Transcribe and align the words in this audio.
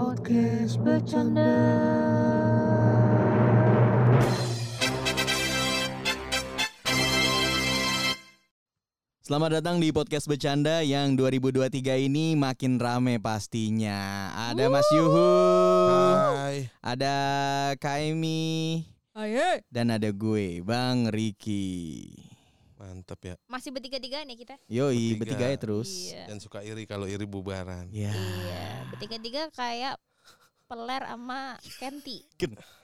Podcast 0.00 0.80
Bercanda 0.80 1.52
Selamat 9.20 9.60
datang 9.60 9.76
di 9.76 9.92
podcast 9.92 10.24
bercanda 10.24 10.80
yang 10.80 11.20
2023 11.20 12.08
ini 12.08 12.32
makin 12.32 12.80
rame 12.80 13.20
pastinya. 13.20 14.32
Ada 14.48 14.72
Mas 14.72 14.88
Yuhu, 14.88 15.36
Hai. 15.92 16.72
ada 16.80 17.16
Kaimi, 17.76 18.80
Ayo. 19.12 19.60
dan 19.68 19.92
ada 19.92 20.08
gue, 20.16 20.64
Bang 20.64 21.12
Riki. 21.12 22.29
Mantep 22.80 23.20
ya. 23.22 23.34
Masih 23.44 23.68
bertiga-tiga 23.70 24.24
nih 24.24 24.36
kita. 24.38 24.56
Yoi, 24.64 25.12
Bertiga. 25.12 25.36
bertiga 25.36 25.46
ya 25.46 25.58
terus. 25.58 25.90
Iya. 26.08 26.24
Dan 26.26 26.40
suka 26.40 26.64
iri 26.64 26.84
kalau 26.84 27.04
iri 27.04 27.28
bubaran. 27.28 27.92
Ya. 27.92 28.08
Iya, 28.08 28.64
bertiga-tiga 28.88 29.52
kayak 29.52 30.00
peler 30.64 31.02
sama 31.04 31.60
Kenti. 31.76 32.24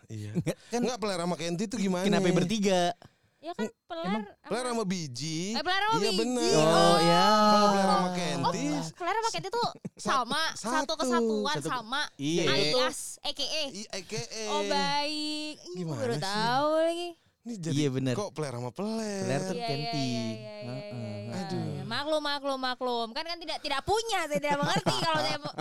Iya. 0.07 0.37
Kan 0.69 0.85
Enggak 0.85 1.01
peler 1.01 1.16
sama 1.16 1.35
Kenti 1.35 1.65
tuh 1.65 1.80
gimana? 1.80 2.05
kenapa 2.05 2.29
bertiga? 2.30 2.93
Ya 3.38 3.55
kan 3.55 3.69
peler 3.87 4.05
emang 4.05 4.24
sama 4.27 4.45
Peler 4.45 4.65
sama 4.66 4.85
biji. 4.85 5.38
Eh, 5.55 5.62
peler 5.62 5.80
sama 5.80 5.97
Iya 5.97 6.10
biji. 6.10 6.19
bener. 6.19 6.57
Oh, 6.59 6.97
ya. 6.99 7.24
Kalau 7.30 7.66
peler 7.71 7.87
sama 7.87 7.97
Oh, 7.97 8.13
Kenti. 8.13 8.65
peler 8.93 9.15
sama 9.15 9.30
Kenti 9.30 9.49
tuh 9.49 9.69
sama, 9.97 10.41
satu, 10.60 10.69
satu. 10.77 10.93
kesatuan 10.99 11.57
Satu- 11.57 11.71
sama 11.71 12.01
Iya. 12.19 12.45
alias 12.51 12.99
EKE. 13.23 13.65
AKA. 13.88 14.45
Oh 14.51 14.63
baik. 14.66 15.55
Gimana 15.73 16.01
baru 16.02 16.15
sih? 16.15 16.21
tahu 16.21 16.69
lagi. 16.77 17.10
Ini 17.47 17.55
jadi 17.63 17.79
Iya, 17.79 17.89
bener. 17.95 18.15
kok 18.19 18.35
peler 18.35 18.51
sama 18.51 18.75
peler. 18.75 19.23
Peler 19.23 19.41
tuh- 19.41 19.55
Iya, 19.55 19.67
Kenti. 19.71 20.03
iya, 20.03 20.19
iya, 20.19 20.27
iya, 20.27 20.51
iya, 20.51 20.67
Heeh. 20.67 21.15
iya. 21.23 21.35
Aduh. 21.47 21.71
Maklum, 21.87 22.23
maklum, 22.27 22.59
maklum. 22.59 23.09
Kan 23.15 23.23
kan 23.23 23.39
tidak 23.39 23.59
tidak 23.63 23.87
punya, 23.87 24.27
saya 24.27 24.41
tidak 24.43 24.59
mengerti 24.59 24.95
kalau 25.07 25.21
saya 25.23 25.39
mau. 25.39 25.55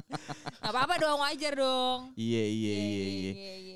Gak 0.66 0.72
apa-apa 0.74 0.96
dong, 0.98 1.20
wajar 1.22 1.54
dong. 1.54 2.00
Iya, 2.18 2.44
iya, 2.44 2.74
iya, 2.74 3.06
iya. 3.06 3.34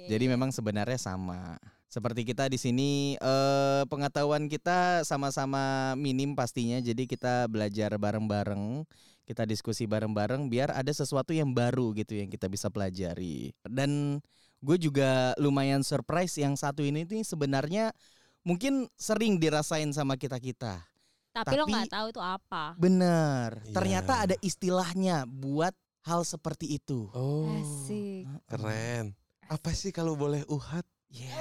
Jadi 0.09 0.25
memang 0.25 0.49
sebenarnya 0.49 0.97
sama. 0.97 1.61
Seperti 1.85 2.25
kita 2.25 2.49
di 2.49 2.57
sini 2.57 2.89
eh 3.15 3.81
pengetahuan 3.85 4.49
kita 4.49 5.05
sama-sama 5.05 5.93
minim 5.93 6.33
pastinya. 6.33 6.81
Jadi 6.81 7.05
kita 7.05 7.45
belajar 7.45 7.93
bareng-bareng, 7.93 8.89
kita 9.29 9.45
diskusi 9.45 9.85
bareng-bareng 9.85 10.49
biar 10.49 10.73
ada 10.73 10.89
sesuatu 10.89 11.29
yang 11.29 11.53
baru 11.53 11.93
gitu 11.93 12.17
yang 12.17 12.25
kita 12.25 12.49
bisa 12.49 12.73
pelajari. 12.73 13.53
Dan 13.61 14.17
gue 14.59 14.77
juga 14.77 15.33
lumayan 15.39 15.81
surprise 15.81 16.35
yang 16.35 16.53
satu 16.53 16.83
ini 16.83 17.07
nih 17.07 17.23
sebenarnya 17.23 17.95
mungkin 18.43 18.87
sering 18.95 19.39
dirasain 19.39 19.91
sama 19.91 20.15
kita-kita. 20.15 20.83
tapi, 21.29 21.55
lo 21.55 21.63
Tapi- 21.63 21.71
nggak 21.71 21.91
tahu 21.93 22.07
itu 22.11 22.19
apa. 22.19 22.63
Bener. 22.75 23.63
Iya. 23.63 23.71
Ternyata 23.71 24.13
ada 24.27 24.35
istilahnya 24.41 25.23
buat 25.29 25.71
hal 26.03 26.25
seperti 26.25 26.75
itu. 26.75 27.07
Oh. 27.13 27.53
Asik. 27.53 28.25
Keren. 28.49 29.13
Apa 29.47 29.71
sih 29.71 29.93
kalau 29.93 30.17
boleh 30.19 30.43
uhat? 30.49 30.83
Ya. 31.09 31.29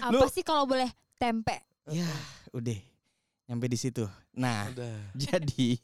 Apa 0.00 0.14
Lu- 0.14 0.30
sih 0.30 0.46
kalau 0.46 0.64
boleh 0.64 0.86
tempe? 1.18 1.60
Ya, 1.90 2.06
udah 2.54 2.78
nyampe 3.44 3.66
di 3.68 3.76
situ. 3.76 4.06
Nah, 4.32 4.70
Udah. 4.70 4.96
jadi 5.28 5.76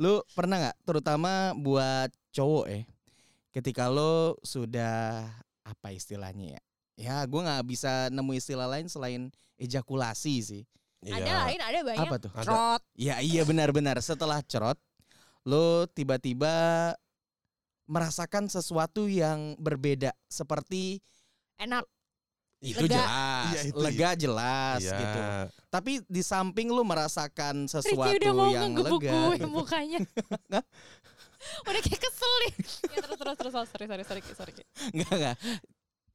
lu 0.00 0.22
pernah 0.34 0.56
nggak, 0.58 0.76
terutama 0.84 1.52
buat 1.54 2.10
cowok 2.32 2.66
ya, 2.68 2.80
ketika 3.52 3.86
lo 3.88 4.36
sudah 4.42 5.26
apa 5.62 5.88
istilahnya 5.94 6.58
ya? 6.58 6.62
Ya, 6.96 7.16
gue 7.24 7.40
nggak 7.40 7.64
bisa 7.66 8.12
nemu 8.12 8.32
istilah 8.36 8.68
lain 8.68 8.86
selain 8.86 9.32
ejakulasi 9.56 10.34
sih. 10.42 10.62
Ada 11.02 11.18
Iya. 11.18 11.36
lain, 11.46 11.60
ada 11.60 11.78
banyak. 11.82 12.06
Apa 12.06 12.16
tuh? 12.20 12.30
Ada. 12.36 12.78
Ya 12.94 13.18
iya 13.18 13.42
benar-benar. 13.42 13.98
Setelah 13.98 14.38
cerot, 14.46 14.78
lo 15.42 15.90
tiba-tiba 15.90 16.94
merasakan 17.90 18.46
sesuatu 18.46 19.10
yang 19.10 19.58
berbeda, 19.58 20.14
seperti 20.30 21.02
Enak. 21.58 21.86
Itu 22.62 22.78
Lega. 22.86 22.94
jelas, 22.94 23.50
Iya, 23.50 23.60
itu. 23.66 23.78
lega 23.82 24.10
jelas 24.14 24.80
Iya. 24.86 24.98
gitu. 25.02 25.20
Tapi 25.66 25.92
di 26.06 26.22
samping 26.22 26.70
lu 26.70 26.86
merasakan 26.86 27.66
Ricky 27.66 27.74
sesuatu 27.74 28.14
udah 28.14 28.32
mau 28.32 28.48
yang 28.48 28.70
ngegebuk 28.70 29.02
lega. 29.02 29.12
gue 29.12 29.34
gitu. 29.34 29.48
mukanya. 29.58 29.98
udah 31.66 31.80
kayak 31.82 32.00
kesel 32.00 32.32
nih. 32.46 32.52
ya, 32.86 32.98
terus 33.02 33.18
terus 33.18 33.36
terus 33.36 33.52
oh, 33.58 33.66
sorry 33.66 33.86
sorry 33.90 34.04
sorry 34.06 34.20
sorry. 34.22 34.52
Enggak 34.94 35.10
enggak. 35.10 35.36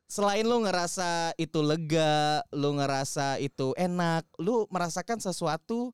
Selain 0.08 0.48
lu 0.48 0.64
ngerasa 0.64 1.36
itu 1.36 1.60
lega, 1.60 2.40
lu 2.56 2.80
ngerasa 2.80 3.44
itu 3.44 3.76
enak, 3.76 4.24
lu 4.40 4.64
merasakan 4.72 5.20
sesuatu, 5.20 5.92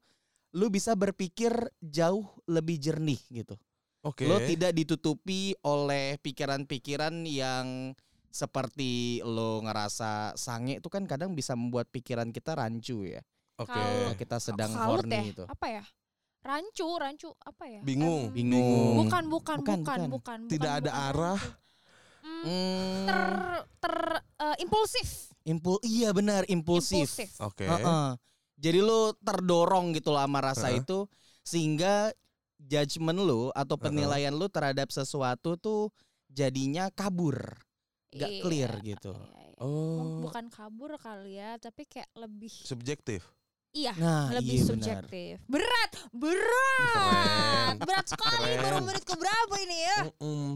lu 0.53 0.70
bisa 0.70 0.94
berpikir 0.94 1.50
jauh 1.81 2.22
lebih 2.46 2.78
jernih 2.78 3.18
gitu. 3.34 3.58
Oke. 4.06 4.30
Lo 4.30 4.38
tidak 4.38 4.78
ditutupi 4.78 5.58
oleh 5.66 6.22
pikiran-pikiran 6.22 7.25
yang 7.25 7.97
seperti 8.34 9.22
lo 9.22 9.62
ngerasa 9.62 10.34
sange 10.34 10.82
itu 10.82 10.90
kan 10.90 11.06
kadang 11.06 11.38
bisa 11.38 11.54
membuat 11.54 11.86
pikiran 11.94 12.34
kita 12.34 12.58
rancu 12.58 13.06
ya. 13.06 13.22
Oke. 13.62 13.78
Kalau 13.78 14.18
kita 14.18 14.38
sedang 14.42 14.74
Kalut 14.74 15.06
horny 15.06 15.14
ya? 15.14 15.24
itu. 15.30 15.44
Apa 15.46 15.68
ya? 15.70 15.84
Rancu, 16.44 16.88
rancu 16.98 17.30
apa 17.40 17.64
ya? 17.70 17.80
Bingung. 17.86 18.34
Em, 18.34 18.36
Bingung. 18.36 19.06
Bukan, 19.06 19.24
bukan, 19.30 19.58
Bukan, 19.62 19.80
bukan, 19.80 19.80
bukan. 19.86 20.10
bukan, 20.10 20.40
Tidak 20.50 20.72
bukan, 20.74 20.82
ada 20.84 20.92
bukan 20.92 21.08
arah. 21.14 21.40
rancu. 21.40 21.62
Hmm, 22.24 22.44
Hmm, 22.44 23.04
ter 23.04 23.22
ter 23.84 23.96
eh, 24.40 24.56
impulsif. 24.64 25.08
impul 25.44 25.76
iya 25.84 26.10
benar 26.12 26.48
impulsif. 26.48 27.04
Impulsif. 27.08 27.32
Oke. 27.40 27.68
Heeh. 27.68 28.08
Jadi 28.58 28.80
lo 28.80 29.12
terdorong 29.20 29.92
gitu 29.94 30.16
loh 30.16 30.24
sama 30.24 30.40
rasa 30.40 30.72
Heeh. 30.72 30.80
itu 30.84 31.04
sehingga 31.44 32.12
judgement 32.58 33.20
lo 33.20 33.52
atau 33.52 33.76
penilaian 33.76 34.32
lo 34.32 34.48
terhadap 34.48 34.88
sesuatu 34.88 35.60
tuh 35.60 35.92
jadinya 36.32 36.88
kabur, 36.96 37.36
gak 38.13 38.29
Iya, 38.29 38.41
clear 38.41 38.72
gitu. 38.79 39.12
iya, 39.12 39.41
iya. 39.44 39.57
Oh. 39.57 40.22
Bukan 40.22 40.50
kabur 40.50 40.94
kali 40.97 41.38
ya, 41.38 41.56
tapi 41.57 41.85
kayak 41.85 42.09
lebih 42.16 42.51
Subjektif. 42.51 43.22
iya, 43.72 43.94
Nah, 43.96 44.29
lebih 44.31 44.53
iya 44.53 44.63
benar. 44.63 44.69
subjektif. 44.69 45.34
Berat, 45.46 45.91
berat. 46.12 46.94
Keren. 46.94 47.75
Berat 47.79 48.06
sekali 48.06 48.38
Keren. 48.50 48.62
baru 48.62 48.78
menit 48.84 49.03
ke 49.03 49.16
berapa 49.16 49.56
ini 49.59 49.78
ya? 49.79 49.97
Mm-mm. 50.07 50.47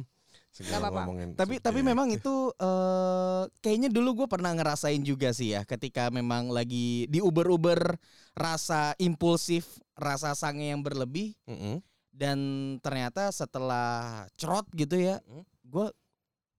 Segala 0.50 0.90
apa-apa. 0.90 1.14
Tapi 1.38 1.62
tapi 1.62 1.80
subjektif. 1.80 1.86
memang 1.86 2.08
itu 2.10 2.36
eh 2.52 3.44
kayaknya 3.60 3.90
dulu 3.90 4.24
gue 4.24 4.28
pernah 4.28 4.50
ngerasain 4.52 5.02
juga 5.02 5.30
sih 5.30 5.54
ya 5.54 5.62
ketika 5.64 6.10
memang 6.10 6.50
lagi 6.50 7.06
di 7.06 7.22
Uber-Uber 7.22 7.94
rasa 8.34 8.98
impulsif, 8.98 9.66
rasa 9.94 10.34
sange 10.34 10.74
yang 10.74 10.82
berlebih 10.82 11.38
Mm-mm. 11.46 11.78
dan 12.10 12.38
ternyata 12.82 13.30
setelah 13.30 14.26
cerot 14.34 14.66
gitu 14.74 14.98
ya, 14.98 15.22
Mm. 15.24 15.46
gue 15.64 15.88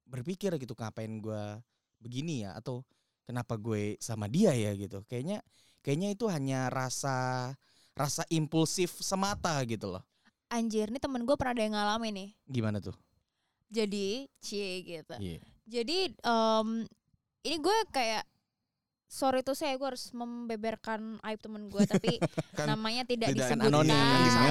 berpikir 0.09 0.57
gitu 0.57 0.73
ngapain 0.73 1.21
gue 1.21 1.43
begini 2.01 2.49
ya 2.49 2.57
atau 2.57 2.83
kenapa 3.29 3.61
gue 3.61 4.01
sama 4.01 4.27
dia 4.27 4.57
ya 4.57 4.73
gitu. 4.73 5.05
Kayaknya 5.05 5.45
kayaknya 5.85 6.09
itu 6.17 6.25
hanya 6.33 6.73
rasa 6.73 7.53
rasa 7.93 8.23
impulsif 8.33 8.99
semata 9.05 9.59
gitu 9.69 9.93
loh. 9.99 10.05
Anjir, 10.49 10.89
nih 10.89 11.03
temen 11.03 11.29
gue 11.29 11.37
pernah 11.37 11.53
ada 11.53 11.63
yang 11.63 11.75
ngalamin 11.77 12.15
nih. 12.15 12.31
Gimana 12.49 12.79
tuh? 12.81 12.97
Jadi, 13.69 14.25
cie 14.41 14.81
gitu. 14.81 15.13
Iya. 15.21 15.45
Jadi, 15.69 16.17
em, 16.17 16.69
ini 17.45 17.57
gue 17.61 17.79
kayak 17.93 18.25
sorry 19.09 19.41
tuh 19.41 19.53
saya 19.53 19.73
gue 19.73 19.89
harus 19.89 20.13
membeberkan 20.13 21.01
aib 21.23 21.41
temen 21.41 21.67
gue 21.67 21.81
tapi 21.83 22.21
Kan 22.57 22.69
namanya 22.69 23.03
tidak, 23.03 23.33
tidak 23.33 23.49
disebutkan 23.49 23.73
anonim, 23.73 23.89
ya. 23.91 24.05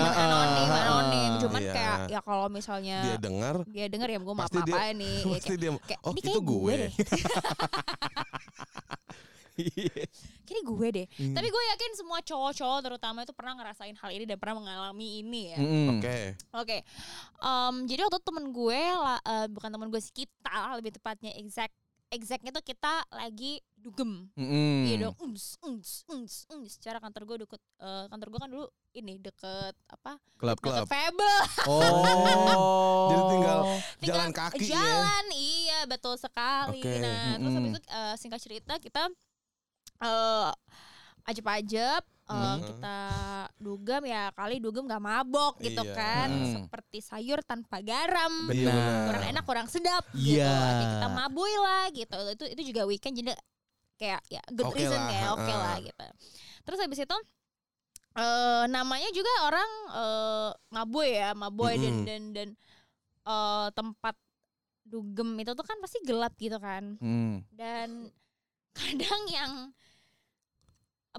anonim 0.09 0.67
Ah, 0.67 0.81
anonim 0.83 1.29
ah, 1.29 1.39
cuman 1.39 1.61
iya. 1.61 1.73
kayak 1.73 1.97
ya 2.09 2.19
kalau 2.19 2.47
misalnya 2.47 2.97
dia 3.05 3.17
dengar 3.17 3.55
dia 3.65 3.85
denger 3.85 4.09
ya 4.09 4.19
gue 4.19 4.33
maaf 4.35 4.49
dia- 4.49 4.65
apa 4.65 4.91
nih 4.91 5.17
ya, 5.19 5.29
pasti 5.35 5.47
kayak, 5.47 5.59
dia 5.59 5.71
kayak, 5.79 6.01
oh 6.01 6.11
ini 6.11 6.17
itu 6.17 6.27
kayak 6.27 6.41
gue 6.41 6.57
gue. 6.57 6.73
deh 6.75 6.91
Kayaknya 10.39 10.63
gue 10.63 10.87
deh 10.91 11.07
Hmm. 11.17 11.33
tapi 11.33 11.47
gue 11.47 11.63
yakin 11.67 11.91
semua 11.95 12.19
cowok-cowok 12.21 12.79
terutama 12.79 13.17
itu 13.19 13.33
pernah 13.33 13.53
ngerasain 13.57 13.95
hal 13.95 14.09
ini 14.11 14.23
dan 14.23 14.37
pernah 14.37 14.55
mengalami 14.57 15.19
ini 15.19 15.41
ya. 15.49 15.57
Oke. 15.91 16.17
Oke, 16.55 16.77
Em, 17.37 17.75
jadi 17.83 18.05
waktu 18.05 18.21
temen 18.21 18.45
gue, 18.47 18.81
lah, 18.91 19.17
eh, 19.19 19.47
bukan 19.47 19.67
temen 19.67 19.87
gue 19.87 19.97
sih 19.97 20.13
kita, 20.15 20.77
lebih 20.77 20.93
tepatnya 20.93 21.33
exact, 21.35 21.73
exactnya 22.07 22.51
tuh 22.51 22.63
kita 22.63 23.03
lagi 23.11 23.59
dugem, 23.77 24.25
iya 24.83 24.95
dong, 24.99 25.15
uns, 25.21 25.55
uns, 25.61 26.01
uns, 26.09 26.43
uns. 26.49 26.71
Secara 26.75 26.97
kantor 26.97 27.23
gue 27.23 27.37
deket, 27.45 27.61
eh, 27.77 28.05
kantor 28.09 28.27
gue 28.27 28.39
kan 28.41 28.49
dulu 28.49 28.65
ini 28.91 29.21
deket 29.21 29.75
apa? 29.87 30.17
Klub 30.35 30.57
Klub. 30.59 30.85
Fable, 30.87 31.37
Oh. 31.69 33.07
Jadi 33.11 33.23
tinggal 33.31 33.59
Tinggal 34.01 34.17
jalan 34.17 34.31
kaki 34.33 34.65
ya. 34.65 34.75
jalan, 34.75 35.25
iya 35.31 35.79
betul 35.85 36.15
sekali. 36.17 36.81
Oke. 36.81 36.93
Nah, 36.99 37.37
terus 37.37 37.53
habis 37.53 37.71
itu 37.75 37.81
eh, 37.85 38.15
singkat 38.17 38.39
cerita 38.41 38.73
kita 38.79 39.03
eh 39.97 40.51
ajep-ajep. 41.27 42.03
eh, 42.27 42.35
Hmm. 42.35 42.59
kita 42.59 42.97
dugem 43.57 44.03
ya 44.03 44.27
kali 44.31 44.59
dugem 44.59 44.83
gak 44.83 44.99
mabok 44.99 45.55
gitu 45.59 45.79
Iya. 45.79 45.95
kan 45.95 46.27
Hmm. 46.27 46.53
seperti 46.59 46.99
sayur 46.99 47.39
tanpa 47.39 47.79
garam 47.79 48.51
Benar. 48.51 49.07
kurang 49.07 49.25
enak 49.25 49.43
kurang 49.43 49.67
sedap 49.67 50.03
gitu 50.11 50.35
Iya. 50.35 50.51
Jadi 50.51 50.85
kita 50.91 51.07
mabui 51.09 51.55
lah 51.55 51.85
gitu 51.89 52.19
itu 52.29 52.45
itu 52.51 52.61
juga 52.67 52.83
weekend 52.83 53.15
jadi 53.15 53.31
kayak 53.95 54.21
ya 54.27 54.43
good 54.51 54.67
Oke 54.67 54.75
reason 54.77 54.99
lah, 54.99 55.07
kayak 55.07 55.29
oke 55.31 55.47
ha-ha. 55.47 55.63
lah 55.63 55.75
gitu 55.79 56.05
terus 56.61 56.79
habis 56.79 56.99
itu 56.99 57.17
eh 58.13 58.63
namanya 58.67 59.09
juga 59.09 59.31
orang 59.43 59.71
eh 59.93 60.49
Maboy 60.69 61.09
ya, 61.15 61.31
Maboy 61.31 61.73
dan 61.77 61.93
Mm-mm. 61.93 62.03
dan 62.03 62.21
dan 62.33 62.49
eh, 63.23 63.67
tempat 63.71 64.15
dugem 64.83 65.31
itu 65.37 65.51
tuh 65.53 65.63
kan 65.63 65.79
pasti 65.79 65.99
gelap 66.01 66.35
gitu 66.35 66.57
kan. 66.57 66.95
Hmm. 66.97 67.39
Dan 67.49 68.11
kadang 68.73 69.23
yang 69.27 69.51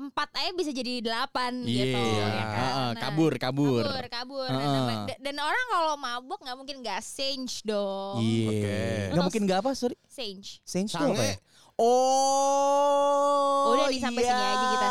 empat 0.00 0.29
aja 0.33 0.50
bisa 0.53 0.71
jadi 0.71 0.93
delapan 1.00 1.53
Iya, 1.61 1.73
gitu 1.85 1.99
ya 1.99 2.25
kan. 2.25 2.47
Heeh, 2.55 2.89
Nah, 2.89 3.00
kabur, 3.00 3.33
kabur. 3.35 3.83
kabur 3.83 4.06
kabur 4.09 4.47
dan, 4.47 4.56
Heeh. 4.56 4.73
nama- 4.73 5.06
da- 5.06 5.21
dan 5.21 5.37
orang 5.39 5.67
kalau 5.69 5.95
mabuk 5.95 6.39
nggak 6.39 6.56
mungkin 6.56 6.77
nggak 6.79 7.00
change 7.00 7.61
dong 7.62 8.17
Iya. 8.19 8.49
Oke. 8.49 8.79
Nggak 9.11 9.25
mungkin 9.25 9.43
nggak 9.45 9.59
apa, 9.61 9.71
sorry. 9.73 9.97
change 10.09 10.62
Change 10.62 10.91
tuh 10.91 11.03
Sange. 11.05 11.15
apa 11.15 11.25
ya? 11.25 11.37
Oh. 11.79 13.73
Udah 13.73 13.87
nih, 13.87 14.00
sampai 14.00 14.23
sini 14.25 14.35
iya. 14.35 14.49
aja 14.49 14.67
kita. 14.69 14.89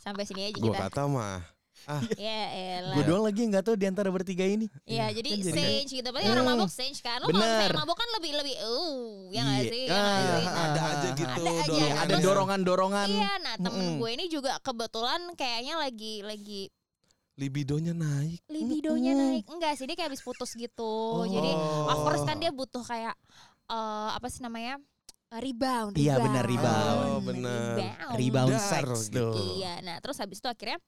sampai 0.00 0.22
sini 0.22 0.40
aja 0.44 0.54
Gua 0.56 0.70
kita 0.70 0.86
kata 0.86 1.02
mah. 1.06 1.55
ya 2.18 2.40
elah 2.50 2.92
Gue 2.92 3.04
doang 3.04 3.22
lagi 3.22 3.38
yang 3.40 3.50
nggak 3.50 3.64
tahu 3.64 3.76
di 3.76 3.86
antara 3.86 4.08
bertiga 4.08 4.42
ini. 4.42 4.66
Iya, 4.82 5.06
jadi 5.12 5.28
Kan 5.28 5.38
jadi- 5.40 5.54
change 5.56 5.90
gitu. 5.94 6.08
Berarti 6.08 6.28
orang 6.28 6.44
Hmm. 6.44 6.58
mabok 6.58 6.70
change 6.70 6.98
kan. 6.98 7.18
Lu 7.18 7.26
kalau 7.26 7.38
misalnya 7.38 7.70
mabok 7.76 7.96
kan 7.96 8.08
lebih 8.16 8.32
lebih 8.34 8.54
uh, 8.58 9.00
ya 9.28 9.40
nggak 9.40 9.60
Iya. 9.60 9.70
sih? 9.70 9.84
Ya 9.84 9.94
Ah, 9.94 10.02
ah, 10.02 10.40
Nah, 10.46 10.64
Ada 10.66 10.80
aja 10.84 11.08
gitu 11.12 11.26
Ada 11.26 11.38
aja. 11.38 11.62
dorongannya. 11.62 11.94
Ada 11.96 12.16
dorongan-dorongan. 12.20 13.08
Iya, 13.08 13.32
nah 13.40 13.54
temen 13.56 13.86
gue 13.96 14.10
ini 14.12 14.24
juga 14.26 14.52
kebetulan 14.60 15.20
kayaknya 15.34 15.74
lagi 15.76 16.14
lagi 16.20 16.62
Libidonya 17.34 17.92
naik. 17.92 18.40
libidonya 18.48 19.12
Mm-mm. 19.12 19.24
naik. 19.30 19.44
Enggak 19.46 19.76
sih, 19.76 19.84
dia 19.84 19.92
kayak 19.94 20.08
habis 20.08 20.20
putus 20.20 20.50
gitu. 20.52 20.92
Jadi 21.26 21.50
of 21.86 21.98
course 22.00 22.24
kan 22.24 22.36
dia 22.36 22.48
butuh 22.48 22.80
kayak 22.80 23.12
eh 23.66 24.10
apa 24.10 24.26
sih 24.26 24.40
namanya? 24.40 24.80
Eh, 25.26 25.40
rebound, 25.42 25.92
Iya, 25.94 26.16
benar, 26.16 26.46
rebound. 26.46 26.96
Oh, 27.04 27.20
bener. 27.20 27.76
Rebound. 27.76 28.14
Rebound 28.16 28.56
sex 28.56 28.86
gitu. 29.06 29.36
Iya, 29.54 29.82
nah 29.82 29.98
terus 29.98 30.16
habis 30.16 30.38
itu 30.38 30.46
akhirnya 30.46 30.78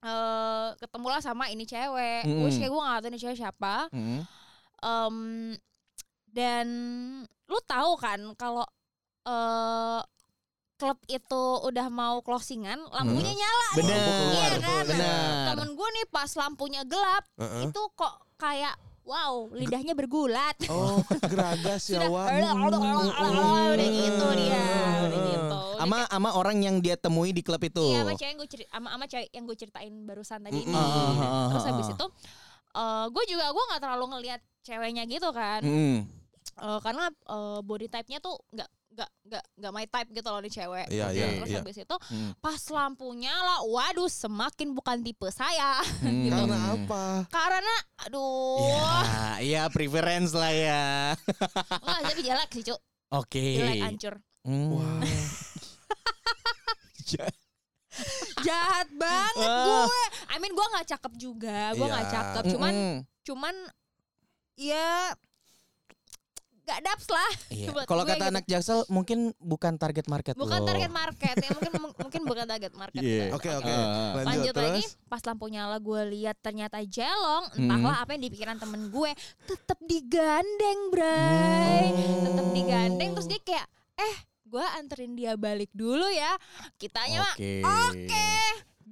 eh 0.00 0.68
ketemulah 0.76 1.20
sama 1.20 1.48
ini 1.48 1.62
cewek. 1.62 2.24
Mm-mm. 2.24 2.44
Which 2.44 2.56
kayak 2.56 2.68
gue 2.68 2.80
gak 2.80 2.98
tau 2.98 3.08
ini 3.08 3.18
cewek 3.18 3.36
siapa. 3.36 3.74
Hmm. 3.90 4.20
Em, 4.80 5.16
dan 6.26 6.66
lu 7.26 7.58
tahu 7.64 7.94
kan 7.96 8.20
kalau 8.34 8.64
eh 9.26 10.00
klub 10.74 10.96
itu 11.06 11.42
udah 11.60 11.92
mau 11.92 12.24
closingan, 12.24 12.80
lampunya 12.88 13.36
nyala. 13.36 13.68
nih. 13.68 13.76
Bener, 13.76 14.00
Iya 14.32 14.48
kan? 14.56 14.84
bener. 14.88 15.44
Temen 15.52 15.68
gue 15.76 15.88
nih 15.92 16.06
pas 16.08 16.30
lampunya 16.32 16.82
gelap, 16.88 17.28
Heeh. 17.36 17.68
itu 17.68 17.82
kok 17.92 18.14
kayak 18.40 18.72
wow, 19.10 19.50
lidahnya 19.50 19.98
bergulat. 19.98 20.54
Oh, 20.70 21.02
geragas 21.26 21.90
ya, 21.90 22.06
Wak. 22.06 22.30
udah 23.74 23.88
gitu 23.90 24.26
dia, 24.38 24.64
udah 25.10 25.20
gitu. 25.26 25.60
Ama 25.82 25.98
ama 26.12 26.30
orang 26.38 26.62
yang 26.62 26.76
dia 26.78 26.94
temui 26.94 27.34
di 27.34 27.42
klub 27.42 27.58
itu. 27.66 27.82
Iya 27.82 28.06
sama 28.06 28.14
cewek 28.14 28.30
yang 28.30 28.38
gue 28.38 28.48
cerita, 28.48 28.70
sama, 28.70 28.88
sama 28.94 29.04
cewek 29.10 29.28
yang 29.34 29.44
gue 29.48 29.56
ceritain 29.58 29.94
barusan 30.06 30.38
tadi 30.46 30.62
ini. 30.62 30.76
Ah, 30.76 30.78
ah, 30.78 31.10
ah, 31.18 31.46
Terus 31.50 31.64
ah, 31.64 31.68
habis 31.74 31.88
ah. 31.90 31.94
itu, 31.98 32.06
eh 32.78 33.06
gue 33.10 33.24
juga 33.26 33.44
gue 33.50 33.64
nggak 33.74 33.80
terlalu 33.82 34.04
ngelihat 34.14 34.40
ceweknya 34.62 35.02
gitu 35.10 35.28
kan, 35.34 35.60
Hmm. 35.66 35.98
Eh, 36.60 36.78
karena 36.84 37.08
eh, 37.10 37.58
body 37.64 37.88
type-nya 37.88 38.20
tuh 38.20 38.36
nggak 38.52 38.68
nggak 38.90 39.10
nggak 39.22 39.44
nggak 39.54 39.72
my 39.72 39.86
type 39.86 40.10
gitu 40.10 40.28
loh 40.28 40.40
nih 40.40 40.50
cewek. 40.50 40.86
Iya, 40.88 41.06
Oke. 41.06 41.14
iya, 41.14 41.26
Terus 41.32 41.48
iya. 41.48 41.58
habis 41.58 41.78
itu 41.78 41.96
Hmm. 42.06 42.30
pas 42.36 42.62
lampu 42.68 43.06
nyala, 43.12 43.62
waduh 43.64 44.06
semakin 44.06 44.68
bukan 44.72 44.98
tipe 45.00 45.30
saya. 45.30 45.78
Hmm. 46.02 46.26
gitu. 46.26 46.34
Karena 46.36 46.58
apa? 46.70 47.04
Karena 47.28 47.76
aduh, 48.00 48.58
Ya, 48.60 48.98
iya 49.40 49.62
preference 49.68 50.32
lah 50.32 50.50
ya. 50.50 50.84
nggak 51.82 52.00
tapi 52.04 52.20
jelek 52.20 52.50
sih 52.50 52.64
cuk, 52.66 52.80
Oke. 53.10 53.44
jelek 53.56 53.78
hancur. 53.80 54.14
Hmm. 54.42 54.68
Wah. 54.72 55.00
Jahat 58.40 58.88
banget 58.92 59.50
Ah. 59.50 59.84
gue. 59.84 60.02
I 60.28 60.36
mean 60.38 60.50
gue 60.50 60.66
nggak 60.66 60.88
cakep 60.88 61.12
juga, 61.14 61.74
gue 61.74 61.84
nggak 61.84 62.06
Iya. 62.06 62.12
cakep. 62.12 62.42
Cuman 62.48 62.72
Mm-mm. 62.72 62.96
cuman 63.20 63.54
ya 64.56 65.12
gak 66.62 66.80
daps 66.80 67.06
lah. 67.06 67.30
Iya. 67.48 67.68
Kalau 67.90 68.04
kata 68.04 68.16
gitu. 68.20 68.30
anak 68.30 68.44
jaksel 68.44 68.78
mungkin 68.86 69.18
bukan 69.36 69.74
target 69.74 70.06
market 70.06 70.34
Bukan 70.34 70.60
lo. 70.60 70.66
target 70.66 70.88
market 70.88 71.34
ya 71.36 71.50
mungkin 71.50 71.72
mungkin 72.02 72.20
bukan 72.24 72.44
target 72.46 72.72
market. 72.72 73.00
Iya. 73.00 73.24
Oke, 73.32 73.50
oke. 73.50 73.66
Ah. 73.66 74.14
Lanjut, 74.16 74.26
Lanjut 74.26 74.54
lagi 74.56 74.82
terus. 74.84 75.06
pas 75.06 75.22
lampu 75.22 75.46
nyala 75.46 75.76
gue 75.78 76.00
lihat 76.10 76.36
ternyata 76.38 76.78
jelong 76.80 77.44
Hmm. 77.50 77.66
entahlah 77.66 77.96
apa 78.00 78.10
yang 78.12 78.22
di 78.22 78.30
pikiran 78.30 78.56
temen 78.56 78.88
gue 78.88 79.10
tetap 79.44 79.78
digandeng 79.82 80.80
bray 80.88 81.90
Oh. 81.90 82.22
tetap 82.22 82.46
digandeng 82.50 83.10
terus 83.12 83.26
dia 83.26 83.40
kayak 83.40 83.66
eh 83.96 84.16
gue 84.44 84.64
anterin 84.74 85.12
dia 85.12 85.34
balik 85.34 85.70
dulu 85.70 86.06
ya 86.06 86.34
kitanya 86.76 87.22
mah 87.22 87.34
Oke. 87.34 87.52
oke 87.62 88.30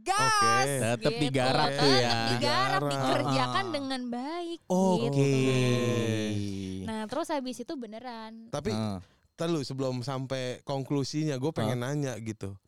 gas 0.09 0.65
Oke. 0.65 0.81
Tetep 0.81 1.13
gitu. 1.13 1.23
digarap 1.23 1.69
tuh 1.71 1.91
ya. 1.91 2.13
digarap 2.33 2.81
Digarap. 2.81 2.83
dikerjakan 2.89 3.65
Ah. 3.65 3.73
dengan 3.73 4.01
baik 4.09 4.59
Oke. 4.67 5.03
gitu. 5.05 5.21
Iya. 5.21 6.85
nah 6.85 7.01
terus 7.05 7.29
habis 7.29 7.57
itu 7.59 7.73
beneran 7.75 8.49
Tapi 8.49 8.71
Ah. 8.73 8.99
Ntar 9.35 9.47
lu 9.47 9.63
sebelum 9.63 10.03
sampai 10.03 10.59
konklusinya 10.67 11.39
gue 11.39 11.55
pengen 11.55 11.79
nanya 11.79 12.19
gitu. 12.19 12.59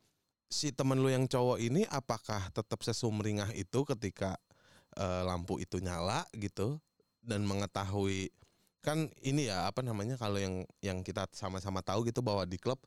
Si 0.47 0.71
temen 0.71 0.99
lu 0.99 1.11
yang 1.11 1.27
cowok 1.27 1.59
ini 1.59 1.83
apakah 1.85 2.47
tetap 2.51 2.79
sesumringah 2.81 3.51
itu 3.55 3.83
ketika 3.85 4.39
eh, 4.95 5.23
lampu 5.23 5.59
itu 5.59 5.79
nyala 5.79 6.23
gitu 6.33 6.79
dan 7.23 7.43
mengetahui 7.43 8.31
kan 8.81 9.11
ini 9.21 9.47
ya 9.47 9.67
apa 9.67 9.83
namanya 9.83 10.15
kalau 10.15 10.39
yang 10.39 10.63
yang 10.79 11.03
kita 11.03 11.27
sama-sama 11.31 11.79
tahu 11.79 12.07
gitu 12.07 12.23
bahwa 12.23 12.43
di 12.43 12.55
klub 12.57 12.79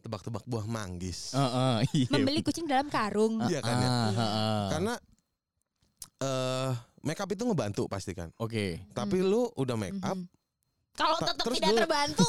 tebak-tebak 0.00 0.44
buah 0.44 0.64
manggis. 0.64 1.32
Heeh, 1.32 1.74
iya. 1.98 2.08
membeli 2.10 2.40
kucing 2.40 2.64
dalam 2.64 2.86
karung 2.86 3.42
Iya 3.44 3.60
kan 3.60 3.74
ya? 3.74 3.88
Ah, 3.88 4.10
heeh. 4.10 4.64
Karena 4.70 4.94
eh 6.18 6.70
make 7.00 7.20
up 7.20 7.30
itu 7.30 7.42
ngebantu 7.42 7.82
pasti 7.86 8.12
kan. 8.12 8.30
Oke. 8.36 8.82
Tapi 8.90 9.18
lu 9.18 9.50
udah 9.54 9.76
make 9.76 9.98
up 10.00 10.14
Mhm. 10.14 10.26
Kalau 10.92 11.14
Ta- 11.16 11.30
tetap 11.30 11.46
terus 11.46 11.56
tidak 11.56 11.70
dulu- 11.70 11.80
terbantu, 11.80 12.26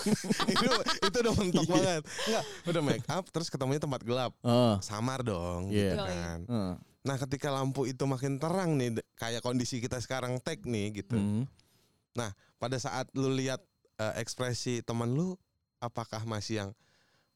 itu 0.54 0.66
itu 1.02 1.16
udah 1.18 1.34
mentok 1.34 1.64
Iya. 1.64 1.72
banget. 1.74 2.02
Enggak, 2.22 2.44
udah 2.70 2.82
make 2.84 3.06
up 3.10 3.24
terus 3.28 3.48
ketemunya 3.50 3.82
tempat 3.82 4.00
gelap. 4.00 4.30
Heeh. 4.40 4.74
Samar 4.78 5.26
dong 5.26 5.66
Iya. 5.68 5.90
gitu 5.90 5.98
kan. 5.98 6.38
Heeh. 6.46 6.72
Nah, 7.02 7.16
ketika 7.18 7.50
lampu 7.50 7.82
itu 7.82 7.98
makin 8.06 8.38
terang 8.38 8.78
nih 8.78 8.94
kayak 9.16 9.42
kondisi 9.42 9.82
kita 9.82 9.98
sekarang 9.98 10.38
tag 10.38 10.62
nih 10.62 11.02
gitu. 11.02 11.18
Hmm. 11.18 11.50
Pada 12.56 12.78
saat 12.78 13.10
lu 13.10 13.26
lihat 13.28 13.58
eh, 13.98 14.14
ekspresi 14.16 14.80
teman 14.80 15.10
lu 15.10 15.34
apakah 15.78 16.22
masih 16.22 16.62
yang 16.62 16.70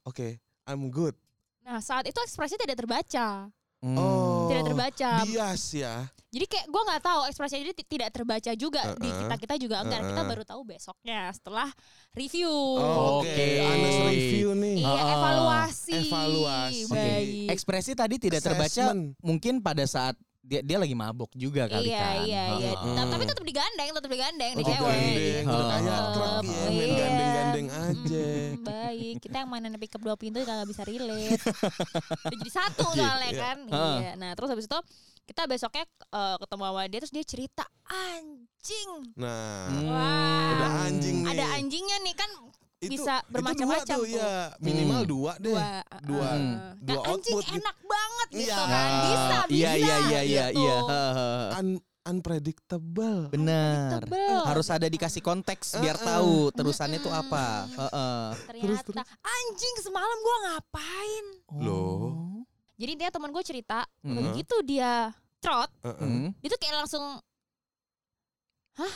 oke, 0.06 0.38
I'm 0.64 0.88
good. 0.88 1.12
nah 1.61 1.79
saat 1.79 2.06
itu 2.06 2.17
ekspresi 2.17 2.55
tidak 2.56 2.79
terbaca, 2.79 3.50
Hmm. 3.76 3.93
Oh. 3.93 4.49
tidak 4.49 4.64
terbaca. 4.64 5.11
Bias 5.23 5.62
ya. 5.70 6.08
Jadi 6.26 6.47
kayak 6.47 6.67
gue 6.67 6.82
nggak 6.82 7.03
tahu 7.03 7.20
ekspresinya 7.29 7.61
jadi 7.61 7.75
ti- 7.75 7.88
tidak 7.88 8.08
terbaca 8.11 8.52
juga 8.52 8.83
di 8.95 9.04
Uh-uh. 9.04 9.21
kita 9.21 9.35
kita 9.37 9.54
juga 9.59 9.76
enggak. 9.80 10.00
Kita 10.02 10.16
Uh-uh. 10.16 10.30
baru 10.30 10.42
tahu 10.42 10.62
besoknya 10.64 11.28
setelah 11.30 11.69
review. 12.11 12.49
Oh, 12.49 13.21
Oke, 13.21 13.28
Oke. 13.28 13.47
Anas 13.59 13.97
review 14.07 14.49
nih. 14.54 14.76
Iya 14.80 14.90
Ah. 14.97 15.12
evaluasi. 15.12 15.92
Evaluasi. 16.02 16.83
Oke. 16.85 16.95
Baik. 16.95 17.47
Ekspresi 17.50 17.92
tadi 17.92 18.16
tidak 18.19 18.40
terbaca 18.42 18.64
Assessment. 18.64 19.12
mungkin 19.21 19.61
pada 19.61 19.85
saat 19.85 20.16
dia 20.47 20.61
dia 20.62 20.79
lagi 20.79 20.95
mabok 20.95 21.35
juga 21.35 21.67
kali 21.67 21.91
Iya 21.91 21.99
kan. 21.99 22.17
iya 22.23 22.43
iya. 22.55 22.71
Heeh. 22.73 22.95
Nah, 22.95 23.05
Tapi 23.05 23.25
tetap 23.25 23.43
digandeng, 23.43 23.88
tetap 23.91 24.07
digandeng 24.09 24.53
Oh, 24.53 24.57
nih 24.57 24.65
cewek. 24.65 24.79
digandeng, 24.79 25.45
udah 25.45 25.67
kayak 25.69 25.99
Oh. 25.99 26.12
truk 26.12 26.43
ya, 26.45 26.61
main 26.65 26.79
Iya. 26.87 26.97
gandeng-gandeng 26.97 27.67
aja. 27.69 28.26
Mm, 28.47 28.62
baik, 28.62 29.15
kita 29.19 29.37
yang 29.37 29.49
mainan 29.49 29.75
pick 29.75 29.91
up 29.91 30.00
dua 30.00 30.15
pintu 30.15 30.38
kagak 30.41 30.65
bisa 30.65 30.83
relate. 30.83 31.43
Udah 32.23 32.37
jadi 32.37 32.53
satu 32.53 32.87
Iya, 32.88 33.03
soalnya 33.03 33.29
iya. 33.29 33.41
kan. 33.41 33.59
Heeh. 33.65 33.97
Iya. 34.00 34.11
Nah, 34.17 34.31
terus 34.33 34.49
habis 34.49 34.65
itu 34.65 34.79
kita 35.25 35.43
besoknya 35.45 35.85
eh, 36.07 36.37
ketemu 36.38 36.62
sama 36.65 36.83
dia 36.85 36.99
terus 37.00 37.12
dia 37.12 37.25
cerita 37.25 37.65
anjing. 37.85 38.91
Nah, 39.15 39.67
Hmm. 39.67 39.83
Wah. 39.85 40.47
udah 40.53 40.71
anjing 40.87 41.17
nih. 41.21 41.29
Ada 41.29 41.45
anjingnya 41.55 41.97
nih 42.00 42.15
kan 42.15 42.31
Itu- 42.76 42.92
bisa 42.92 43.14
itu 43.18 43.33
bermacam-macam 43.33 43.87
dua 43.88 43.97
tuh, 43.97 44.04
tuh. 44.04 44.21
ya 44.21 44.33
minimal 44.61 45.00
Hmm. 45.00 45.09
dua 45.09 45.33
deh. 45.38 45.49
dua 45.49 45.64
Dua- 46.04 46.28
uh, 46.28 46.73
dua 46.76 46.92
nah, 46.92 47.09
anjing 47.09 47.33
output 47.33 47.42
gitu. 47.42 47.56
enak 47.56 47.76
banget 47.83 48.28
gitu 48.28 48.42
Iya. 48.45 48.61
kan 48.62 48.90
bisa 48.92 49.16
bisa 49.40 49.56
Iya 49.56 49.73
iya 49.75 49.97
iya 50.02 50.21
iya 50.23 50.45
gitu. 50.47 50.61
iya. 50.61 50.76
Heeh. 50.83 51.45
Un- 51.56 51.85
unpredictable. 52.06 53.18
Benar. 53.28 53.99
Tebel. 53.99 54.38
Harus 54.45 54.68
ada 54.68 54.87
dikasih 54.87 55.18
konteks 55.21 55.75
biar 55.76 55.97
Heeh. 55.97 56.06
tahu 56.06 56.52
terusannya 56.52 57.00
tuh 57.00 57.11
apa. 57.11 57.64
Heeh. 57.66 58.25
ternyata 58.47 59.02
anjing 59.18 59.76
semalam 59.80 60.18
gua 60.21 60.37
ngapain 60.45 61.25
Loh. 61.56 62.45
jadi 62.75 62.92
dia 62.95 63.09
teman 63.09 63.30
gue 63.30 63.40
cerita 63.42 63.88
Hmm. 64.00 64.21
begitu 64.23 64.54
dia 64.62 65.11
trot 65.38 65.73
Heeh. 65.80 65.97
Hmm. 65.97 66.28
dia 66.37 66.49
tuh 66.49 66.61
kayak 66.61 66.76
langsung 66.78 67.04
hah 68.76 68.95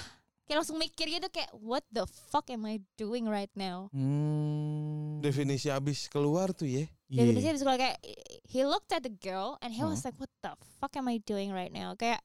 kayak 0.51 0.59
langsung 0.61 0.77
mikir 0.77 1.07
gitu 1.09 1.31
kayak 1.31 1.47
what 1.57 1.87
the 1.89 2.03
fuck 2.27 2.51
am 2.51 2.67
I 2.67 2.83
doing 2.97 3.23
right 3.25 3.55
now 3.55 3.87
Hmm. 3.89 5.23
Definisi 5.23 5.69
abis 5.69 6.09
keluar 6.09 6.51
tuh 6.51 6.67
ya. 6.67 6.91
Dia 7.07 7.23
Iya. 7.23 7.23
yeah. 7.31 7.39
dia 7.39 7.53
bisa 7.55 7.65
kayak 7.69 7.99
he 8.45 8.61
looked 8.63 8.91
at 8.91 9.01
the 9.01 9.15
girl 9.15 9.55
and 9.61 9.71
he 9.71 9.79
Hmm. 9.79 9.89
was 9.89 10.03
like 10.03 10.17
what 10.17 10.33
the 10.41 10.51
fuck 10.77 10.91
am 10.93 11.07
I 11.07 11.21
doing 11.21 11.51
right 11.51 11.71
now 11.71 11.95
kayak 11.95 12.19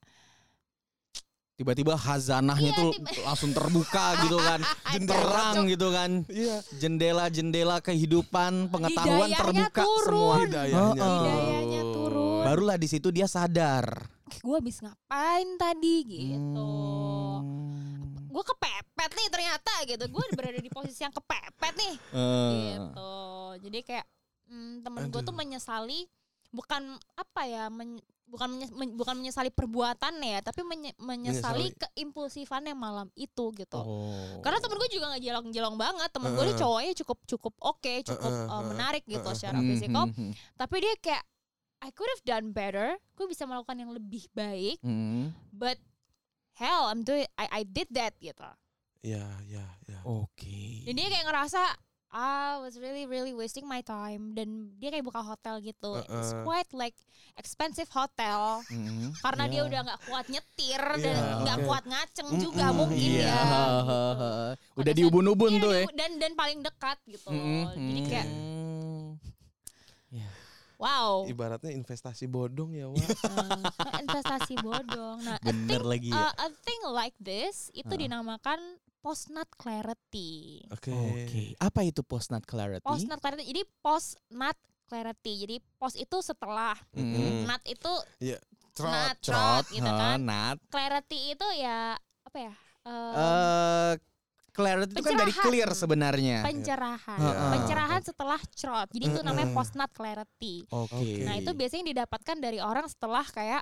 Tiba-tiba 1.55 1.95
hazanahnya 1.95 2.67
Iya, 2.67 2.75
tuh 2.75 2.91
tiba- 2.91 3.23
langsung 3.23 3.51
terbuka 3.51 4.19
gitu 4.19 4.35
kan. 4.35 4.59
Terang 5.07 5.63
gitu 5.65 5.87
kan. 5.87 6.27
Iya. 6.27 6.59
Jendela-jendela 6.75 7.79
kehidupan, 7.79 8.67
pengetahuan 8.67 9.31
Hidayahnya 9.31 9.39
terbuka 9.39 9.81
turun. 9.81 10.03
semua. 10.03 10.35
Hidayahnya. 10.43 10.83
Heeh. 10.99 11.23
Hidayahnya 11.23 11.81
turun. 11.95 12.43
Barulah 12.43 12.75
di 12.75 12.87
situ 12.89 13.07
dia 13.09 13.23
sadar. 13.25 13.87
gue 14.35 14.51
habis 14.51 14.77
ngapain 14.77 15.47
tadi 15.55 15.95
gitu 16.03 16.59
Hmm. 16.59 17.84
Gue 18.35 18.43
kepepet 18.45 19.11
nih 19.13 19.27
ternyata 19.29 19.73
gitu 19.85 20.03
gue 20.05 20.23
berada 20.29 20.59
di 20.59 20.67
posisi 20.67 20.99
yang 20.99 21.11
kepepet 21.11 21.73
nih 21.73 21.95
Eh. 22.11 22.59
gitu 22.75 23.15
jadi 23.61 23.79
kayak 23.81 24.05
mm, 24.45 24.73
temen 24.81 25.03
gue 25.07 25.21
tuh 25.21 25.31
menyesali 25.31 26.03
bukan 26.51 26.83
apa 27.13 27.41
ya 27.43 27.67
men- 27.69 28.03
bukan 28.25 28.47
menye- 28.49 28.73
men- 28.73 28.91
bukan 28.93 29.15
menyesali 29.15 29.49
perbuatannya 29.49 30.29
ya 30.31 30.41
tapi 30.41 30.61
menye- 30.63 30.97
menyesali, 30.97 31.69
Menyesali. 31.69 31.79
keimpulsifannya 31.79 32.73
malam 32.73 33.07
itu 33.13 33.53
gitu 33.53 33.77
Oh. 33.77 34.41
karena 34.41 34.59
temen 34.59 34.75
gue 34.75 34.89
juga 34.89 35.05
nggak 35.09 35.23
jelong-jelong 35.23 35.75
banget 35.75 36.09
temen 36.09 36.29
gue 36.29 36.43
nih 36.43 36.49
Heeh. 36.49 36.61
cowoknya 36.61 36.93
cukup 36.97 37.17
cukup 37.25 37.53
oke 37.61 37.93
cukup 38.03 38.31
Heeh, 38.33 38.45
uh, 38.45 38.51
heeh, 38.53 38.63
menarik 38.67 39.03
gitu 39.05 39.21
heeh. 39.21 39.37
secara 39.37 39.57
Hmm, 39.57 39.67
fisikal 39.69 40.05
hmm, 40.05 40.15
hmm. 40.17 40.31
tapi 40.55 40.75
dia 40.79 40.93
kayak 40.97 41.23
I 41.77 41.91
could 41.91 42.09
have 42.09 42.23
done 42.23 42.49
better 42.49 42.87
gue 43.13 43.25
bisa 43.25 43.43
melakukan 43.43 43.77
yang 43.77 43.91
lebih 43.91 44.25
baik 44.31 44.81
Hmm. 44.81 45.29
but 45.49 45.77
hell 46.55 46.87
I'm 46.87 47.01
doing 47.01 47.27
I 47.35 47.45
I 47.53 47.63
did 47.63 47.87
that 47.91 48.15
gitu 48.17 48.43
Ya, 48.99 49.21
ya, 49.45 49.61
ya. 49.85 49.99
Oke. 50.01 50.81
dan 50.83 50.93
dia 50.93 51.07
kayak 51.07 51.25
ngerasa 51.25 51.61
I 52.09 52.57
was 52.57 52.75
really 52.75 53.03
really 53.03 53.31
wasting 53.31 53.63
my 53.63 53.79
time 53.79 54.31
dan 54.31 54.71
dia 54.75 54.87
kayak 54.87 55.03
buka 55.03 55.19
hotel 55.19 55.59
gitu 55.59 55.99
it's 55.99 56.31
Heeh. 56.31 56.41
quite 56.41 56.71
like 56.71 56.95
expensive 57.35 57.85
hotel 57.87 58.63
Hmm. 58.65 59.11
karena 59.19 59.45
dia 59.45 59.61
Ya. 59.61 59.67
udah 59.67 59.79
nggak 59.83 60.01
kuat 60.05 60.25
nyetir 60.25 60.79
Iya, 60.79 61.03
dan 61.03 61.15
nggak 61.43 61.57
oke. 61.59 61.65
kuat 61.65 61.83
ngaceng 61.83 62.27
Mm-mm, 62.29 62.41
juga 62.41 62.65
mungkin 62.71 62.97
Iya. 63.13 63.19
ya 63.21 63.35
gitu. 63.35 63.99
Udah 64.79 64.85
saat- 64.85 64.97
di 64.97 65.03
ubun-ubun 65.03 65.51
Iya, 65.51 65.61
tuh 65.61 65.71
ya. 65.71 65.83
dan 65.93 66.11
dan 66.15 66.31
paling 66.33 66.59
dekat 66.61 66.97
gitu 67.05 67.27
Hmm, 67.27 67.67
jadi 67.69 67.99
hmm. 67.99 68.09
kayak 68.09 68.27
Ya. 68.27 68.54
Wow 70.77 71.23
Ibaratnya 71.25 71.71
investasi 71.71 72.25
bodong 72.25 72.71
ya, 72.71 72.85
Wak. 72.85 72.99
eh, 72.99 73.63
investasi 74.03 74.55
bodong 74.57 75.17
nah 75.19 75.35
a 75.35 75.43
Bener 75.43 75.79
thing, 75.79 75.89
lagi 75.89 76.09
ya. 76.09 76.27
uh, 76.27 76.33
a 76.37 76.49
thing 76.61 76.81
like 76.89 77.15
this 77.17 77.67
itu 77.71 77.87
Heeh. 77.87 78.01
dinamakan 78.01 78.59
post 78.99 79.29
nut 79.29 79.47
clarity 79.53 80.65
Oke. 80.69 80.89
Oke. 80.89 81.43
Apa 81.57 81.81
itu 81.81 82.01
post 82.01 82.29
nut 82.29 82.43
clarity? 82.43 82.81
post 82.81 83.05
nut 83.05 83.19
clarity 83.19 83.43
jadi 83.45 83.63
post 83.79 84.17
nut 84.29 84.57
clarity 84.85 85.33
jadi 85.39 85.55
post 85.75 85.95
itu 85.95 86.17
setelah 86.19 86.73
Hmm. 86.91 87.45
nut 87.45 87.61
itu 87.63 87.93
Trot. 88.75 88.85
nut 88.85 89.17
Trot, 89.17 89.63
trot 89.63 89.65
gitu 89.69 89.87
kan 89.87 90.19
nut. 90.19 90.57
clarity 90.67 91.31
itu 91.31 91.47
ya 91.55 91.95
apa 92.21 92.37
ya 92.39 92.53
eh, 92.83 93.13
Eh, 93.15 93.93
clarity 94.55 94.95
itu 94.95 95.03
kan 95.03 95.13
dari 95.17 95.33
clear 95.35 95.69
sebenarnya. 95.69 96.39
pencerahan 96.41 97.19
Heeh. 97.19 97.49
pencerahan 97.51 98.01
setelah 98.01 98.39
trot 98.49 98.87
jadi 98.89 99.05
itu 99.05 99.19
namanya 99.19 99.45
Mm-mm. 99.45 99.57
post 99.57 99.75
nut 99.75 99.91
clarity 99.91 100.63
Oke. 100.69 100.95
Oke. 100.95 101.21
nah 101.21 101.35
itu 101.35 101.51
biasanya 101.51 101.85
didapatkan 101.85 102.37
dari 102.37 102.57
orang 102.57 102.87
setelah 102.87 103.21
kayak 103.25 103.59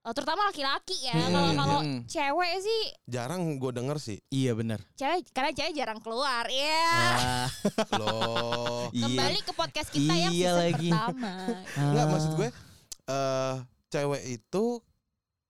eh, 0.00 0.12
terutama 0.12 0.46
laki-laki 0.46 0.96
ya 1.02 1.12
Hmm, 1.14 1.28
kalau 1.30 1.50
kalau 1.54 1.78
hmm. 1.82 2.00
cewek 2.06 2.52
sih 2.58 2.82
Jarang 3.06 3.42
gue 3.54 3.70
denger 3.70 3.96
sih. 3.98 4.18
Iya 4.28 4.52
benar. 4.54 4.80
cewek 4.94 5.28
karena 5.30 5.50
cewek 5.50 5.72
jarang 5.74 5.98
keluar 5.98 6.44
ya 6.46 6.84
Ah, 7.18 7.48
Loh. 7.96 8.88
iya. 8.92 9.04
kembali 9.06 9.40
ke 9.40 9.52
podcast 9.52 9.88
kita 9.88 10.14
yang 10.14 10.30
Iya 10.30 10.50
season 10.50 10.60
lagi. 10.62 10.90
pertama 10.90 11.32
Enggak, 11.74 12.04
Ah. 12.04 12.10
maksud 12.10 12.32
gue 12.34 12.48
eh 13.06 13.54
cewek 13.88 14.22
itu 14.30 14.64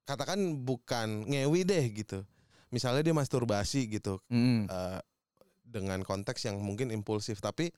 katakan 0.03 0.39
bukan 0.59 1.23
ngewi 1.25 1.63
deh 1.63 1.85
gitu. 1.93 2.27
Misalnya 2.71 3.03
dia 3.03 3.13
masturbasi 3.13 3.91
gitu 3.91 4.19
Hmm. 4.27 4.67
eh, 4.67 5.01
dengan 5.63 6.03
konteks 6.03 6.43
yang 6.45 6.59
mungkin 6.59 6.91
impulsif 6.91 7.39
tapi 7.39 7.71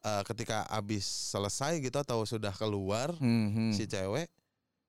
eh, 0.00 0.22
ketika 0.22 0.66
abis 0.68 1.02
selesai 1.32 1.80
gitu 1.80 1.96
atau 1.96 2.22
sudah 2.22 2.52
keluar 2.52 3.14
Hmm, 3.16 3.48
hmm. 3.50 3.72
si 3.72 3.86
cewek 3.86 4.28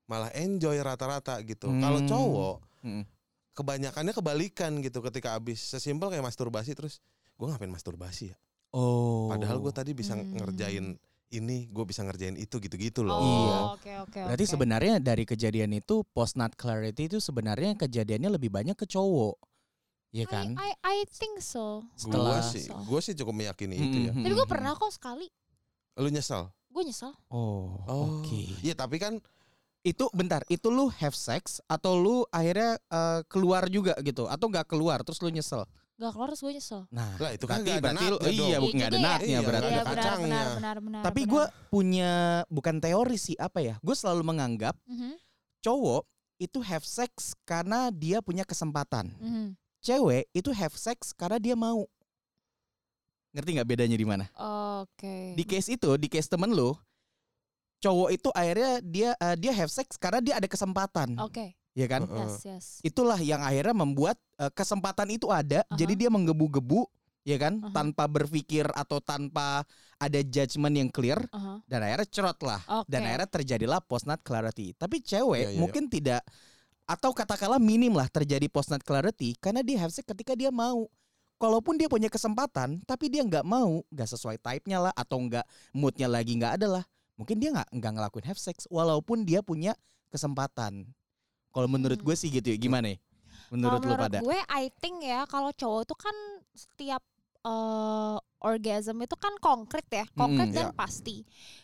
malah 0.05 0.29
enjoy 0.33 0.77
rata-rata 0.77 1.41
gitu. 1.41 1.69
Hmm. 1.69 1.81
Kalau 1.81 1.99
cowok 2.03 2.57
Hmm. 2.83 3.03
kebanyakannya 3.53 4.11
kebalikan 4.11 4.77
gitu 4.79 4.99
ketika 5.01 5.33
abis 5.33 5.63
sesimpel 5.63 6.11
kayak 6.11 6.21
masturbasi 6.21 6.75
terus 6.75 6.99
gue 7.35 7.47
ngapain 7.47 7.71
masturbasi 7.71 8.31
ya? 8.31 8.37
Oh. 8.69 9.31
Padahal 9.31 9.57
gue 9.57 9.71
tadi 9.71 9.95
bisa 9.95 10.13
Hmm. 10.13 10.35
ngerjain 10.35 10.99
ini, 11.27 11.65
gue 11.67 11.83
bisa 11.83 12.01
ngerjain 12.01 12.33
itu 12.33 12.55
gitu-gitu 12.55 13.01
loh. 13.01 13.15
oh 13.15 13.23
Iya. 13.23 13.57
oke 13.71 13.91
oke 14.05 14.19
Berarti 14.23 14.45
oke. 14.45 14.53
sebenarnya 14.53 14.95
dari 14.97 15.23
kejadian 15.23 15.73
itu 15.73 16.05
post 16.07 16.35
nut 16.35 16.53
clarity 16.53 17.07
itu 17.07 17.17
sebenarnya 17.17 17.73
kejadiannya 17.75 18.29
lebih 18.31 18.49
banyak 18.49 18.73
ke 18.73 18.85
cowok. 18.85 19.35
Iya 20.09 20.25
kan? 20.25 20.55
I, 20.55 20.71
I, 20.71 20.71
I 20.79 20.97
think 21.05 21.39
so 21.39 21.83
Setelah- 21.93 22.39
Gue 22.39 22.55
sih, 22.55 22.63
So. 22.65 22.79
gue 22.79 22.99
sih 23.01 23.13
cukup 23.13 23.35
meyakini 23.35 23.75
itu 23.75 23.97
ya. 23.99 24.11
Hmm, 24.11 24.21
tapi 24.21 24.27
hmm, 24.27 24.37
gue 24.37 24.41
hmm. 24.41 24.53
pernah 24.55 24.71
kok 24.73 24.87
sekali 24.89 25.27
Lu 25.95 26.07
nyesel? 26.07 26.47
gue 26.71 26.83
nyesel 26.83 27.11
Oh, 27.27 27.83
Oh, 27.83 28.23
oke. 28.23 28.41
Iya 28.61 28.73
tapi 28.73 28.95
kan 28.95 29.19
Itu 29.81 30.09
bentar, 30.11 30.41
itu 30.47 30.65
lu 30.67 30.89
have 30.89 31.13
sex 31.13 31.61
atau 31.65 31.93
lu 31.93 32.15
akhirnya 32.29 32.79
eh, 32.81 33.21
keluar 33.27 33.67
juga 33.67 33.93
gitu 34.01 34.25
atau 34.25 34.47
nggak 34.47 34.65
keluar 34.65 35.03
terus 35.03 35.19
lu 35.19 35.29
nyesel? 35.29 35.61
Gak 35.95 36.11
keluar 36.11 36.27
terus 36.27 36.41
gue 36.41 36.53
nyesel 36.53 36.81
Nah, 36.89 37.09
lah 37.15 37.31
itu 37.31 37.45
kan 37.45 37.59
berarti 37.59 37.79
berarti 37.79 38.05
lu 38.05 38.17
natnya 38.17 38.31
iya 38.35 38.57
dong. 38.57 38.61
bu- 38.61 38.75
nggak 38.75 38.85
ada 38.85 38.91
juga 38.91 38.99
ya. 38.99 39.07
natnya 39.07 39.27
Iya, 39.29 39.39
berarti. 39.41 39.65
Iya 39.65 39.79
benar 39.79 39.95
kacangnya. 39.95 40.27
benar 40.27 40.47
benar 40.51 40.75
benar 40.81 41.01
Tapi 41.03 41.21
gue 41.23 41.43
punya 41.69 42.11
bukan 42.47 42.75
teori 42.77 43.17
sih 43.17 43.35
apa 43.37 43.59
ya? 43.59 43.75
Gue 43.79 43.95
selalu 43.95 44.21
menganggap 44.25 44.75
Mhm, 44.85 45.15
cowok 45.61 46.03
itu 46.37 46.59
have 46.61 46.83
sex 46.83 47.11
karena 47.41 47.87
dia 47.89 48.19
punya 48.19 48.43
kesempatan. 48.43 49.15
mhm. 49.15 49.55
Cewek 49.79 50.27
itu 50.31 50.49
have 50.51 50.73
sex 50.73 51.13
karena 51.13 51.37
dia 51.37 51.53
mau. 51.53 51.85
Ngerti 53.31 53.49
nggak 53.53 53.69
bedanya 53.69 53.93
di 53.93 54.03
mana? 54.03 54.25
Oke. 54.81 55.31
Di 55.33 55.43
case 55.43 55.71
itu, 55.71 55.93
di 55.93 56.07
case 56.07 56.25
temen 56.25 56.49
lu, 56.49 56.71
cowok 57.77 58.09
itu 58.09 58.29
akhirnya 58.31 58.79
dia 58.81 59.09
eh, 59.13 59.35
dia 59.37 59.51
have 59.53 59.69
sex 59.69 59.93
karena 59.93 60.19
dia 60.19 60.35
ada 60.35 60.45
kesempatan, 60.45 61.19
Oke. 61.19 61.53
Ya 61.75 61.87
kan? 61.91 62.07
Yes, 62.07 62.35
yes. 62.47 62.65
Itulah 62.81 63.19
yang 63.19 63.43
akhirnya 63.43 63.75
membuat 63.75 64.17
eh, 64.39 64.49
kesempatan 64.49 65.11
itu 65.11 65.27
ada, 65.29 65.61
Aha. 65.67 65.75
jadi 65.75 66.07
dia 66.07 66.09
menggebu-gebu, 66.09 66.87
ya 67.27 67.37
kan? 67.37 67.59
Aha. 67.61 67.75
Tanpa 67.75 68.07
berpikir 68.07 68.65
atau 68.71 69.03
tanpa 69.03 69.67
ada 69.99 70.19
judgement 70.23 70.71
yang 70.71 70.89
clear, 70.89 71.19
Aha. 71.35 71.59
dan 71.67 71.83
akhirnya 71.83 72.07
cerot 72.07 72.39
lah. 72.41 72.61
Oke. 72.81 72.87
dan 72.89 73.03
akhirnya 73.05 73.29
terjadilah 73.29 73.79
post 73.83 74.07
nut 74.07 74.23
clarity. 74.23 74.71
Tapi 74.73 75.03
cewek 75.03 75.43
Iya, 75.43 75.49
iya, 75.53 75.59
mungkin 75.59 75.91
tidak 75.91 76.23
atau 76.85 77.09
katakanlah 77.11 77.57
minim 77.57 77.97
lah 77.97 78.05
terjadi 78.05 78.45
post 78.45 78.69
nut 78.69 78.85
clarity 78.85 79.33
karena 79.41 79.65
dia 79.65 79.81
have 79.83 79.91
sex 79.91 80.07
ketika 80.07 80.33
dia 80.33 80.49
mau. 80.49 80.87
Kalaupun 81.35 81.75
dia 81.75 81.91
punya 81.91 82.07
kesempatan, 82.07 82.79
tapi 82.87 83.11
dia 83.11 83.19
nggak 83.19 83.43
mau, 83.43 83.83
nggak 83.91 84.07
sesuai 84.07 84.39
type-nya 84.39 84.87
lah 84.87 84.93
atau 84.95 85.19
nggak 85.19 85.43
moodnya 85.75 86.07
lagi 86.07 86.31
nggak 86.39 86.63
ada 86.63 86.79
lah. 86.79 86.83
Mungkin 87.19 87.43
dia 87.43 87.51
nggak 87.51 87.75
nggak 87.75 87.91
ngelakuin 87.91 88.25
have 88.31 88.39
sex 88.39 88.63
walaupun 88.71 89.27
dia 89.27 89.43
punya 89.43 89.75
kesempatan. 90.15 90.87
Kalau 91.55 91.71
menurut 91.71 91.95
Hmm. 91.95 92.05
gue 92.05 92.15
sih 92.19 92.27
gitu 92.27 92.51
ya. 92.51 92.59
Gimana 92.59 92.91
ya? 92.91 92.97
Menurut 93.47 93.79
lu 93.79 93.95
pada? 93.95 94.19
gue 94.19 94.35
I 94.51 94.67
think 94.75 94.99
ya 94.99 95.23
kalau 95.25 95.55
cowok 95.55 95.87
itu 95.87 95.95
kan 95.95 96.15
setiap 96.51 96.99
eh, 97.45 98.17
orgasm 98.41 98.97
itu 98.99 99.13
kan 99.15 99.29
konkret 99.37 99.85
ya, 99.87 100.03
konkret 100.11 100.49
Mm, 100.49 100.55
dan 100.57 100.67
ya. 100.67 100.73
pasti. 100.73 101.21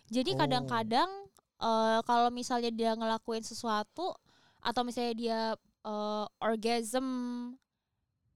Jadi 0.08 0.38
Oh. 0.38 0.40
kadang-kadang 0.40 1.10
eh, 1.58 2.00
kalau 2.02 2.30
misalnya 2.30 2.70
dia 2.70 2.94
ngelakuin 2.94 3.42
sesuatu 3.42 4.14
atau 4.62 4.82
misalnya 4.82 5.14
dia 5.14 5.40
eh, 5.82 6.26
orgasm 6.40 7.06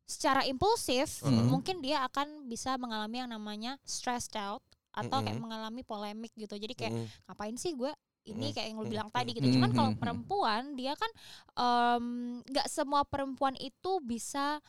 secara 0.04 0.42
impulsif, 0.44 1.22
Mm. 1.22 1.46
mungkin 1.48 1.76
dia 1.82 2.02
akan 2.04 2.46
bisa 2.46 2.74
mengalami 2.76 3.22
yang 3.22 3.30
namanya 3.30 3.78
stressed 3.82 4.34
out 4.34 4.62
atau 4.90 5.22
kayak 5.22 5.34
Mm-mm. 5.34 5.46
mengalami 5.46 5.82
polemik 5.82 6.34
gitu. 6.34 6.54
Jadi 6.56 6.74
kayak 6.74 6.94
Mm. 6.94 7.06
ngapain 7.26 7.56
sih 7.56 7.74
gue 7.74 7.94
ini 8.26 8.50
Mm, 8.50 8.56
kayak 8.58 8.68
yang 8.74 8.78
lo 8.82 8.86
mm, 8.86 8.92
bilang 8.92 9.10
mm, 9.10 9.16
tadi 9.16 9.30
gitu. 9.38 9.48
Cuman 9.58 9.70
kalau 9.74 9.92
perempuan 9.98 10.74
dia 10.74 10.94
kan 10.98 11.12
em, 11.58 12.06
nggak 12.46 12.68
semua 12.70 13.02
perempuan 13.06 13.54
itu 13.62 14.02
bisa 14.02 14.60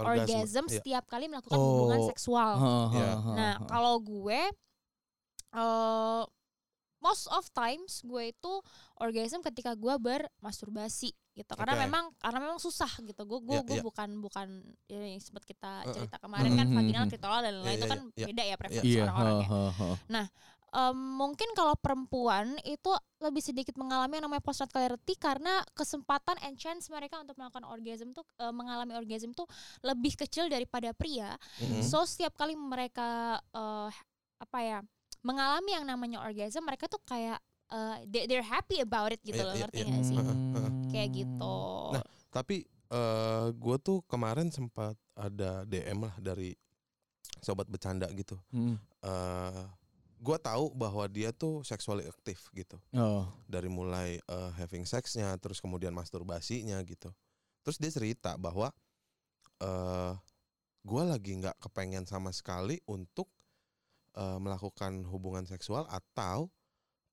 orgasm, 0.00 0.64
Iya. 0.66 0.80
setiap 0.80 1.04
kali 1.08 1.28
melakukan 1.28 1.60
hubungan 1.60 2.00
Oh. 2.00 2.08
seksual. 2.08 2.52
Iya. 2.92 3.10
Nah, 3.36 3.54
kalau 3.68 4.00
gue 4.00 4.40
eh 5.52 6.22
most 7.02 7.26
of 7.34 7.44
times 7.52 8.00
gue 8.06 8.30
itu 8.30 8.52
orgasm 9.02 9.42
ketika 9.42 9.74
gue 9.74 9.94
bermasturbasi 9.98 11.10
gitu. 11.34 11.52
Karena 11.58 11.74
Oke. 11.74 11.82
memang 11.88 12.04
karena 12.22 12.38
memang 12.40 12.60
susah 12.62 12.88
gitu. 13.02 13.22
Gue 13.26 13.40
gue 13.42 13.58
Iya, 13.58 13.66
gue 13.66 13.76
iya. 13.76 13.82
bukan 13.82 14.08
bukan 14.22 14.48
ya, 14.86 15.00
yang 15.02 15.22
sempat 15.22 15.42
kita 15.44 15.82
cerita 15.90 16.16
kemarin 16.22 16.52
kan 16.54 16.66
Mhm, 16.68 16.76
vaginal, 16.78 17.04
klitoral 17.10 17.40
dan 17.42 17.52
lain-lain 17.58 17.74
Iya, 17.74 17.80
itu 17.80 17.86
iya, 17.86 17.92
kan 17.92 18.00
iya. 18.16 18.26
beda 18.30 18.42
ya 18.46 18.56
preferensi 18.60 18.96
Iya, 18.96 19.02
orang-orangnya. 19.02 19.48
ha, 19.50 19.60
ha, 19.78 19.88
Em, 20.72 20.96
mungkin 20.96 21.52
kalau 21.52 21.76
perempuan 21.76 22.56
itu 22.62 22.88
lebih 23.20 23.38
sedikit 23.38 23.76
mengalami 23.76 24.16
yang 24.16 24.24
namanya 24.24 24.40
post 24.40 24.58
nut 24.58 24.72
clarity 24.72 25.12
karena 25.14 25.60
kesempatan 25.70 26.40
and 26.40 26.56
chance 26.56 26.88
mereka 26.88 27.20
untuk 27.20 27.36
melakukan 27.36 27.62
orgasm 27.62 28.10
tuh 28.10 28.24
eh, 28.38 28.48
mengalami 28.48 28.96
orgasm 28.96 29.30
tuh 29.30 29.44
lebih 29.80 30.16
kecil 30.16 30.48
daripada 30.48 30.90
pria. 30.92 31.36
Mm-mm. 31.60 31.84
So 31.84 32.02
setiap 32.02 32.32
kali 32.34 32.56
mereka 32.56 33.36
eh, 33.38 33.90
apa 34.40 34.58
ya 34.58 34.78
mengalami 35.20 35.70
yang 35.72 35.84
namanya 35.84 36.18
orgasm 36.18 36.64
mereka 36.64 36.88
tuh 36.88 37.04
kayak 37.04 37.36
eh, 37.68 37.96
they- 38.04 38.24
they're 38.24 38.40
happy 38.42 38.80
about 38.80 39.12
it 39.12 39.20
gitu 39.20 39.36
Iya, 39.36 39.44
loh 39.44 39.52
iya, 39.52 39.60
ngerti 39.62 39.76
iya. 39.78 39.86
nggak 39.86 40.04
sih? 40.04 40.16
Heeh. 40.16 40.70
Kayak 40.88 41.08
gitu. 41.14 41.56
Nah, 41.92 42.04
Tapi 42.28 42.56
eh 42.88 43.46
gue 43.52 43.76
tuh 43.78 44.00
kemarin 44.04 44.48
sempat 44.48 44.96
ada 45.12 45.64
DM 45.64 46.00
lah 46.00 46.16
dari 46.16 46.56
sobat 47.38 47.68
bercanda 47.68 48.08
gitu. 48.08 48.40
Hmm. 48.48 48.80
eh 49.04 49.64
gue 50.22 50.38
tahu 50.38 50.70
bahwa 50.78 51.02
dia 51.10 51.34
tuh 51.34 51.66
sexually 51.66 52.06
aktif 52.06 52.46
gitu. 52.54 52.78
Oh. 52.94 53.26
dari 53.50 53.66
mulai 53.66 54.22
eh, 54.22 54.50
having 54.54 54.86
sexnya 54.86 55.34
terus 55.42 55.58
kemudian 55.58 55.90
masturbasinya 55.90 56.78
gitu. 56.86 57.10
Terus 57.66 57.76
dia 57.82 57.90
cerita 57.90 58.38
bahwa 58.38 58.70
eh 59.58 60.14
gue 60.82 61.02
lagi 61.02 61.38
nggak 61.38 61.58
kepengen 61.58 62.06
sama 62.06 62.30
sekali 62.30 62.78
untuk 62.86 63.26
eh, 64.14 64.38
melakukan 64.38 65.02
hubungan 65.10 65.42
seksual 65.42 65.90
atau 65.90 66.46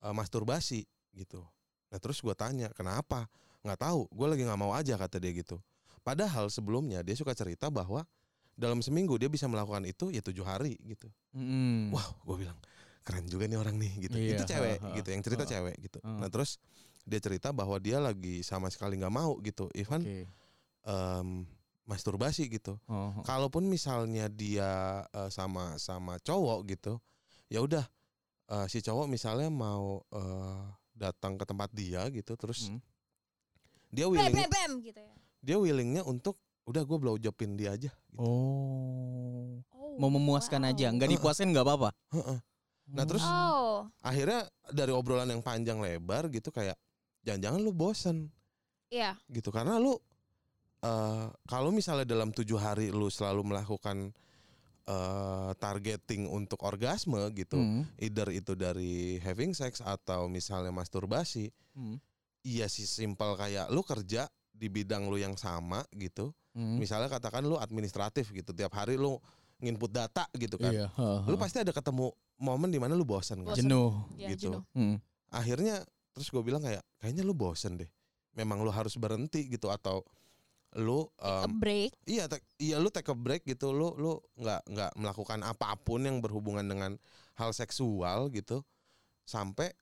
eh, 0.05 0.13
masturbasi 0.13 0.85
gitu. 1.17 1.41
Nah 1.89 1.97
terus 1.97 2.21
gue 2.21 2.37
tanya 2.37 2.69
kenapa? 2.77 3.25
Nggak 3.65 3.89
tahu 3.89 4.05
gue 4.13 4.27
lagi 4.29 4.45
nggak 4.45 4.61
mau 4.61 4.77
aja 4.77 4.93
kata 5.01 5.17
dia 5.17 5.33
gitu. 5.33 5.57
Padahal 6.05 6.53
sebelumnya 6.53 7.01
dia 7.01 7.17
suka 7.17 7.33
cerita 7.33 7.73
bahwa 7.73 8.05
dalam 8.53 8.85
seminggu 8.85 9.17
dia 9.17 9.31
bisa 9.31 9.49
melakukan 9.49 9.87
itu 9.87 10.13
ya 10.13 10.21
tujuh 10.21 10.45
hari 10.45 10.77
gitu. 10.85 11.09
Mm. 11.33 11.95
wow 11.95 12.11
gue 12.27 12.45
bilang 12.45 12.59
keren 13.09 13.25
juga 13.25 13.49
nih 13.49 13.57
orang 13.57 13.75
nih 13.75 13.91
gitu 13.99 14.15
Iya, 14.15 14.29
itu 14.31 14.43
cewek 14.45 14.77
ha, 14.77 14.85
ha. 14.85 14.95
gitu 14.95 15.07
yang 15.09 15.23
cerita 15.25 15.43
Ha. 15.43 15.49
cewek 15.49 15.75
gitu 15.81 15.97
Ha. 15.99 16.09
nah 16.15 16.29
terus 16.29 16.61
dia 17.03 17.17
cerita 17.17 17.49
bahwa 17.49 17.75
dia 17.77 17.97
lagi 17.97 18.39
sama 18.41 18.69
sekali 18.69 18.93
nggak 18.95 19.09
mau 19.11 19.33
gitu 19.41 19.65
even 19.73 19.97
Oke. 19.99 20.29
em, 20.85 21.27
masturbasi 21.83 22.45
gitu 22.47 22.77
Oh. 22.85 23.17
kalaupun 23.23 23.65
misalnya 23.65 24.29
dia 24.29 24.69
eh, 25.09 25.29
sama 25.29 25.73
sama 25.77 26.17
cowok 26.19 26.69
gitu 26.69 27.01
ya 27.47 27.59
udah 27.59 27.81
eh, 28.47 28.65
si 28.67 28.77
cowok 28.79 29.09
misalnya 29.09 29.49
mau 29.49 30.05
eh, 30.07 30.61
datang 30.93 31.33
ke 31.33 31.43
tempat 31.43 31.73
dia 31.73 32.05
gitu 32.09 32.35
terus 32.35 32.69
Hmm. 32.69 32.77
dia 33.89 34.05
bam 34.05 34.13
willing 34.13 34.35
bam 34.37 34.49
bam 34.51 34.71
gitu 34.79 35.01
ya 35.01 35.15
dia 35.39 35.57
willingnya 35.57 36.03
untuk 36.03 36.37
udah 36.63 36.83
gue 36.83 36.97
blow 36.99 37.17
jobin 37.17 37.57
dia 37.57 37.73
aja 37.73 37.89
gitu. 37.89 38.21
Oh. 38.21 39.57
Oh, 39.71 39.97
Mau 39.97 40.11
memuaskan 40.11 40.61
wow. 40.61 40.69
aja, 40.69 40.87
nggak 40.87 41.09
dipuaskan 41.09 41.49
nggak 41.49 41.65
apa-apa. 41.65 41.89
Nah, 42.89 43.05
terus- 43.05 43.23
oh 43.23 43.85
akhirnya 44.01 44.43
dari 44.67 44.89
obrolan 44.89 45.27
yang 45.27 45.39
panjang 45.39 45.77
lebar 45.77 46.27
gitu 46.27 46.49
kayak 46.49 46.73
jangan-jangan 47.21 47.59
lu 47.59 47.69
bosen 47.69 48.33
iya 48.87 49.13
gitu 49.27 49.49
karena 49.49 49.77
lu 49.77 49.93
eh 50.79 51.27
kalau 51.45 51.69
misalnya 51.69 52.03
dalam 52.03 52.31
tujuh 52.31 52.55
hari 52.55 52.89
lu 52.89 53.07
selalu 53.07 53.43
melakukan 53.45 54.09
eh 54.83 55.51
targeting 55.55 56.25
untuk 56.25 56.57
orgasme 56.63 57.19
gitu 57.31 57.55
Hmm. 57.55 57.85
either 57.95 58.31
itu 58.31 58.53
dari 58.53 58.93
having 59.19 59.53
sex 59.53 59.79
atau 59.79 60.25
misalnya 60.25 60.71
masturbasi 60.71 61.53
Hmm. 61.71 62.01
iya 62.41 62.65
sih 62.65 62.83
simpel 62.83 63.35
kayak 63.35 63.69
lu 63.69 63.83
kerja 63.83 64.25
di 64.49 64.65
bidang 64.67 65.05
lu 65.05 65.15
yang 65.15 65.35
sama 65.35 65.85
gitu 65.93 66.33
Hmm. 66.51 66.81
misalnya 66.81 67.05
katakan 67.07 67.45
lu 67.45 67.55
administratif 67.55 68.33
gitu 68.33 68.49
tiap 68.49 68.73
hari 68.73 68.97
lu 68.97 69.21
nginput 69.59 69.91
data 69.91 70.25
gitu 70.33 70.55
kan 70.55 70.71
Iya. 70.71 70.87
ha, 70.89 71.21
ha. 71.21 71.27
lu 71.27 71.35
pasti 71.35 71.59
ada 71.59 71.69
ketemu 71.69 72.09
momen 72.39 72.71
di 72.71 72.79
mana 72.79 72.95
lu 72.95 73.03
bosen 73.03 73.43
kan 73.43 73.53
Bosen. 73.53 73.67
jenuh. 73.67 73.91
ya, 74.15 74.27
gitu. 74.31 74.49
jenuh. 74.49 74.63
Hmm. 74.71 74.95
akhirnya 75.29 75.83
terus 76.11 76.27
gue 76.27 76.41
bilang 76.41 76.59
kayak 76.59 76.81
kayaknya 76.97 77.21
lu 77.21 77.31
bosen 77.31 77.75
deh 77.75 77.87
memang 78.33 78.59
lu 78.59 78.71
harus 78.71 78.95
berhenti 78.95 79.45
gitu 79.45 79.67
atau 79.67 80.01
lu 80.77 81.09
A 81.17 81.43
em, 81.43 81.57
break 81.57 81.91
iya 82.05 82.25
take- 82.25 82.45
iya 82.57 82.77
lu 82.77 82.87
take 82.87 83.09
a 83.09 83.15
break 83.15 83.41
gitu 83.43 83.69
lu 83.69 83.93
lu 83.95 84.21
nggak 84.35 84.61
nggak 84.65 84.91
melakukan 84.95 85.39
apa 85.41 85.73
pun 85.75 85.99
yang 85.99 86.21
berhubungan 86.21 86.61
dengan 86.61 86.93
hal 87.33 87.49
seksual 87.51 88.29
gitu 88.29 88.61
sampai 89.23 89.73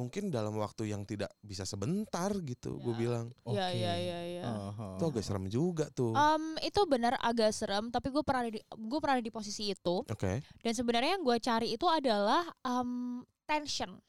mungkin 0.00 0.32
dalam 0.32 0.56
waktu 0.56 0.88
yang 0.88 1.04
tidak 1.04 1.28
bisa 1.38 1.62
sebentar 1.62 2.32
gitu 2.40 2.80
gue 2.80 2.90
Ya. 2.90 2.98
bilang 2.98 3.26
Iya 3.44 3.66
Oke. 3.68 3.76
iya 3.76 3.92
iya 3.94 4.18
iya. 4.24 4.42
Ha, 4.42 4.68
ha. 4.72 4.86
itu 4.96 5.04
agak 5.04 5.20
serem 5.20 5.44
juga 5.46 5.84
tuh 5.90 6.10
Um, 6.10 6.56
itu 6.58 6.80
benar 6.84 7.20
agak 7.20 7.52
serem, 7.52 7.88
tapi 7.88 8.08
gue 8.08 8.24
pernah 8.24 8.48
di 8.48 8.56
gue 8.64 8.98
pernah 8.98 9.18
di 9.18 9.28
posisi 9.28 9.68
itu 9.68 10.00
oke 10.00 10.32
dan 10.58 10.72
sebenarnya 10.72 11.14
yang 11.14 11.22
gue 11.22 11.36
cari 11.38 11.68
itu 11.70 11.84
adalah 11.84 12.48
um, 12.62 13.20
tension, 13.44 14.00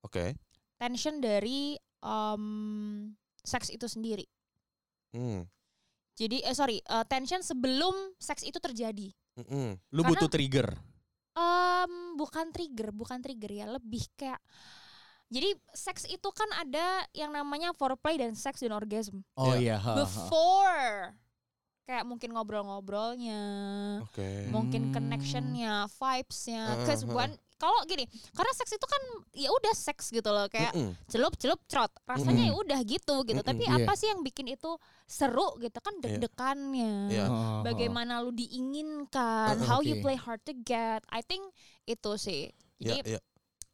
oke 0.00 0.38
tension 0.76 1.18
dari 1.18 1.74
um, 2.00 3.10
seks 3.36 3.68
itu 3.68 3.84
sendiri. 3.84 4.24
hmm 5.10 5.42
Jadi 6.14 6.44
eh 6.44 6.52
sorry, 6.52 6.76
uh, 6.86 7.02
tension 7.02 7.40
sebelum 7.40 7.96
seks 8.16 8.44
itu 8.44 8.56
terjadi. 8.56 9.08
mm-mm. 9.34 9.72
Lu 9.90 10.00
Karena- 10.00 10.10
butuh 10.12 10.28
trigger. 10.28 10.68
Um, 11.32 12.12
bukan 12.14 12.52
trigger, 12.52 12.92
bukan 12.92 13.18
trigger 13.18 13.48
ya, 13.50 13.64
lebih 13.64 14.04
kayak 14.14 14.36
jadi 15.30 15.54
seks 15.72 16.04
itu 16.10 16.28
kan 16.34 16.50
ada 16.58 17.06
yang 17.14 17.30
namanya 17.30 17.70
foreplay 17.72 18.18
dan 18.18 18.34
seks 18.34 18.60
dan 18.60 18.74
orgasm. 18.74 19.22
Oh 19.38 19.54
Iya. 19.54 19.78
ha. 19.78 19.94
Before 19.94 21.14
kayak 21.86 22.06
mungkin 22.06 22.30
ngobrol-ngobrolnya, 22.30 23.42
oke 24.06 24.46
mungkin 24.50 24.90
Hmm. 24.90 24.94
connectionnya, 24.94 25.90
vibesnya. 25.90 26.62
Heeh, 26.78 26.86
Cause 26.86 27.02
heeh. 27.02 27.14
one 27.14 27.34
kalau 27.60 27.82
gini, 27.84 28.08
karena 28.32 28.52
seks 28.56 28.72
itu 28.72 28.86
kan 28.88 29.02
ya 29.36 29.52
udah 29.52 29.74
seks 29.76 30.08
gitu 30.08 30.30
loh, 30.32 30.48
kayak 30.48 30.72
celup 31.12 31.36
celup 31.36 31.60
trot, 31.68 31.92
rasanya 32.08 32.48
ya 32.48 32.54
udah 32.56 32.80
gitu 32.88 33.20
gitu. 33.28 33.42
Tapi 33.44 33.62
iya. 33.68 33.84
apa 33.84 33.92
sih 34.00 34.08
yang 34.08 34.24
bikin 34.24 34.48
itu 34.48 34.80
seru 35.04 35.58
gitu 35.60 35.76
kan 35.82 35.92
Iya. 36.00 36.02
deg-degannya. 36.24 36.94
Ha, 37.20 37.26
ha. 37.28 37.60
Bagaimana 37.66 38.24
lu 38.24 38.32
diinginkan, 38.32 39.60
Heeh, 39.60 39.66
how 39.68 39.84
you 39.84 40.00
play 40.00 40.16
hard 40.16 40.40
to 40.48 40.56
get. 40.64 41.04
I 41.12 41.20
think 41.20 41.52
itu 41.84 42.16
sih. 42.16 42.48
Jadi 42.80 43.12
ya 43.12 43.20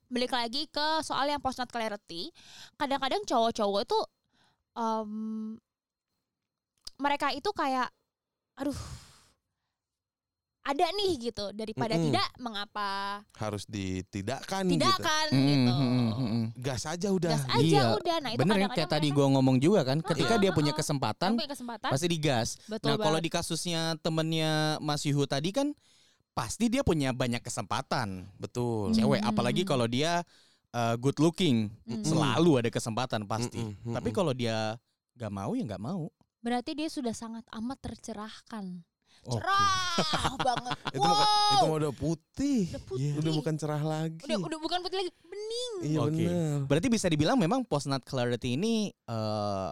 balik 0.06 0.30
lagi 0.30 0.66
ke 0.66 0.86
soal 1.00 1.26
yang 1.26 1.38
post 1.38 1.58
nut 1.58 1.68
clarity. 1.68 2.30
Kadang-kadang 2.74 3.22
cowok-cowok 3.22 3.80
itu 3.82 3.98
em, 4.72 5.10
mereka 6.96 7.30
itu 7.30 7.50
kayak 7.50 7.90
aduh 8.54 8.76
ada 10.66 10.82
nih 10.90 11.30
gitu. 11.30 11.54
Daripada 11.54 11.94
Mm-mm. 11.94 12.10
tidak 12.10 12.28
mengapa 12.42 13.22
harus 13.38 13.62
ditidakkan 13.66 14.66
tidak 14.66 14.98
gitu. 14.98 15.06
kan 15.06 15.26
Hmm, 15.30 15.46
gitu. 15.46 15.70
Hmm, 15.70 15.86
hmm, 15.86 16.10
hmm. 16.18 16.44
gas 16.58 16.82
aja 16.84 17.08
udah. 17.08 17.30
Gas 17.38 17.46
aja 17.46 17.62
Iya. 17.62 17.84
udah. 17.94 18.16
Nah 18.18 18.30
itu 18.34 18.38
Bener 18.42 18.50
ya 18.50 18.58
kadang-kadang 18.66 18.74
kayak 18.82 18.90
tadi 18.90 19.08
gua 19.14 19.26
ngomong 19.30 19.56
juga 19.62 19.80
kan, 19.86 19.98
ketika 20.02 20.34
dia 20.42 20.50
punya 20.50 20.74
kesempatan 20.74 21.38
punya 21.38 21.50
kesempatan. 21.50 21.86
pasti 21.86 22.06
digas. 22.10 22.58
betul 22.66 22.94
Nah, 22.94 22.98
kalau 22.98 23.18
di 23.18 23.30
kasusnya 23.30 23.94
temennya 24.02 24.82
Mas 24.82 25.06
Yuhu 25.06 25.22
tadi 25.26 25.54
kan 25.54 25.70
pasti 26.36 26.68
dia 26.68 26.84
punya 26.84 27.16
banyak 27.16 27.40
kesempatan. 27.40 28.28
betul 28.36 28.92
Cewek 28.92 29.24
Hmm. 29.24 29.30
apalagi 29.32 29.64
kalau 29.64 29.88
dia 29.88 30.20
uh, 30.70 30.94
good 30.94 31.16
looking, 31.16 31.72
Mm-mm. 31.88 32.04
selalu 32.04 32.60
ada 32.60 32.68
kesempatan 32.68 33.24
pasti. 33.24 33.56
Mm-mm, 33.56 33.96
Tapi 33.96 34.12
kalau 34.12 34.30
dia 34.30 34.76
nggak 35.16 35.32
mau 35.32 35.56
ya 35.56 35.64
nggak 35.64 35.80
mau. 35.80 36.12
berarti 36.36 36.76
dia 36.76 36.86
sudah 36.86 37.10
sangat 37.10 37.42
amat 37.50 37.80
tercerahkan 37.82 38.84
Oke. 39.26 39.42
cerah 39.42 40.38
banget 40.46 40.78
itu 40.94 41.02
wow 41.02 41.26
itu 41.50 41.64
mah 41.66 41.76
udah 41.82 41.92
putih 41.96 42.60
udah 42.70 42.82
putih 42.86 43.10
udah 43.18 43.32
bukan 43.34 43.54
cerah 43.58 43.82
lagi 43.82 44.22
udah 44.22 44.38
udah 44.44 44.60
bukan 44.62 44.78
putih 44.78 44.96
lagi 45.02 45.10
bening 45.26 45.72
iya 45.82 45.98
Oke. 45.98 46.22
benar 46.22 46.56
Berarti 46.70 46.86
bisa 46.86 47.06
dibilang 47.10 47.34
memang 47.34 47.66
post 47.66 47.90
nut 47.90 48.06
clarity 48.06 48.54
ini 48.54 48.92
eh, 48.92 49.70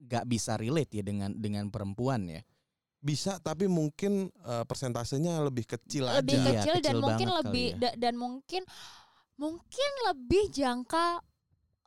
nggak 0.00 0.24
bisa 0.24 0.56
relate 0.56 0.96
ya 0.96 1.02
dengan 1.04 1.36
dengan 1.36 1.68
perempuan 1.68 2.24
ya. 2.24 2.40
Bisa 3.04 3.36
tapi 3.38 3.68
mungkin 3.68 4.26
eh, 4.32 4.64
persentasenya 4.64 5.44
lebih 5.44 5.68
kecil 5.68 6.08
lebih 6.08 6.34
aja 6.34 6.48
Iya, 6.48 6.52
kecil, 6.58 6.74
dan 6.74 6.82
kecil 6.82 6.98
mungkin 6.98 7.28
banget 7.28 7.38
lebih 7.44 7.66
ya. 7.68 7.76
da- 7.78 7.96
dan 8.00 8.14
mungkin 8.16 8.62
mungkin 9.34 9.90
lebih 10.06 10.44
jangka 10.48 11.20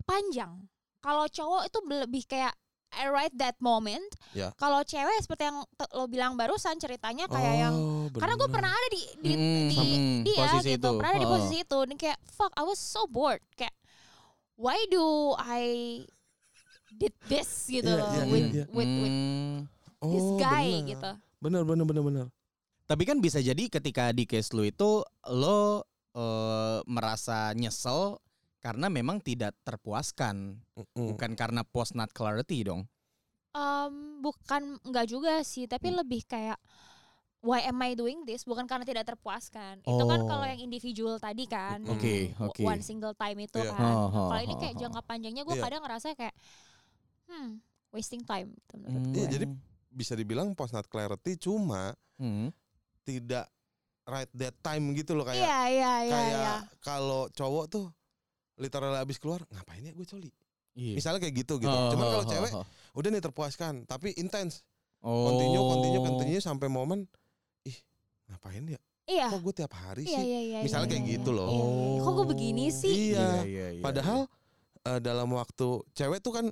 panjang. 0.03 0.69
Kalau 0.99 1.25
cowok 1.25 1.61
itu 1.65 1.79
lebih 1.85 2.23
kayak 2.23 2.53
I 2.87 3.09
right 3.09 3.33
that 3.35 3.59
moment. 3.59 4.03
Ya. 4.31 4.55
Kalau 4.55 4.79
cewek 4.79 5.19
seperti 5.19 5.43
yang 5.43 5.59
lo 5.91 6.05
bilang 6.05 6.33
barusan 6.33 6.77
ceritanya 6.77 7.27
kayak 7.27 7.55
yang 7.59 7.75
Oh, 7.75 8.07
karena 8.13 8.33
gue 8.33 8.49
pernah 8.49 8.71
ada 8.71 8.87
di 8.87 9.01
di, 9.19 9.31
Hmm, 9.33 9.67
di 9.67 9.75
hmm, 9.75 10.17
dia 10.23 10.37
posisi 10.39 10.69
gitu, 10.71 10.87
itu. 10.87 10.89
pernah 10.95 11.11
ada 11.11 11.19
di 11.19 11.27
Oh. 11.27 11.33
posisi 11.33 11.57
itu 11.59 11.79
dan 11.83 11.95
kayak 11.95 12.19
fuck 12.25 12.51
I 12.53 12.63
was 12.63 12.79
so 12.79 13.03
bored 13.05 13.43
kayak 13.53 13.75
why 14.55 14.79
do 14.87 15.03
I 15.35 15.65
did 16.89 17.11
this 17.27 17.67
gitu 17.67 17.85
loh 17.85 18.07
iya, 18.07 18.23
with, 18.25 18.47
iya. 18.49 18.65
with 18.71 18.91
with 18.97 19.15
Hmm. 19.97 20.11
this 20.11 20.23
Oh, 20.23 20.37
guy 20.37 20.67
benar. 20.69 20.89
gitu. 20.89 21.11
benar 21.37 21.61
benar 21.63 21.85
benar 21.85 22.03
benar 22.03 22.27
Tapi 22.83 23.03
kan 23.03 23.19
bisa 23.19 23.37
jadi 23.37 23.67
ketika 23.67 24.09
di 24.09 24.23
case 24.23 24.55
lu 24.55 24.63
itu 24.63 25.03
lo 25.27 25.83
eh, 26.13 26.79
merasa 26.87 27.51
nyesel 27.51 28.15
karena 28.57 28.89
memang 28.89 29.21
tidak 29.21 29.53
terpuaskan, 29.61 30.57
Mm-mm. 30.73 31.13
bukan 31.13 31.35
karena 31.35 31.61
post 31.61 31.93
nut 31.93 32.09
clarity 32.09 32.63
dong. 32.63 32.89
Um, 33.51 34.17
bukan 34.19 34.81
enggak 34.81 35.07
juga 35.07 35.39
sih, 35.43 35.67
tapi 35.67 35.89
Hmm. 35.89 36.01
lebih 36.01 36.25
kayak 36.25 36.57
why 37.39 37.61
am 37.63 37.77
I 37.79 37.93
doing 37.93 38.25
this? 38.25 38.43
Bukan 38.43 38.65
karena 38.65 38.81
tidak 38.81 39.05
terpuaskan. 39.05 39.79
Itu 39.81 40.03
kan 40.03 40.19
Oh. 40.23 40.27
kalau 40.27 40.43
yang 40.43 40.57
individual 40.59 41.15
tadi 41.17 41.45
kan. 41.45 41.85
Mm. 41.85 41.95
Yang 41.95 42.33
oke. 42.39 42.61
One 42.65 42.81
single 42.81 43.13
time 43.13 43.37
itu 43.43 43.59
Iya. 43.61 43.71
kan. 43.71 43.93
Oh, 43.93 44.07
oh, 44.09 44.27
Kalau 44.31 44.41
ini 44.41 44.55
oh, 44.55 44.59
kayak 44.59 44.75
oh. 44.75 44.79
jangka 44.81 45.01
panjangnya 45.05 45.43
gue 45.43 45.55
Iya. 45.55 45.63
kadang 45.63 45.81
ngerasa 45.85 46.07
kayak 46.13 46.35
hmm, 47.27 47.49
wasting 47.91 48.23
time 48.23 48.51
gitu 48.53 48.73
menurut 48.79 49.05
gue. 49.11 49.15
Iya, 49.15 49.27
jadi 49.31 49.45
bisa 49.89 50.13
dibilang 50.13 50.51
post 50.51 50.71
nut 50.71 50.85
clarity 50.85 51.35
cuma 51.35 51.93
Hmm. 52.17 52.49
tidak 53.01 53.45
right 54.03 54.31
that 54.33 54.55
time 54.59 54.89
gitu 54.91 55.13
loh 55.13 55.21
kayak 55.21 55.37
Iya, 55.37 55.59
iya, 55.67 55.93
iya, 56.01 56.11
kayak 56.11 56.31
iya. 56.33 56.55
kalau 56.79 57.29
cowok 57.29 57.65
tuh 57.67 57.85
literal 58.55 58.89
habis 58.91 59.17
keluar 59.17 59.45
ngapain 59.47 59.81
ya 59.81 59.93
gue 59.93 60.03
coli 60.03 60.31
Iya. 60.73 60.93
misalnya 60.95 61.19
kayak 61.19 61.35
gitu 61.37 61.57
gitu 61.57 61.69
Oh, 61.69 61.89
cuman 61.89 62.03
oh, 62.03 62.11
kalau 62.11 62.25
oh, 62.25 62.29
cewek 62.29 62.51
oh. 62.53 62.65
udah 62.95 63.09
nih 63.09 63.21
terpuaskan 63.21 63.73
tapi 63.83 64.13
intens 64.15 64.65
Oh. 64.97 65.29
continue 65.29 65.61
continue 65.61 66.01
continue 66.01 66.41
sampai 66.41 66.65
momen 66.67 67.05
ih 67.63 67.77
ngapain 68.27 68.65
ya 68.65 68.81
Iya. 69.05 69.29
kok 69.29 69.39
gue 69.39 69.53
tiap 69.55 69.71
hari 69.71 70.03
Iya, 70.03 70.17
sih 70.17 70.25
iya, 70.25 70.39
iya. 70.41 70.59
Misalnya 70.59 70.89
iya, 70.89 70.93
kayak 70.93 71.05
iya, 71.05 71.13
gitu 71.15 71.29
loh. 71.31 71.47
iya, 71.47 71.63
iya. 71.63 71.99
Kok 72.01 72.11
gue 72.13 72.27
begini 72.27 72.65
sih? 72.69 72.93
iya 73.13 73.29
iya, 73.45 73.65
iya. 73.77 73.81
padahal 73.81 74.19
eh, 74.83 74.99
dalam 74.99 75.29
waktu 75.31 75.67
cewek 75.93 76.19
tuh 76.19 76.33
kan 76.33 76.45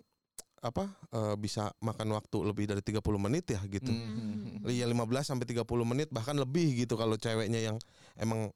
apa 0.64 0.88
eh, 1.14 1.36
bisa 1.36 1.70
makan 1.84 2.16
waktu 2.16 2.38
lebih 2.42 2.66
dari 2.72 2.82
30 2.82 3.02
menit 3.20 3.46
ya 3.52 3.62
gitu 3.68 3.92
Hmm. 3.92 4.64
Iya 4.76 4.90
15 4.90 5.22
sampai 5.22 5.46
30 5.46 5.62
menit 5.86 6.10
bahkan 6.10 6.34
lebih 6.34 6.74
gitu 6.86 6.98
kalau 6.98 7.14
ceweknya 7.22 7.62
yang 7.62 7.78
emang 8.18 8.50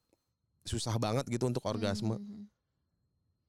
susah 0.65 0.97
banget 0.97 1.25
gitu 1.29 1.45
untuk 1.45 1.61
orgasme. 1.69 2.17
Hmm. 2.17 2.49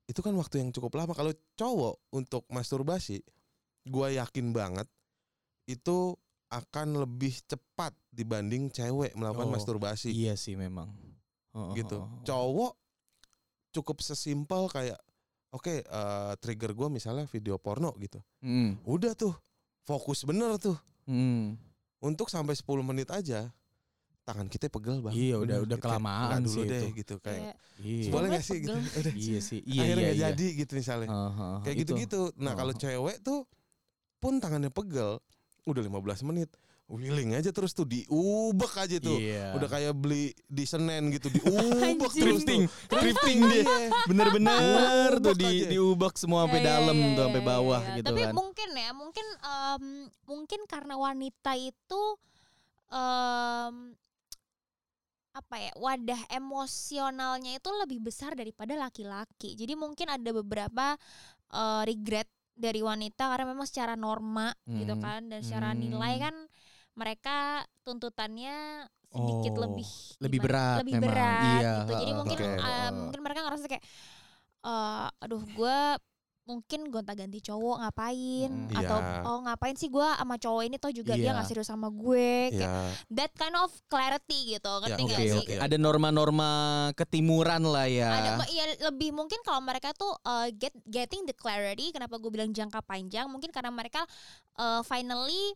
Itu 0.05 0.21
kan 0.21 0.37
waktu 0.37 0.61
yang 0.61 0.71
cukup 0.75 0.93
lama. 1.01 1.17
Kalau 1.17 1.33
cowok 1.57 1.97
untuk 2.13 2.45
masturbasi, 2.53 3.25
gua 3.89 4.13
yakin 4.13 4.53
banget 4.53 4.85
itu 5.65 6.19
akan 6.51 7.01
lebih 7.07 7.33
cepat 7.47 7.95
dibanding 8.11 8.69
cewek 8.75 9.15
melakukan 9.15 9.47
Oh, 9.49 9.55
masturbasi 9.55 10.11
Iya 10.11 10.35
sih 10.35 10.59
memang. 10.59 10.91
Oh, 11.55 11.73
gitu. 11.79 12.03
oh, 12.03 12.11
oh. 12.11 12.23
Cowok 12.27 12.73
cukup 13.71 14.03
sesimpel 14.03 14.67
kayak 14.67 14.99
oke 15.51 15.75
eh, 15.83 16.33
trigger 16.39 16.73
gua 16.73 16.89
misalnya 16.89 17.27
video 17.27 17.57
porno 17.57 17.91
gitu. 17.97 18.19
Hmm. 18.39 18.79
Udah 18.83 19.13
tuh 19.13 19.35
fokus 19.81 20.23
bener 20.23 20.55
tuh 20.57 20.77
Hmm. 21.05 21.59
untuk 21.99 22.27
sampai 22.27 22.55
10 22.55 22.63
menit 22.81 23.11
aja 23.11 23.51
tangan 24.23 24.47
kita 24.47 24.71
pegel 24.71 25.03
banget. 25.03 25.19
Iya, 25.19 25.37
udah- 25.39 25.61
udah 25.61 25.75
gitu. 25.75 25.85
kelamaan 25.85 26.41
dulu 26.41 26.55
sih 26.55 26.65
deh 26.65 26.81
itu. 26.81 26.97
gitu 26.97 27.15
kayak. 27.19 27.59
Iya. 27.83 28.11
Boleh 28.11 28.27
gak 28.31 28.45
sih 28.45 28.59
gitu? 28.61 28.77
Udah. 28.79 29.15
Iya 29.27 29.39
sih. 29.41 29.61
Iya 29.67 29.81
Akhirnya 29.83 30.03
iya 30.05 30.13
iya. 30.13 30.27
jadi 30.31 30.47
gitu 30.55 30.73
misalnya. 30.77 31.09
Aha, 31.11 31.49
Kayak 31.61 31.75
itu. 31.75 31.83
gitu-gitu. 31.83 32.21
Nah, 32.37 32.55
kalau 32.55 32.71
Oh. 32.71 32.79
cewek 32.79 33.17
tuh 33.21 33.41
pun 34.17 34.39
tangannya 34.39 34.71
pegel, 34.71 35.19
udah 35.65 35.83
15 35.83 36.23
menit. 36.23 36.47
Wheeling 36.91 37.39
aja 37.39 37.55
terus 37.55 37.71
tuh 37.71 37.87
diubek 37.87 38.75
aja 38.75 38.99
tuh. 38.99 39.15
Iya. 39.15 39.55
Udah 39.55 39.69
kayak 39.69 39.95
beli 39.95 40.35
di 40.43 40.67
Senen 40.67 41.09
gitu 41.09 41.31
diubek 41.31 42.03
terus 42.19 42.43
Drifting, 42.43 42.67
tuh. 42.67 42.99
drifting 42.99 43.39
dia. 43.47 43.63
Bener-bener 44.05 45.23
tuh 45.23 45.39
di 45.39 45.47
aja. 45.63 45.71
diubek 45.71 46.19
semua 46.19 46.45
sampai 46.45 46.59
Iya, 46.59 46.67
iya, 46.67 46.73
dalam 46.75 46.97
iya, 46.99 47.15
tuh 47.15 47.23
sampai 47.25 47.41
iya, 47.41 47.49
bawah 47.49 47.81
iya. 47.81 47.95
gitu 47.95 48.07
Tapi 48.11 48.21
kan. 48.21 48.35
mungkin 48.35 48.69
ya, 48.75 48.91
mungkin 48.91 49.27
em, 49.39 49.85
mungkin 50.27 50.61
karena 50.67 50.95
wanita 50.97 51.53
itu 51.55 52.03
em 52.91 53.95
apa 55.31 55.57
ya 55.57 55.71
wadah 55.79 56.21
emosionalnya 56.29 57.55
itu 57.55 57.71
lebih 57.79 58.03
besar 58.03 58.35
daripada 58.35 58.75
laki-laki. 58.75 59.55
Jadi 59.55 59.79
mungkin 59.79 60.11
ada 60.11 60.31
beberapa 60.35 60.99
eh, 61.49 61.83
regret 61.87 62.27
dari 62.53 62.83
wanita 62.83 63.31
karena 63.31 63.47
memang 63.49 63.65
secara 63.65 63.95
norma 63.95 64.51
gitu 64.67 64.93
Hmm. 64.93 65.01
kan 65.01 65.21
dan 65.27 65.41
secara 65.41 65.71
nilai 65.73 66.15
Hmm. 66.15 66.25
kan 66.27 66.35
mereka 66.93 67.63
tuntutannya 67.83 68.87
sedikit 69.11 69.53
Oh, 69.53 69.63
lebih 69.67 69.91
lebih 70.21 70.39
gimana- 70.39 70.47
berat 70.47 70.79
lebih 70.81 70.95
memang. 70.95 71.05
berat 71.05 71.43
Iya, 71.43 71.73
gitu. 71.83 71.93
Jadi 71.93 72.13
mungkin 72.15 72.37
eh, 72.39 72.55
Heeh. 72.57 72.89
mungkin 72.93 73.21
mereka 73.21 73.41
ngerasa 73.43 73.65
kayak 73.67 73.85
eh 74.61 75.07
aduh 75.19 75.43
gue 75.43 75.79
mungkin 76.43 76.91
gonta-ganti 76.91 77.39
cowok 77.41 77.79
ngapain 77.79 78.51
Mm, 78.51 78.75
atau 78.75 78.99
iya. 78.99 79.23
oh 79.23 79.39
ngapain 79.41 79.73
sih 79.73 79.87
gue 79.87 80.03
sama 80.03 80.35
cowok 80.35 80.63
ini 80.65 80.77
toh 80.77 80.91
juga 80.91 81.15
dia 81.15 81.25
Iya. 81.25 81.33
nggak 81.33 81.47
serius 81.47 81.71
sama 81.71 81.87
gue 81.89 82.51
kayak 82.51 82.59
Ya, 82.61 82.75
that 83.09 83.31
kind 83.33 83.55
of 83.55 83.71
clarity 83.87 84.51
gitu 84.51 84.67
ngerti 84.81 84.99
oke, 84.99 85.07
nggak 85.07 85.21
Oke 85.21 85.27
sih 85.29 85.41
oke. 85.41 85.53
Iya. 85.53 85.61
Ada 85.63 85.77
norma-norma 85.77 86.51
ketimuran 86.93 87.63
lah 87.65 87.87
ya. 87.87 88.11
ada 88.11 88.31
ya 88.47 88.65
lebih 88.85 89.11
mungkin 89.11 89.39
kalau 89.41 89.59
mereka 89.61 89.91
tuh 89.93 90.11
uh, 90.21 90.51
get 90.53 90.75
getting 90.85 91.23
the 91.25 91.33
clarity 91.33 91.89
kenapa 91.89 92.15
gue 92.15 92.29
bilang 92.29 92.51
jangka 92.51 92.79
panjang 92.81 93.27
mungkin 93.27 93.49
karena 93.49 93.71
mereka 93.71 94.03
uh, 94.57 94.83
finally 94.83 95.55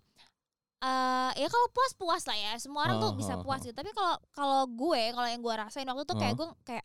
uh, 0.80 1.30
ya 1.34 1.46
kalau 1.46 1.68
puas 1.70 1.92
puas 1.94 2.22
lah 2.24 2.34
ya. 2.34 2.52
Semua 2.58 2.88
orang 2.88 2.98
tuh 2.98 3.10
Oh, 3.12 3.16
bisa 3.16 3.34
oh, 3.38 3.42
puas 3.42 3.60
gitu. 3.62 3.74
Tapi 3.74 3.92
kalau 3.92 4.16
kalau 4.32 4.60
gue 4.66 5.02
kalau 5.12 5.28
yang 5.28 5.42
gue 5.42 5.54
rasain 5.54 5.86
waktu 5.86 6.02
itu 6.02 6.14
kayak 6.16 6.34
gue 6.34 6.48
kayak 6.64 6.84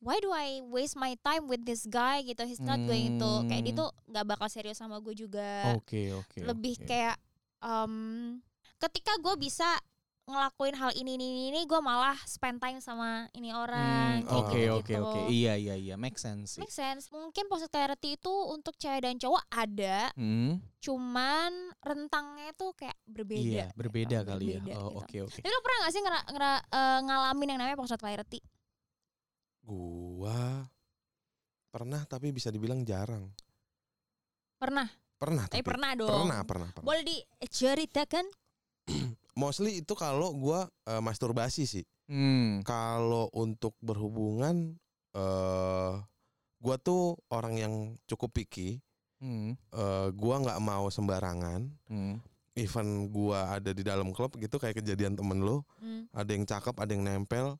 why 0.00 0.16
do 0.18 0.32
I 0.32 0.64
waste 0.64 0.96
my 0.96 1.12
time 1.20 1.44
with 1.46 1.62
this 1.62 1.84
guy? 1.84 2.24
Gitu. 2.24 2.40
He's 2.42 2.62
not 2.62 2.80
going 2.82 3.20
to 3.20 3.44
kayak 3.46 3.62
dia 3.62 3.74
Hmm. 3.76 3.82
tuh 3.84 3.90
nggak 4.08 4.24
bakal 4.26 4.48
serius 4.48 4.80
sama 4.80 4.96
gue 4.98 5.12
juga. 5.12 5.76
Oke 5.76 6.10
oke. 6.16 6.40
lebih 6.40 6.80
oke. 6.80 6.86
kayak 6.88 7.16
um, 7.60 8.40
ketika 8.80 9.12
gue 9.20 9.34
bisa 9.36 9.68
ngelakuin 10.30 10.72
hal 10.72 10.90
ini 10.92 11.14
ini 11.14 11.26
ini, 11.26 11.42
ini 11.48 11.60
gue 11.62 11.78
malah 11.78 12.14
spend 12.24 12.56
time 12.56 12.78
sama 12.78 13.26
ini 13.32 13.50
orang 13.50 14.22
Hmm, 14.22 14.24
kayak 14.24 14.40
Oke 14.40 14.54
gitu-gitu. 14.56 14.74
oke 14.76 14.94
oke. 14.96 15.20
Iya 15.28 15.52
iya 15.54 15.74
iya. 15.74 15.94
Make 15.94 16.16
sense 16.16 16.54
sih. 16.54 16.60
Make 16.60 16.70
sense. 16.70 17.10
Mungkin 17.10 17.44
post 17.46 17.66
clarity 17.66 18.14
itu 18.14 18.30
untuk 18.46 18.74
cewek 18.74 19.02
dan 19.02 19.16
cowok 19.16 19.42
ada, 19.48 20.08
Hmm. 20.14 20.62
cuman 20.78 21.52
rentangnya 21.78 22.50
tuh 22.52 22.70
kayak 22.72 22.94
berbeda. 23.04 23.42
Iya 23.42 23.66
berbeda 23.74 24.18
gitu, 24.18 24.28
kali 24.28 24.46
ya. 24.48 24.60
Oh 24.78 24.94
gitu. 24.94 24.98
oke 24.98 25.16
oke. 25.26 25.38
Tapi 25.38 25.48
lo 25.48 25.60
pernah 25.60 25.78
gak 25.80 25.92
sih 25.92 26.00
ngera- 26.00 26.26
ngera- 26.28 26.64
eh, 26.66 26.98
ngalamin 27.02 27.48
yang 27.48 27.58
namanya 27.58 27.76
post 27.76 27.96
clarity? 27.96 28.40
gua 29.60 30.66
pernah 31.68 32.02
tapi 32.04 32.30
bisa 32.30 32.48
dibilang 32.48 32.82
jarang. 32.82 33.30
Pernah. 34.56 34.88
Pernah 35.14 35.44
Tapi 35.46 35.60
tapi. 35.60 35.68
pernah 35.68 35.90
dong. 35.94 36.10
Pernah, 36.10 36.40
pernah, 36.42 36.68
pernah. 36.72 36.86
Boleh 36.86 37.04
diceritakan? 37.04 38.24
Mostly 39.32 39.80
itu 39.80 39.92
kalau 39.94 40.32
gua 40.32 40.66
eh, 40.84 40.98
masturbasi 40.98 41.64
sih. 41.64 41.84
Hmm. 42.06 42.60
Kalau 42.62 43.30
untuk 43.32 43.74
berhubungan 43.78 44.74
eh 45.12 45.92
gua 46.58 46.76
tuh 46.76 47.16
orang 47.28 47.54
yang 47.56 47.74
cukup 48.04 48.30
picky. 48.32 48.78
Hmm. 49.18 49.54
Eh 49.70 50.08
gua 50.12 50.40
nggak 50.40 50.60
mau 50.60 50.88
sembarangan. 50.88 51.70
Hmm. 51.86 52.18
Even 52.54 53.08
gua 53.08 53.56
ada 53.56 53.70
di 53.70 53.80
dalam 53.80 54.10
klub 54.10 54.34
gitu 54.34 54.58
kayak 54.58 54.82
kejadian 54.82 55.14
temen 55.14 55.40
lo, 55.40 55.62
Hmm. 55.78 56.10
ada 56.10 56.30
yang 56.30 56.42
cakep, 56.42 56.74
ada 56.74 56.90
yang 56.90 57.06
nempel, 57.06 57.56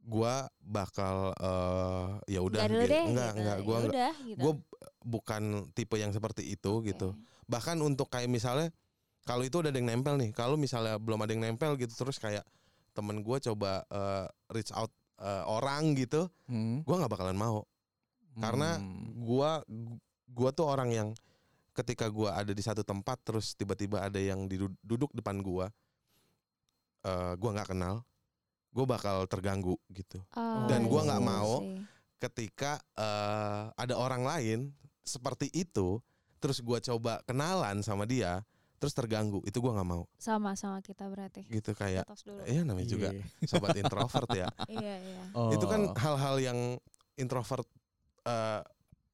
gua 0.00 0.46
bakal 0.58 1.34
eh 1.36 2.06
ya 2.30 2.40
udah 2.40 2.62
Nggak 2.64 2.70
gitu. 2.70 2.86
deh. 2.88 3.04
enggak 3.04 3.28
gitu. 3.28 3.38
enggak 3.42 3.58
gua 3.60 3.76
Ya 3.76 3.82
enggak 3.84 4.14
gitu. 4.24 4.40
gua 4.40 4.52
bukan 5.02 5.42
tipe 5.74 5.96
yang 5.96 6.12
seperti 6.12 6.46
itu 6.46 6.70
Oke. 6.72 6.94
gitu. 6.94 7.12
Bahkan 7.48 7.80
untuk 7.80 8.08
kayak 8.08 8.28
misalnya 8.28 8.70
kalau 9.28 9.44
itu 9.44 9.60
udah 9.60 9.68
ada 9.68 9.76
yang 9.76 9.92
nempel 9.92 10.16
nih, 10.16 10.32
kalau 10.32 10.56
misalnya 10.56 10.96
belum 10.96 11.20
ada 11.20 11.36
yang 11.36 11.44
nempel 11.44 11.76
gitu 11.76 11.92
terus 11.92 12.16
kayak 12.16 12.48
temen 12.96 13.20
gua 13.20 13.36
coba 13.38 13.84
eh, 13.84 14.26
reach 14.48 14.72
out 14.72 14.88
eh, 15.20 15.44
orang 15.44 15.92
gitu, 15.92 16.32
Hmm. 16.48 16.80
gua 16.88 17.04
nggak 17.04 17.12
bakalan 17.12 17.36
mau 17.36 17.68
karena 18.40 18.80
Hmm. 18.80 19.18
gua 19.20 19.60
gua 20.30 20.48
tuh 20.48 20.64
orang 20.64 20.88
yang 20.88 21.08
ketika 21.74 22.08
gua 22.08 22.38
ada 22.38 22.54
di 22.54 22.62
satu 22.62 22.80
tempat 22.80 23.18
terus 23.20 23.52
tiba-tiba 23.52 24.00
ada 24.00 24.16
yang 24.16 24.48
duduk 24.80 25.12
depan 25.12 25.42
gua 25.42 25.68
eh 27.04 27.32
gua 27.36 27.50
nggak 27.54 27.70
kenal 27.70 28.02
gua 28.72 28.84
bakal 28.86 29.26
terganggu 29.26 29.74
gitu 29.90 30.22
Oh, 30.34 30.66
dan 30.66 30.86
gua 30.86 31.02
nggak 31.04 31.22
mau. 31.22 31.66
Ketika 32.18 32.82
eh 32.94 33.62
ada 33.74 33.94
orang 33.94 34.26
lain 34.26 34.58
seperti 35.02 35.50
itu 35.54 36.02
terus 36.38 36.58
gua 36.58 36.78
coba 36.78 37.22
kenalan 37.22 37.78
sama 37.82 38.06
dia 38.06 38.42
terus 38.78 38.90
terganggu 38.92 39.42
itu 39.42 39.58
gua 39.58 39.74
nggak 39.74 39.88
mau 39.88 40.02
Sama 40.16 40.54
sama 40.54 40.78
kita 40.78 41.04
berarti. 41.04 41.42
gitu 41.44 41.70
kayak 41.72 42.02
Tos 42.04 42.22
dulu. 42.22 42.40
ya 42.42 42.62
namanya 42.62 42.86
juga 42.86 43.10
Iya. 43.10 43.24
sobat 43.44 43.74
introvert 43.74 44.30
ya 44.32 44.46
iya 44.72 44.94
iya. 44.96 45.20
Oh. 45.32 45.50
itu 45.50 45.64
kan 45.64 45.90
hal-hal 45.92 46.36
yang 46.38 46.58
introvert 47.14 47.66
eh 48.22 48.62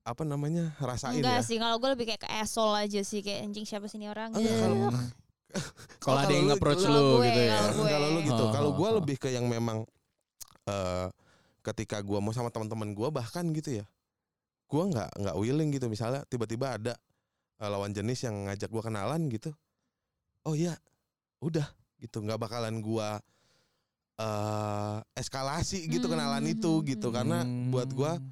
apa 0.04 0.22
namanya 0.22 0.76
rasain 0.78 1.16
Enggak 1.16 1.32
ya 1.34 1.42
sih, 1.42 1.56
kalau 1.56 1.80
gue 1.80 1.90
lebih 1.90 2.04
kayak 2.06 2.20
ke 2.20 2.30
asol 2.38 2.70
aja 2.70 3.00
sih 3.00 3.24
kayak 3.24 3.40
anjing 3.42 3.64
siapa 3.64 3.88
sih 3.88 3.96
ini 3.96 4.04
orang. 4.06 4.30
Enggak, 4.30 4.52
kalau-. 4.54 4.92
Kalau 5.96 6.18
ada 6.18 6.26
kalau 6.26 6.34
yang 6.34 6.44
lu- 6.44 6.52
approach 6.52 6.82
lu 6.82 6.92
gue, 7.14 7.24
gitu 7.24 7.40
ya. 7.40 7.56
kalau 7.62 7.84
gue. 7.86 8.08
lu 8.10 8.20
gitu 8.22 8.42
Oh, 8.42 8.50
kalau 8.50 8.68
oh, 8.68 8.74
gua 8.74 8.88
oh. 8.90 8.94
lebih 8.98 9.16
ke 9.16 9.30
yang 9.30 9.46
memang 9.46 9.86
eh 10.64 11.06
ketika 11.62 11.96
gua 12.00 12.18
mau 12.18 12.34
sama 12.34 12.50
teman-teman 12.50 12.90
gua 12.90 13.08
bahkan 13.08 13.46
gitu 13.48 13.78
ya 13.78 13.84
gua 14.66 14.84
nggak 14.84 15.08
nggak 15.14 15.36
willing 15.38 15.70
gitu 15.70 15.86
misalnya 15.86 16.20
tiba-tiba 16.26 16.74
ada 16.74 16.92
eh, 17.56 17.68
lawan 17.68 17.90
jenis 17.90 18.24
yang 18.24 18.46
ngajak 18.46 18.68
gua 18.68 18.82
kenalan 18.82 19.28
gitu 19.28 19.50
oh 20.42 20.54
iya 20.54 20.74
udah 21.38 21.64
gitu 21.98 22.20
nggak 22.20 22.38
bakalan 22.38 22.78
gua 22.78 23.20
eh 24.14 24.96
eskalasi 25.14 25.90
gitu 25.90 26.06
kenalan 26.06 26.38
Hmm, 26.40 26.54
itu 26.54 26.72
hmm, 26.72 26.86
gitu 26.86 27.08
hmm. 27.10 27.16
karena 27.16 27.38
buat 27.68 27.90
gua 27.90 28.12
Hmm. 28.16 28.30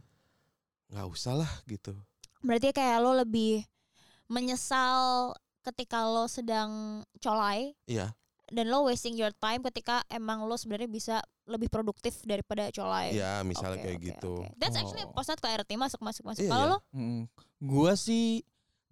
nggak 0.89 1.09
usah 1.09 1.35
lah 1.37 1.53
gitu 1.67 1.97
Berarti 2.43 2.71
kayak 2.71 2.99
lo 3.01 3.15
lebih 3.15 3.63
menyesal 4.27 5.31
ketika 5.63 6.03
lo 6.05 6.27
sedang 6.27 7.03
colai 7.19 7.75
iya 7.87 8.15
dan 8.47 8.69
lo 8.69 8.85
wasting 8.85 9.17
your 9.17 9.33
time 9.33 9.63
ketika 9.65 10.03
emang 10.07 10.45
lo 10.45 10.55
sebenarnya 10.55 10.87
bisa 10.87 11.17
lebih 11.43 11.67
produktif 11.67 12.21
daripada 12.23 12.69
colai. 12.71 13.11
iya 13.11 13.41
misalnya 13.43 13.81
Oke, 13.81 13.85
kayak 13.85 13.99
oke, 13.99 14.07
gitu 14.07 14.33
oke. 14.39 14.47
That's 14.61 14.77
actually 14.77 15.03
Oh. 15.03 15.11
postat 15.11 15.41
clarity 15.41 15.75
masuk 15.75 15.99
masuk 15.99 16.23
masuk. 16.23 16.45
Iya, 16.45 16.51
Kalau 16.51 16.65
iya. 16.65 16.73
lo 16.73 16.79
Mm. 16.93 17.23
Gua 17.59 17.93
sih 17.97 18.43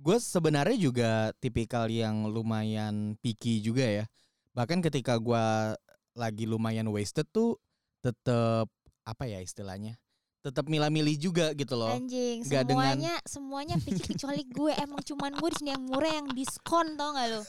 gua 0.00 0.16
sebenarnya 0.16 0.78
juga 0.80 1.10
tipikal 1.38 1.86
yang 1.86 2.24
lumayan 2.26 3.14
picky 3.20 3.60
juga 3.60 3.84
ya. 3.84 4.04
Bahkan 4.50 4.80
ketika 4.80 5.20
gua 5.20 5.76
lagi 6.12 6.42
lumayan 6.44 6.88
wasted 6.88 7.28
tuh 7.28 7.60
tetep 8.00 8.66
apa 9.04 9.24
ya 9.24 9.38
istilahnya? 9.38 10.00
Tetap 10.40 10.66
milah-milih 10.66 11.20
juga 11.20 11.52
gitu 11.52 11.76
loh. 11.76 11.92
anjing 11.92 12.40
nggak 12.42 12.64
dengan- 12.64 12.96
semuanya 12.96 13.14
semuanya 13.28 13.76
picky 13.76 14.16
kecuali 14.16 14.40
gue 14.42 14.72
emang 14.72 15.04
cuman 15.04 15.36
gue 15.36 15.48
di 15.52 15.56
sini 15.60 15.70
yang 15.70 15.84
murah 15.84 16.12
yang 16.16 16.28
diskon 16.32 16.96
tau 16.96 17.12
gak 17.12 17.28
lo? 17.28 17.42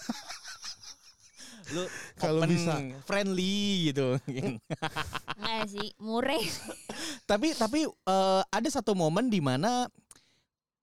lu 1.71 1.83
Kalau 2.19 2.43
bisa. 2.43 2.83
friendly 3.07 3.87
gitu. 3.87 4.19
Enggak 4.27 5.63
sih, 5.71 5.87
mureh. 6.03 6.43
tapi 7.31 7.55
tapi 7.55 7.87
eh, 7.87 8.41
ada 8.43 8.69
satu 8.69 8.91
momen 8.91 9.31
di 9.31 9.39
mana 9.39 9.87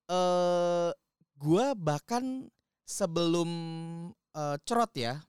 eh 0.08 0.88
gua 1.38 1.72
bahkan 1.78 2.50
sebelum 2.82 3.48
eh, 4.34 4.56
cerot 4.66 4.92
ya, 4.98 5.22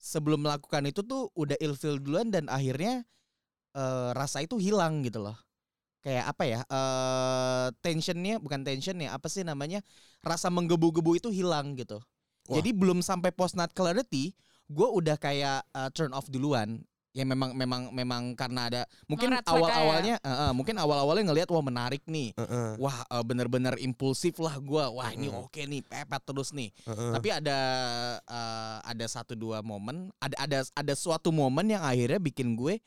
sebelum 0.00 0.48
melakukan 0.48 0.88
itu 0.88 1.04
tuh 1.04 1.28
udah 1.36 1.60
ilfil 1.60 2.00
duluan 2.00 2.32
dan 2.32 2.48
akhirnya 2.48 3.04
eh, 3.76 4.10
rasa 4.16 4.40
itu 4.40 4.56
hilang 4.56 5.04
gitu 5.04 5.20
loh. 5.20 5.36
Kayak 6.04 6.36
apa 6.36 6.44
ya? 6.44 6.60
eh 6.68 7.68
tensionnya 7.80 8.36
bukan 8.36 8.60
tension 8.60 8.96
ya, 9.00 9.16
apa 9.16 9.28
sih 9.28 9.40
namanya? 9.40 9.80
Rasa 10.20 10.52
menggebu-gebu 10.52 11.16
itu 11.16 11.28
hilang 11.32 11.76
gitu. 11.80 11.96
Wah. 12.48 12.60
Jadi 12.60 12.76
belum 12.76 13.00
sampai 13.00 13.32
post 13.32 13.56
nut 13.56 13.72
clarity, 13.72 14.36
gue 14.68 14.88
udah 14.88 15.16
kayak 15.16 15.64
eh, 15.64 15.90
turn 15.96 16.12
off 16.12 16.28
duluan. 16.28 16.84
Ya 17.14 17.22
memang 17.22 17.54
memang 17.54 17.94
memang 17.94 18.22
karena 18.34 18.66
ada 18.66 18.82
mungkin 19.06 19.30
Nge-red 19.30 19.46
flag 19.46 19.54
awal-awalnya 19.54 20.14
eh, 20.18 20.34
eh, 20.34 20.52
mungkin 20.52 20.74
awal-awalnya 20.74 21.30
ngelihat 21.30 21.48
wah 21.54 21.62
menarik 21.62 22.02
nih. 22.10 22.34
Heeh, 22.34 22.74
Wah 22.76 23.06
eh, 23.06 23.22
bener-bener 23.22 23.78
impulsif 23.78 24.34
lah 24.42 24.58
gua. 24.58 24.90
Wah 24.90 25.14
ini 25.14 25.30
Mm-mm. 25.30 25.46
oke 25.46 25.62
nih 25.62 25.86
pepet 25.86 26.22
terus 26.26 26.50
nih. 26.50 26.74
heeh. 26.74 27.12
Tapi 27.14 27.28
ada 27.30 27.58
eh, 28.18 28.78
ada 28.82 29.06
satu 29.06 29.38
dua 29.38 29.62
momen, 29.62 30.10
ada 30.18 30.34
ada 30.42 30.58
ada 30.66 30.94
suatu 30.98 31.30
momen 31.30 31.70
yang 31.70 31.86
akhirnya 31.86 32.18
bikin 32.18 32.58
gue 32.58 32.82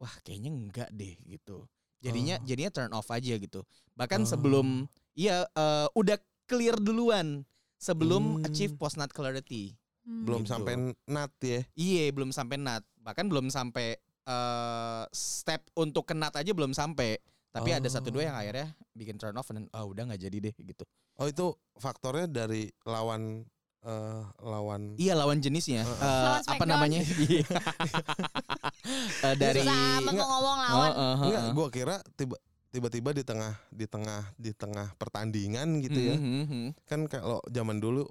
wah 0.00 0.14
kayaknya 0.24 0.48
enggak 0.48 0.88
deh 0.90 1.12
gitu. 1.28 1.68
Jadinya 2.00 2.40
Oh. 2.40 2.44
jadinya 2.48 2.72
turn 2.72 2.96
off 2.96 3.12
aja 3.12 3.36
gitu. 3.36 3.60
Bahkan 3.92 4.24
Oh. 4.24 4.28
sebelum 4.28 4.88
iya 5.12 5.44
eh, 5.46 5.86
udah 5.92 6.16
clear 6.48 6.80
duluan 6.80 7.44
sebelum 7.76 8.40
Hmm. 8.40 8.46
achieve 8.48 8.72
post 8.76 8.96
nut 8.96 9.12
clarity. 9.12 9.76
Hmm. 10.04 10.22
belum 10.22 10.44
gitu. 10.44 10.52
sampai 10.52 10.74
nat 11.06 11.32
ya. 11.40 11.60
Iya, 11.72 12.12
belum 12.12 12.28
sampai 12.28 12.56
nut. 12.56 12.84
Bahkan 13.00 13.24
belum 13.24 13.48
sampai 13.48 13.96
eh 14.24 15.04
step 15.10 15.64
untuk 15.74 16.04
kenat 16.04 16.32
aja 16.32 16.50
belum 16.50 16.72
sampai. 16.72 17.16
Tapi 17.48 17.70
ada 17.70 17.86
satu 17.86 18.10
dua 18.10 18.26
yang 18.26 18.34
Oh. 18.34 18.42
akhirnya 18.42 18.68
bikin 18.92 19.14
turn 19.14 19.32
off 19.34 19.46
dan 19.46 19.70
ah 19.70 19.82
udah 19.82 20.04
nggak 20.04 20.20
jadi 20.20 20.36
deh 20.42 20.54
gitu. 20.58 20.84
Oh 21.16 21.24
itu 21.24 21.46
faktornya 21.74 22.26
dari 22.26 22.66
lawan 22.82 23.46
eh 23.80 24.22
lawan 24.40 24.96
Iya 24.96 25.12
lawan 25.14 25.38
jenisnya. 25.38 25.84
Heeh. 25.84 25.94
Eh, 25.94 26.20
Lawan 26.20 26.40
apa 26.40 26.44
Smackdown. 26.50 26.68
namanya? 26.68 27.00
Iya. 27.24 27.48
Eh, 29.24 29.34
dari 29.34 29.60
Susah 29.60 30.00
mau 30.02 30.12
ngomong 30.12 30.58
lawan. 30.58 30.90
Heeh, 30.90 30.92
heeh. 30.92 31.24
Enggak, 31.24 31.42
gua 31.52 31.68
kira 31.70 31.96
tiba 32.14 32.36
tiba-tiba 32.68 33.10
di 33.12 33.22
tengah 33.22 33.54
di 33.70 33.86
tengah 33.86 34.22
di 34.34 34.50
tengah 34.52 34.92
pertandingan 34.98 35.78
gitu 35.80 35.96
ya. 35.96 36.16
Mhm, 36.18 36.42
mhm, 36.44 36.64
Kan 36.84 37.06
kalau 37.06 37.38
zaman 37.46 37.78
dulu 37.78 38.04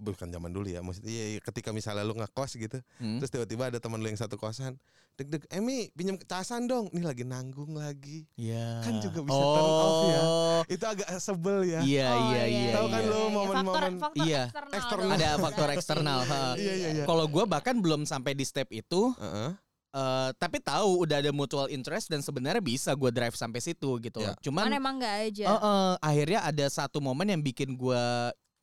bukan 0.00 0.26
zaman 0.26 0.48
dulu 0.48 0.66
ya, 0.66 0.80
maksudnya 0.80 1.12
iya, 1.12 1.24
iya, 1.36 1.40
ketika 1.40 1.70
misalnya 1.70 2.02
lu 2.02 2.16
ngekos 2.16 2.56
gitu, 2.56 2.80
mhm. 2.98 3.20
terus 3.20 3.28
tiba-tiba 3.28 3.68
ada 3.68 3.76
teman 3.76 4.00
lu 4.00 4.08
yang 4.08 4.16
satu 4.16 4.34
kosan, 4.34 4.80
deg-deg, 5.14 5.44
Emi 5.52 5.92
pinjam 5.92 6.16
casan 6.16 6.64
dong, 6.64 6.88
nih 6.90 7.04
lagi 7.04 7.22
nanggung 7.22 7.76
lagi. 7.76 8.24
Iya. 8.34 8.80
Kan 8.80 8.98
juga 8.98 9.20
bisa 9.20 9.36
turn 9.36 9.68
off 9.68 10.00
ya. 10.08 10.20
Oh, 10.24 10.60
Itu 10.64 10.84
agak 10.86 11.08
sebel 11.20 11.58
ya. 11.68 11.80
Iya 11.84 12.08
Oh, 12.08 12.20
iya 12.32 12.42
iya. 12.48 12.72
Tahu 12.72 12.86
kan 12.88 13.02
iya. 13.04 13.10
lu 13.12 13.20
momen-momen- 13.28 14.00
faktor, 14.00 14.00
faktor 14.00 14.24
Iya. 14.24 14.42
eksternal. 14.72 15.10
Ada 15.12 15.30
faktor 15.36 15.68
eksternal. 15.76 16.18
Iya, 16.56 16.72
iya, 16.72 16.88
iya. 16.96 17.04
Kalau 17.04 17.28
gue 17.28 17.44
bahkan 17.44 17.76
belum 17.76 18.08
sampai 18.08 18.32
di 18.32 18.48
step 18.48 18.72
itu, 18.72 19.12
Heeh. 19.12 19.50
eh, 19.90 20.30
tapi 20.38 20.56
tahu 20.56 21.04
udah 21.04 21.20
ada 21.20 21.30
mutual 21.30 21.68
interest 21.68 22.08
dan 22.08 22.24
sebenarnya 22.24 22.62
bisa 22.62 22.94
gue 22.94 23.10
drive 23.10 23.36
sampai 23.36 23.60
situ 23.60 23.90
gitu. 24.00 24.24
Ya. 24.24 24.32
Cuman 24.40 24.70
Cuman 24.70 24.72
emang 24.72 24.94
enggak 24.96 25.14
aja. 25.28 25.44
Eh, 25.46 25.60
eh, 25.60 25.92
akhirnya 26.00 26.40
ada 26.46 26.64
satu 26.64 26.96
momen 26.98 27.28
yang 27.28 27.42
bikin 27.44 27.76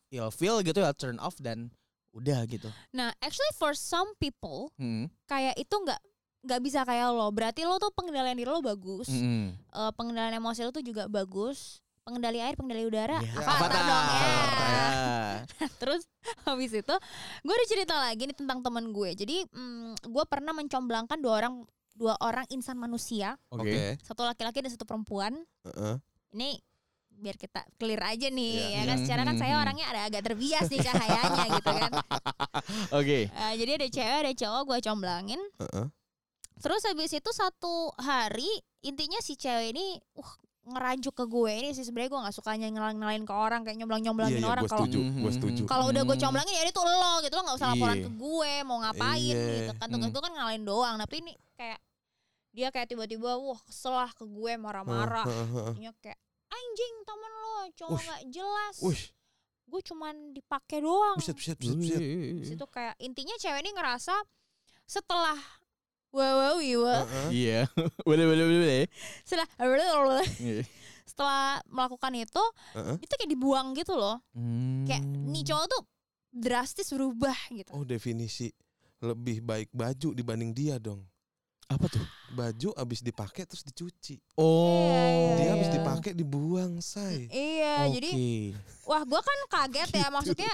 gua 0.09 0.27
feel 0.29 0.59
gitu 0.61 0.79
ya 0.79 0.91
turn 0.91 1.17
off 1.17 1.35
dan 1.37 1.69
udah 2.11 2.43
gitu. 2.45 2.67
Nah, 2.91 3.13
actually 3.19 3.51
for 3.53 3.71
some 3.71 4.09
people 4.17 4.71
Hmm. 4.75 5.05
kayak 5.25 5.53
itu 5.55 5.69
nggak 5.69 5.99
nggak 6.41 6.61
bisa 6.63 6.81
kayak 6.81 7.11
lo. 7.11 7.27
Berarti 7.29 7.61
lo 7.61 7.75
tuh 7.75 7.91
pengendalian 7.91 8.33
diri 8.33 8.47
lo 8.47 8.59
bagus. 8.59 9.05
Mm-mm. 9.07 9.51
Eh, 9.53 9.91
pengendalian 9.93 10.39
emosi 10.39 10.63
lo 10.63 10.71
tuh 10.71 10.81
juga 10.81 11.05
bagus. 11.05 11.83
Pengendali 12.01 12.39
air, 12.39 12.55
pengendali 12.55 12.87
udara. 12.87 13.19
Ya, 13.19 13.35
Avatar 13.35 13.51
Avatar. 13.67 13.83
dong 13.83 14.05
ya. 14.07 14.29
Ya. 14.63 15.67
Terus 15.83 16.07
habis 16.47 16.71
itu 16.71 16.95
gue 17.43 17.53
ada 17.53 17.67
cerita 17.67 17.95
lagi 17.99 18.23
nih 18.23 18.37
tentang 18.37 18.63
temen 18.63 18.95
gue. 18.95 19.11
Jadi 19.11 19.43
mm, 19.43 20.07
gue 20.07 20.23
pernah 20.25 20.55
mencomblangkan 20.55 21.19
dua 21.19 21.33
orang 21.37 21.67
dua 21.93 22.15
orang 22.23 22.47
insan 22.47 22.77
manusia, 22.77 23.35
Oke. 23.51 23.67
Oke. 23.67 23.85
satu 24.01 24.23
laki-laki 24.23 24.63
dan 24.63 24.71
satu 24.71 24.85
perempuan. 24.85 25.35
Heeh. 25.65 25.95
Ini 26.31 26.49
biar 27.17 27.35
kita 27.35 27.65
clear 27.75 27.97
aja 27.99 28.27
nih 28.27 28.53
Iya. 28.53 28.69
ya 28.71 28.81
kan. 28.85 28.97
Secara 28.99 29.21
kan 29.23 29.35
saya 29.35 29.53
Hmm. 29.53 29.63
orangnya 29.63 29.85
ada 29.87 30.01
agak 30.05 30.21
terbias 30.23 30.65
nih 30.65 30.79
cahayanya 30.79 31.45
gitu 31.57 31.71
kan. 31.71 31.91
Oke. 32.93 33.19
Eh, 33.25 33.53
jadi 33.55 33.71
ada 33.75 33.87
cewek 33.87 34.17
ada 34.19 34.33
cowok 34.33 34.61
gue 34.63 34.77
comblangin. 34.81 35.41
Heeh. 35.57 35.85
Terus 36.57 36.81
habis 36.83 37.11
itu 37.11 37.29
satu 37.31 37.73
hari 37.95 38.49
intinya 38.81 39.17
si 39.19 39.33
cewek 39.33 39.71
ini 39.71 39.85
uh 40.15 40.31
ngerajuk 40.67 41.15
ke 41.15 41.25
gue 41.25 41.53
ini 41.53 41.69
sih 41.71 41.81
sebenarnya 41.81 42.11
gue 42.11 42.21
nggak 42.27 42.35
suka 42.35 42.51
nyalain 42.53 42.91
nyalain 42.93 43.23
ke 43.23 43.31
orang 43.31 43.63
kayak 43.63 43.79
nyoblang 43.79 44.03
nyomblangin 44.03 44.35
Iya, 44.35 44.43
iya, 44.43 44.51
orang 44.51 44.63
kalau 44.67 44.83
gue 44.83 45.31
setuju. 45.31 45.63
kalau 45.63 45.85
udah 45.87 46.03
gue 46.03 46.11
Hmm. 46.11 46.23
comblangin 46.27 46.53
ya 46.53 46.63
itu 46.65 46.81
lo 46.83 47.13
gitu 47.23 47.33
lo 47.33 47.41
nggak 47.41 47.55
usah 47.55 47.69
laporan 47.71 47.95
Iya. 47.95 48.03
ke 48.03 48.11
gue 48.11 48.51
mau 48.61 48.77
ngapain 48.83 49.15
Iya. 49.31 49.47
gitu 49.55 49.71
kan 49.73 49.87
tugas 49.87 50.03
Hmm. 50.03 50.11
gue 50.11 50.21
kan 50.21 50.33
ngalahin 50.35 50.63
doang 50.67 50.95
tapi 50.99 51.15
ini 51.23 51.31
kayak 51.55 51.79
dia 52.51 52.67
kayak 52.67 52.87
tiba-tiba 52.89 53.31
wah 53.37 53.59
kesel 53.63 53.95
lah 53.95 54.11
ke 54.11 54.25
gue 54.25 54.51
marah-marah. 54.57 55.23
Intinya 55.71 55.93
kayak 56.03 56.19
anjing 56.57 56.95
temen 57.03 57.31
lo 57.35 57.55
cowok 57.71 57.91
Ush. 57.93 58.05
nggak 58.05 58.21
jelas 58.29 58.75
Wih, 58.81 59.03
gue 59.67 59.81
cuman 59.83 60.15
dipakai 60.31 60.79
doang 60.79 61.15
buset 61.15 61.35
buset 61.35 61.55
buset 61.55 61.75
buset. 61.75 61.99
Terus 61.99 62.51
itu 62.53 62.65
kayak 62.67 62.95
intinya 62.97 63.35
cewek 63.37 63.59
ini 63.59 63.71
ngerasa 63.71 64.15
setelah 64.83 65.37
wiwa 66.09 66.55
Heeh. 67.03 67.29
Iya. 67.31 67.61
Boleh 68.07 68.25
boleh 68.25 68.45
boleh. 68.47 68.81
setelah 69.21 69.47
Iya. 70.39 70.63
setelah 71.03 71.43
melakukan 71.65 72.13
itu 72.15 72.43
Heeh. 72.73 72.95
itu 72.99 73.13
kayak 73.13 73.31
dibuang 73.31 73.67
gitu 73.73 73.93
loh 73.93 74.19
kayak 74.83 75.03
Hmm. 75.03 75.29
nih 75.29 75.43
cowok 75.43 75.65
tuh 75.67 75.83
drastis 76.29 76.91
berubah 76.91 77.35
gitu 77.49 77.71
Oh 77.71 77.83
definisi 77.83 78.51
lebih 78.99 79.39
baik 79.39 79.69
baju 79.71 80.09
dibanding 80.11 80.51
dia 80.51 80.75
dong. 80.77 81.05
Apa 81.67 81.85
tuh? 81.85 82.03
Baju 82.29 82.69
abis 82.73 82.99
dipakai 83.01 83.43
terus 83.43 83.61
dicuci. 83.61 84.15
Oh. 84.35 84.79
Iya, 84.79 85.35
Dia 85.35 85.43
iya. 85.43 85.51
abis 85.53 85.69
dipakai 85.69 86.11
dibuang, 86.13 86.79
say. 86.79 87.27
iya 87.27 87.87
jadi 87.87 88.09
Oke. 88.09 88.31
wah 88.85 89.03
gue 89.03 89.21
kan 89.21 89.39
kaget 89.49 89.89
Gitu. 89.89 89.99
ya 89.99 90.07
maksudnya 90.09 90.51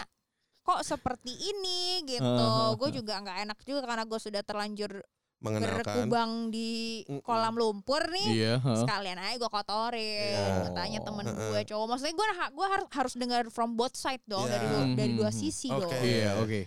kok 0.59 0.81
seperti 0.81 1.31
ini 1.33 1.81
gitu 2.07 2.23
Heeh, 2.23 2.69
gue 2.73 2.89
juga 2.93 3.19
nggak 3.19 3.37
enak 3.43 3.57
juga 3.61 3.81
karena 3.83 4.03
gue 4.03 4.15
sudah 4.17 4.41
terlanjur 4.41 4.91
Mengenalkan. 5.37 5.75
berkubang 5.75 6.31
di 6.49 6.71
kolam 7.19 7.53
lumpur 7.53 7.99
nih 8.07 8.29
Iya. 8.33 8.53
heeh. 8.57 8.79
sekalian 8.79 9.19
aja 9.19 9.35
gue 9.35 9.51
kotorin 9.51 10.33
Iya. 10.33 10.55
katanya 10.65 10.99
temen 11.01 11.25
Heeh. 11.27 11.49
gue 11.49 11.61
cowok 11.67 11.85
maksudnya 11.85 12.13
gue 12.13 12.27
gue 12.49 12.67
harus 12.69 12.87
harus 12.89 13.13
dengar 13.13 13.43
from 13.47 13.75
both 13.75 13.93
side 13.93 14.23
dong 14.23 14.45
Iya. 14.45 14.53
dari 14.53 14.65
dua, 14.65 14.83
dari 14.95 15.13
dua 15.15 15.29
sisi 15.31 15.67
Oke. 15.67 15.83
dong 15.83 15.93
Iya. 15.99 16.29
Oke. 16.39 16.59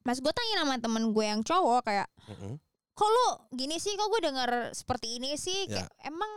mas 0.00 0.18
gue 0.18 0.32
tanya 0.32 0.54
sama 0.58 0.74
temen 0.76 1.04
gue 1.08 1.24
yang 1.24 1.40
cowok 1.40 1.80
kayak 1.84 2.08
Heeh. 2.26 2.54
Kok 3.00 3.08
lu 3.08 3.28
gini 3.54 3.76
sih 3.76 3.96
kok 3.96 4.06
gue 4.06 4.20
dengar 4.22 4.50
seperti 4.70 5.16
ini 5.16 5.32
sih 5.34 5.64
Ya. 5.64 5.80
kayak 5.80 5.90
emang 6.04 6.32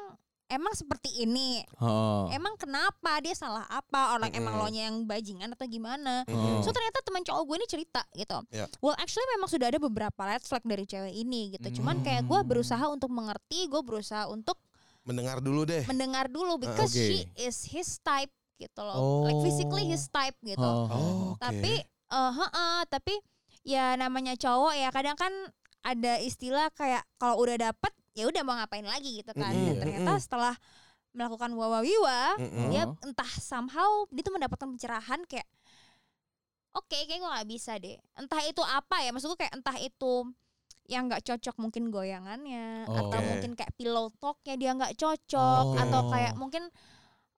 emang 0.45 0.71
seperti 0.71 1.09
ini 1.19 1.59
Oh. 1.77 2.29
emang 2.29 2.55
kenapa 2.55 3.19
dia 3.19 3.33
salah 3.33 3.67
apa 3.67 4.13
orang 4.13 4.31
emang 4.31 4.53
Mm-mm. 4.53 4.63
lo 4.63 4.69
nya 4.69 4.87
yang 4.87 5.03
bajingan 5.03 5.49
atau 5.49 5.65
gimana 5.65 6.23
Mm-mm. 6.23 6.61
so 6.61 6.69
ternyata 6.69 7.01
teman 7.01 7.19
cowok 7.21 7.43
gue 7.43 7.55
ini 7.57 7.67
cerita 7.67 8.01
gitu 8.13 8.37
Ya. 8.49 8.69
well 8.79 8.95
actually 8.95 9.25
memang 9.29 9.49
sudah 9.49 9.67
ada 9.67 9.75
beberapa 9.77 10.21
red 10.23 10.39
flag 10.41 10.63
dari 10.63 10.85
cewek 10.85 11.11
ini 11.11 11.51
gitu 11.51 11.81
cuman 11.81 11.99
kayak 11.99 12.23
gue 12.23 12.37
Hmm. 12.37 12.47
berusaha 12.47 12.85
untuk 12.87 13.09
mengerti 13.09 13.67
gue 13.67 13.81
berusaha 13.81 14.25
untuk 14.27 14.55
Mendengar 15.03 15.37
dulu 15.37 15.65
deh. 15.65 15.83
mendengar 15.83 16.25
dulu 16.27 16.55
because 16.57 16.89
Oke. 16.89 17.01
she 17.01 17.17
is 17.35 17.67
his 17.67 17.99
type 17.99 18.31
gitu 18.55 18.79
loh 18.79 19.25
like 19.25 19.35
physically 19.41 19.83
Oh. 19.83 19.89
his 19.89 20.07
type 20.07 20.37
gitu 20.39 20.61
Oh. 20.61 20.87
Oh, 20.87 20.99
oke. 21.33 21.41
tapi 21.41 21.81
eh 21.83 22.31
heeh, 22.31 22.79
tapi 22.87 23.15
ya 23.63 23.95
namanya 23.95 24.35
cowok 24.35 24.73
ya 24.75 24.91
kadang 24.91 25.17
kan 25.17 25.33
ada 25.83 26.13
istilah 26.17 26.71
kayak 26.71 27.03
kalau 27.17 27.37
udah 27.37 27.59
dapet 27.61 27.91
ya 28.13 28.25
udah 28.25 28.41
mau 28.41 28.55
ngapain 28.55 28.83
lagi 28.83 29.19
gitu 29.19 29.31
kan 29.31 29.51
Mm-mm, 29.51 29.67
dan 29.67 29.75
ternyata 29.79 30.11
mm-mm. 30.11 30.23
setelah 30.23 30.55
melakukan 31.11 31.51
wawawiwa 31.51 32.39
Mm-mm. 32.39 32.69
dia 32.69 32.83
Oh. 32.85 32.95
entah 33.03 33.31
somehow 33.35 34.07
dia 34.09 34.21
tuh 34.21 34.31
mendapatkan 34.31 34.65
pencerahan 34.65 35.21
kayak 35.23 35.45
oke 36.73 36.87
kayak 36.89 37.19
gue 37.19 37.29
nggak 37.29 37.47
bisa 37.47 37.77
deh 37.77 37.97
entah 38.15 38.41
itu 38.41 38.61
apa 38.61 39.01
ya 39.01 39.11
maksud 39.11 39.29
gue 39.29 39.39
kayak 39.39 39.53
entah 39.53 39.77
itu 39.77 40.25
yang 40.83 41.07
nggak 41.07 41.23
cocok 41.23 41.55
mungkin 41.57 41.87
goyangannya 41.87 42.83
atau 42.85 43.07
Oke. 43.07 43.23
mungkin 43.23 43.51
kayak 43.53 43.71
pillow 43.73 44.11
talknya 44.17 44.55
dia 44.57 44.71
nggak 44.73 44.93
cocok 44.95 45.65
Oh. 45.69 45.79
atau 45.79 46.01
kayak 46.09 46.33
mungkin 46.35 46.63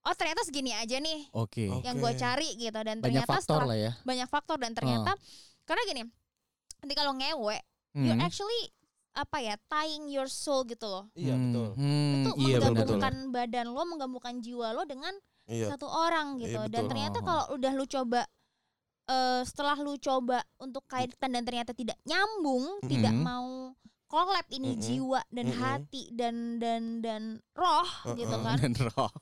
oh 0.01 0.13
ternyata 0.13 0.41
segini 0.41 0.71
aja 0.71 0.97
nih 0.97 1.29
Oke. 1.31 1.65
Oh. 1.67 1.81
yang 1.81 1.97
gue 1.97 2.13
cari 2.15 2.55
gitu 2.55 2.73
dan 2.75 2.99
Banyak 2.99 3.25
ternyata 3.25 3.31
faktor 3.31 3.61
setelah 3.61 3.69
lah 3.69 3.77
ya. 3.79 3.91
banyak 4.01 4.27
faktor 4.27 4.57
dan 4.57 4.71
ternyata 4.71 5.11
karena 5.63 5.81
gini 5.83 6.01
ketika 6.79 7.01
lo 7.01 7.13
ngewe 7.13 7.57
you're 7.97 8.11
Hmm. 8.11 8.21
actually 8.21 8.63
apa 9.11 9.37
ya 9.39 9.55
tying 9.65 10.05
your 10.07 10.27
soul 10.27 10.61
gitu 10.63 10.83
loh 10.83 11.07
Iya 11.13 11.31
Hmm, 11.31 11.43
betul. 11.45 11.67
hmm, 11.73 12.11
itu 12.13 12.31
iya 12.41 12.57
betul. 12.57 12.67
menggabungkan 12.67 13.13
badan 13.31 13.67
lo 13.69 13.81
menggabungkan 13.85 14.35
jiwa 14.37 14.67
lo 14.71 14.83
dengan 14.83 15.15
Iya. 15.45 15.71
satu 15.71 15.87
orang 15.87 16.35
gitu 16.37 16.57
Iya, 16.57 16.67
dan 16.67 16.83
ternyata 16.85 17.17
Oh. 17.17 17.23
kalau 17.23 17.43
udah 17.55 17.71
lu 17.71 17.85
coba 17.85 18.21
eh, 19.05 19.41
setelah 19.43 19.77
lu 19.77 19.95
coba 19.95 20.41
untuk 20.57 20.81
kaitkan 20.85 21.29
dan 21.29 21.43
ternyata 21.43 21.71
tidak 21.71 21.93
nyambung, 22.03 22.81
tidak 22.83 23.13
Mhm. 23.13 23.21
mau 23.21 23.49
collab 24.05 24.45
ini 24.49 24.73
Mm-mm. 24.73 24.81
jiwa 24.81 25.21
dan 25.29 25.45
Mm-mm. 25.47 25.61
hati 25.61 26.03
dan 26.09 26.35
dan 26.57 26.83
dan 26.99 27.23
roh 27.53 27.85
gitu 28.11 28.25
Uh-uh. 28.27 28.43
kan. 28.43 28.57
Dan 28.59 28.73
roh. 28.89 29.13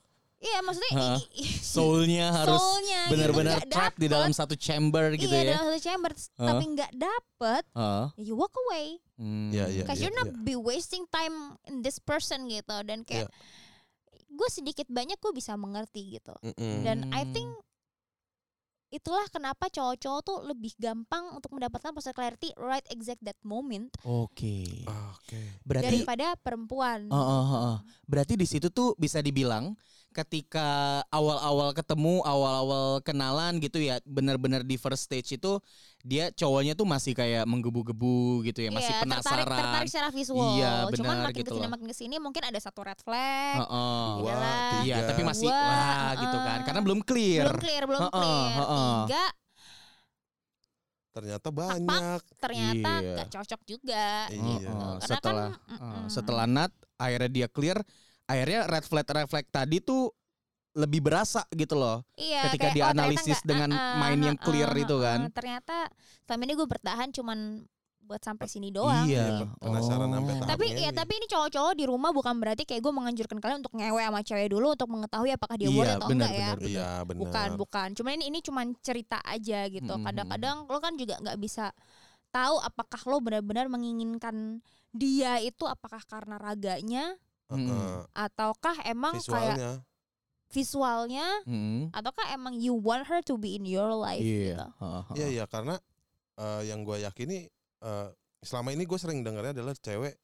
Iya, 0.43 0.59
maksudnya 0.59 0.91
i- 1.31 1.55
Soulnya 1.73 2.25
harus 2.35 2.59
soulnya 2.59 2.99
gitu 3.07 3.11
benar-benar 3.15 3.63
nggak 3.63 3.71
trap 3.71 3.93
di 3.95 4.07
dalam 4.11 4.29
satu 4.29 4.53
chamber 4.53 5.15
gitu 5.15 5.31
iya, 5.31 5.39
ya. 5.41 5.51
dalam 5.55 5.71
satu 5.71 5.81
chamber 5.81 6.11
Heeh. 6.11 6.43
tapi 6.43 6.63
nggak 6.69 6.91
dapet, 6.93 7.63
Heeh. 7.71 8.05
ya 8.19 8.23
you 8.27 8.35
walk 8.35 8.51
away. 8.67 8.99
Hmm. 9.15 9.49
Iya, 9.49 9.65
iya. 9.71 9.83
Cause 9.87 10.03
you're 10.03 10.11
not 10.13 10.35
be 10.43 10.53
wasting 10.53 11.07
time 11.07 11.55
in 11.65 11.79
this 11.79 11.95
person 11.97 12.43
gitu 12.45 12.75
dan 12.83 13.01
kayak 13.01 13.31
gue 14.27 14.49
sedikit 14.49 14.89
banyak 14.89 15.15
gue 15.15 15.31
bisa 15.31 15.55
mengerti 15.55 16.17
gitu. 16.17 16.35
Mm-mm. 16.43 16.75
Dan 16.83 17.07
I 17.09 17.23
Hmm. 17.23 17.31
think 17.31 17.49
itulah 18.89 19.25
kenapa 19.25 19.73
cowok-cowok 19.73 20.21
tuh 20.21 20.37
lebih 20.45 20.69
gampang 20.77 21.33
untuk 21.33 21.49
mendapatkan 21.49 21.89
personal 21.89 22.13
clarity 22.13 22.53
right 22.53 22.85
exact 22.89 23.17
that 23.25 23.37
moment 23.41 23.89
Oke. 24.05 24.85
Oke. 24.85 25.41
Berarti 25.65 26.03
daripada 26.03 26.37
perempuan. 26.37 27.09
Oh, 27.09 27.17
oh, 27.17 27.41
oh, 27.43 27.61
oh. 27.73 27.77
Berarti 28.05 28.37
di 28.37 28.45
situ 28.45 28.69
tuh 28.69 28.93
bisa 28.93 29.17
dibilang 29.17 29.73
ketika 30.13 31.01
awal-awal 31.09 31.73
ketemu, 31.73 32.21
awal-awal 32.21 33.01
kenalan 33.01 33.57
gitu 33.57 33.81
ya, 33.81 33.97
benar-benar 34.05 34.61
di 34.61 34.77
first 34.77 35.09
stage 35.09 35.35
itu 35.35 35.57
dia 35.99 36.29
cowoknya 36.29 36.77
tuh 36.77 36.85
masih 36.85 37.11
kayak 37.11 37.43
menggebu-gebu 37.43 38.45
gitu 38.45 38.61
ya, 38.61 38.69
masih 38.69 38.93
Iya, 38.93 39.01
penasaran. 39.01 39.43
tertarik, 39.43 39.57
tertarik 39.65 39.89
secara 39.89 40.09
visual. 40.13 40.53
Iya, 40.55 40.73
Cuman 40.93 40.93
benar 40.93 41.25
makin 41.25 41.39
gitu 41.41 41.49
ke 41.49 41.55
sini 41.55 41.65
loh. 41.65 41.71
makin 41.73 41.87
ke 41.89 41.95
sini 41.97 42.15
mungkin 42.21 42.43
ada 42.45 42.59
satu 42.61 42.79
red 42.85 42.99
flag. 43.01 43.55
Heeh. 43.59 44.05
Iya 44.13 44.21
Dua, 44.21 44.33
lah. 44.37 44.55
tiga. 44.71 44.83
Iya, 44.85 44.97
tapi 45.09 45.21
masih 45.25 45.47
Dua, 45.49 45.57
wah 45.59 46.09
gitu 46.21 46.37
kan. 46.37 46.59
Karena 46.61 46.81
belum 46.85 46.99
clear. 47.01 47.45
Belum 47.49 47.59
clear, 47.59 47.83
belum 47.89 48.01
Heeh, 48.05 48.11
clear. 48.13 48.53
heeh. 48.61 48.93
Tiga 49.09 49.25
Ternyata 51.13 51.49
banyak. 51.53 52.21
ternyata 52.41 52.91
Iya. 52.99 53.15
gak 53.21 53.29
cocok 53.29 53.61
juga. 53.69 54.05
Iya. 54.27 54.41
gitu. 54.57 54.73
Karena 54.73 55.05
setelah 55.05 55.49
kan, 55.53 55.69
mm-mm. 55.77 56.03
setelah 56.09 56.45
nat 56.49 56.71
akhirnya 56.97 57.29
dia 57.29 57.47
clear, 57.47 57.77
akhirnya 58.25 58.65
red 58.65 58.85
flag 58.85 59.05
red 59.05 59.27
flag 59.27 59.45
tadi 59.49 59.77
tuh 59.79 60.09
lebih 60.73 61.05
berasa 61.05 61.45
gitu 61.53 61.77
loh. 61.77 62.01
Iya, 62.17 62.49
ketika 62.49 62.69
kayak, 62.69 62.73
oh, 62.73 62.77
dianalisis 62.81 63.37
nggak- 63.39 63.49
dengan 63.49 63.69
uh-uh, 63.69 63.97
main 64.01 64.19
yang 64.19 64.37
clear 64.41 64.69
uh-uh, 64.73 64.83
itu 64.83 64.95
kan. 64.97 65.19
Ternyata 65.29 65.85
selama 66.25 66.41
ini 66.43 66.53
gue 66.57 66.67
bertahan 66.67 67.09
cuman 67.13 67.39
buat 68.03 68.19
sampai 68.19 68.49
sini 68.49 68.67
doang. 68.67 69.05
Iya. 69.07 69.47
Penasaran 69.61 70.09
sampai 70.11 70.33
Oh. 70.33 70.49
Tapi 70.49 70.65
ini. 70.75 70.83
ya 70.83 70.91
tapi 70.91 71.13
ini 71.15 71.25
cowok-cowok 71.29 71.73
di 71.77 71.85
rumah 71.87 72.11
bukan 72.11 72.35
berarti 72.35 72.67
kayak 72.67 72.81
gue 72.83 72.91
menganjurkan 72.91 73.37
kalian 73.39 73.63
untuk 73.63 73.73
ngewe 73.77 74.01
sama 74.01 74.19
cewek 74.25 74.49
dulu 74.51 74.67
untuk 74.75 74.89
mengetahui 74.91 75.31
apakah 75.31 75.55
dia 75.55 75.69
Iya, 75.71 75.77
worth 75.77 75.93
atau 75.95 76.09
benar, 76.09 76.27
enggak 76.27 76.33
ya. 76.33 76.49
benar. 76.51 76.57
Iya 76.67 76.89
benar. 77.05 77.19
Bukan, 77.21 77.49
bukan. 77.55 77.87
Cuman 77.95 78.11
ini 78.19 78.25
ini 78.27 78.39
cuman 78.43 78.65
cerita 78.81 79.21
aja 79.23 79.59
gitu. 79.69 79.93
Mm-mm. 79.93 80.03
Kadang-kadang 80.03 80.57
lo 80.67 80.77
kan 80.81 80.93
juga 80.97 81.15
nggak 81.21 81.37
bisa 81.37 81.69
tahu 82.33 82.55
apakah 82.59 83.01
lo 83.07 83.21
benar-benar 83.21 83.69
menginginkan 83.69 84.57
dia 84.89 85.37
itu 85.37 85.63
apakah 85.63 86.01
karena 86.03 86.35
raganya 86.35 87.13
Heeh. 87.55 87.97
ataukah 88.11 88.75
emang 88.83 89.13
kayak 89.15 89.57
Visualnya. 89.57 89.71
visualnya 90.49 91.27
Hmm. 91.43 91.89
ataukah 91.89 92.29
emang 92.29 92.53
you 92.55 92.73
want 92.73 93.05
her 93.05 93.19
to 93.19 93.35
be 93.35 93.53
in 93.53 93.65
your 93.65 93.89
life 93.91 94.21
Iya. 94.21 94.53
gitu. 94.53 94.65
Heeh. 94.79 95.03
Iya 95.15 95.27
iya 95.31 95.45
karena 95.45 95.75
eh, 96.33 96.61
yang 96.65 96.81
gue 96.81 96.97
yakini 96.99 97.49
eh, 97.79 98.07
selama 98.39 98.69
ini 98.69 98.83
gue 98.83 98.97
sering 98.97 99.21
dengarnya 99.21 99.53
adalah 99.53 99.73
cewek 99.73 100.17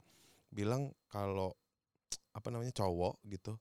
bilang 0.49 0.89
kalau 1.05 1.53
apa 2.31 2.47
namanya 2.47 2.73
cowok 2.75 3.17
gitu 3.25 3.57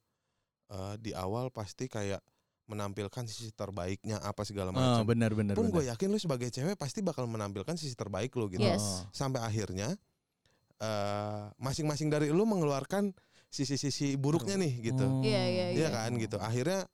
eh, 0.68 0.94
di 0.96 1.12
awal 1.12 1.48
pasti 1.48 1.86
kayak 1.86 2.20
menampilkan 2.68 3.24
sisi 3.24 3.48
terbaiknya 3.50 4.20
apa 4.20 4.44
segala 4.44 4.68
Oh, 4.68 4.76
macam. 4.76 5.08
benar 5.08 5.32
benar. 5.32 5.56
Pun 5.56 5.68
gue 5.68 5.88
yakin 5.88 6.04
lu 6.06 6.16
sebagai 6.16 6.48
cewek 6.48 6.76
pasti 6.76 7.00
bakal 7.00 7.24
menampilkan 7.24 7.72
sisi 7.74 7.96
terbaik 7.96 8.28
lu 8.34 8.44
gitu. 8.46 8.60
Yes. 8.60 8.80
Oh. 8.80 9.08
Sampai 9.10 9.40
akhirnya 9.40 9.96
eh, 10.76 11.44
masing-masing 11.56 12.06
dari 12.06 12.28
lu 12.28 12.44
mengeluarkan 12.44 13.10
sisi-sisi 13.48 14.16
buruknya 14.20 14.60
nih 14.60 14.92
gitu. 14.92 15.06
Oh. 15.08 15.24
Iya, 15.24 15.42
iya, 15.48 15.64
Iya 15.72 15.88
kan 15.92 16.10
gitu. 16.20 16.36
Akhirnya 16.36 16.84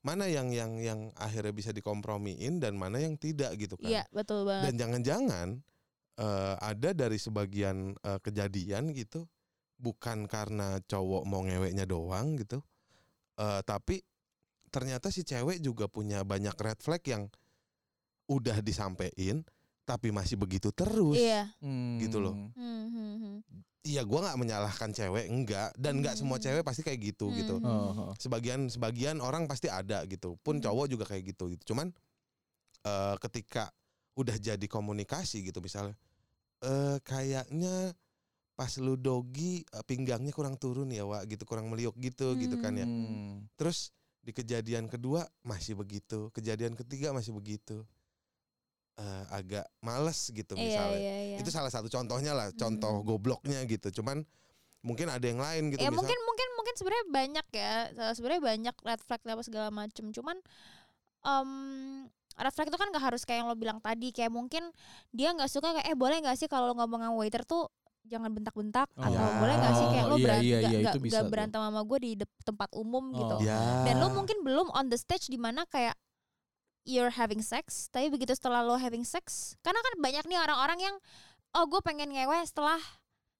mana 0.00 0.24
yang 0.30 0.48
yang 0.54 0.80
yang 0.80 1.00
akhirnya 1.18 1.52
bisa 1.52 1.70
dikompromiin 1.74 2.62
dan 2.62 2.76
mana 2.80 3.00
yang 3.00 3.20
tidak 3.20 3.52
gitu 3.60 3.76
kan. 3.76 3.88
Iya, 3.88 4.02
betul 4.10 4.48
banget. 4.48 4.72
Dan 4.72 4.74
jangan-jangan 4.80 5.48
eh, 6.18 6.54
ada 6.58 6.90
dari 6.96 7.18
sebagian 7.20 7.92
eh, 8.00 8.18
kejadian 8.24 8.96
gitu 8.96 9.28
bukan 9.78 10.26
karena 10.26 10.82
cowok 10.82 11.22
mau 11.28 11.46
ngeweknya 11.46 11.86
doang 11.86 12.34
gitu. 12.34 12.58
eh, 13.38 13.62
tapi 13.62 14.02
ternyata 14.74 15.14
si 15.14 15.22
cewek 15.22 15.62
juga 15.62 15.86
punya 15.86 16.26
banyak 16.26 16.52
red 16.58 16.82
flag 16.82 17.02
yang 17.06 17.30
udah 18.28 18.60
disampein 18.60 19.46
tapi 19.88 20.12
masih 20.12 20.36
begitu 20.36 20.68
terus. 20.68 21.16
Iya. 21.16 21.48
Hmm. 21.64 21.96
Gitu 21.96 22.20
loh. 22.20 22.36
Hmm, 22.52 22.86
hmm, 22.92 23.14
hmm. 23.16 23.36
Iya, 23.88 24.04
gua 24.04 24.20
nggak 24.20 24.36
menyalahkan 24.36 24.92
cewek 24.92 25.32
enggak 25.32 25.72
dan 25.80 26.04
nggak 26.04 26.20
semua 26.20 26.36
Hmm. 26.36 26.44
cewek 26.44 26.60
pasti 26.60 26.84
kayak 26.84 27.00
gitu 27.00 27.32
gitu. 27.32 27.56
Hmm. 27.56 28.12
Oh. 28.12 28.12
sebagian 28.20 28.68
sebagian 28.68 29.24
orang 29.24 29.48
pasti 29.48 29.72
ada 29.72 30.04
gitu 30.04 30.36
pun 30.44 30.60
Hmm. 30.60 30.64
cowok 30.68 30.86
juga 30.92 31.04
kayak 31.08 31.32
gitu 31.32 31.48
gitu 31.56 31.72
cuman 31.72 31.88
eh, 32.84 33.16
ketika 33.18 33.72
udah 34.14 34.36
jadi 34.36 34.66
komunikasi 34.66 35.40
gitu 35.42 35.58
misalnya 35.58 35.96
eh 36.60 36.98
kayaknya 37.00 37.94
pas 38.52 38.70
lu 38.76 38.98
dogi 38.98 39.62
eh, 39.64 39.84
pinggangnya 39.86 40.34
kurang 40.34 40.58
turun 40.58 40.90
ya 40.90 41.06
Wak 41.06 41.30
gitu 41.30 41.46
kurang 41.46 41.70
meliuk 41.70 41.94
gitu 41.96 42.34
gitu 42.36 42.58
kan 42.58 42.74
ya 42.74 42.84
Hmm. 42.84 43.46
terus 43.54 43.94
di 44.20 44.34
kejadian 44.34 44.90
kedua 44.90 45.24
masih 45.42 45.78
begitu 45.78 46.28
kejadian 46.34 46.74
ketiga 46.74 47.14
masih 47.14 47.32
begitu 47.32 47.86
Eh, 48.98 49.24
agak 49.30 49.62
males 49.78 50.18
gitu 50.26 50.52
Iya, 50.52 50.62
misalnya 50.64 50.98
iya, 50.98 51.16
iya. 51.22 51.36
itu 51.38 51.50
salah 51.50 51.70
satu 51.70 51.86
contohnya 51.86 52.34
lah 52.34 52.50
contoh 52.50 52.98
Hmm. 52.98 53.06
gobloknya 53.06 53.62
gitu 53.64 54.02
cuman 54.02 54.26
mungkin 54.80 55.06
ada 55.06 55.22
yang 55.22 55.38
lain 55.38 55.70
gitu 55.70 55.78
ya 55.78 55.86
misal- 55.86 56.02
mungkin 56.02 56.18
mungkin 56.20 56.48
mungkin 56.52 56.74
sebenarnya 56.74 57.06
banyak 57.08 57.46
ya 57.48 57.74
Eh, 57.94 58.12
sebenarnya 58.12 58.42
banyak 58.44 58.74
red 58.76 59.00
flag 59.00 59.22
apa 59.24 59.42
segala 59.42 59.68
macem 59.70 60.10
cuman 60.10 60.42
em 61.20 61.50
red 62.34 62.50
flag 62.52 62.66
itu 62.66 62.74
kan 62.76 62.88
gak 62.88 63.04
harus 63.04 63.22
kayak 63.22 63.38
yang 63.38 63.48
lo 63.48 63.54
bilang 63.54 63.78
tadi 63.78 64.10
kayak 64.10 64.30
mungkin 64.30 64.66
dia 65.10 65.30
nggak 65.30 65.46
suka 65.48 65.74
kayak 65.74 65.86
eh 65.86 65.94
boleh 65.94 66.18
nggak 66.18 66.34
sih 66.34 66.46
kalau 66.46 66.66
lo 66.66 66.74
ngomong 66.74 66.98
sama 67.00 67.14
waiter 67.16 67.42
tuh 67.42 67.70
jangan 68.02 68.30
bentak-bentak 68.32 68.90
Oh. 68.92 69.04
atau 69.04 69.14
Ya. 69.20 69.38
boleh 69.38 69.54
nggak 69.54 69.74
sih 69.74 69.86
kayak 69.88 70.06
lo 70.06 70.16
Iya, 70.16 70.24
beran- 70.24 70.40
iya, 70.40 70.56
nggak- 70.56 70.58
iya, 70.64 70.78
nggak- 70.80 70.90
itu 70.90 71.00
bisa 71.00 71.12
nggak 71.12 71.22
tuh. 71.22 71.30
berantem 71.30 71.60
sama 71.60 71.80
gue 71.84 71.98
di 72.00 72.10
tempat 72.40 72.70
umum 72.72 73.04
gitu 73.12 73.36
Oh. 73.36 73.40
ya 73.40 73.58
dan 73.84 73.94
lo 73.96 74.08
mungkin 74.10 74.38
belum 74.40 74.66
on 74.72 74.86
the 74.86 74.96
stage 74.96 75.26
di 75.26 75.36
mana 75.36 75.62
kayak 75.66 75.94
you're 76.88 77.12
having 77.12 77.44
sex 77.44 77.92
tapi 77.92 78.08
begitu 78.08 78.32
setelah 78.32 78.64
lo 78.64 78.74
having 78.74 79.04
sex 79.04 79.52
karena 79.60 79.76
kan 79.78 79.94
banyak 80.00 80.24
nih 80.24 80.40
orang-orang 80.40 80.80
yang 80.80 80.96
oh 81.52 81.64
gue 81.64 81.80
pengen 81.80 82.08
ngewe 82.08 82.40
setelah 82.42 82.80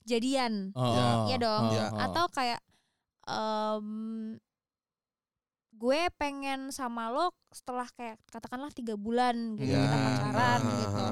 jadian 0.04 0.72
Oh, 0.72 0.84
Ya. 0.86 1.00
oh, 1.02 1.20
Iya 1.26 1.36
dong. 1.38 1.64
oh, 1.64 1.72
Ya. 1.72 1.86
atau 1.98 2.24
kayak 2.28 2.60
em 3.24 3.88
gue 5.72 6.00
pengen 6.16 6.68
sama 6.68 7.06
lo 7.08 7.30
setelah 7.48 7.86
kayak 7.94 8.18
katakanlah 8.28 8.68
tiga 8.70 8.98
bulan 8.98 9.54
gitu 9.54 9.70
Ya. 9.70 9.80
kita 9.80 9.96
pacaran 9.96 10.60
gitu 10.66 11.04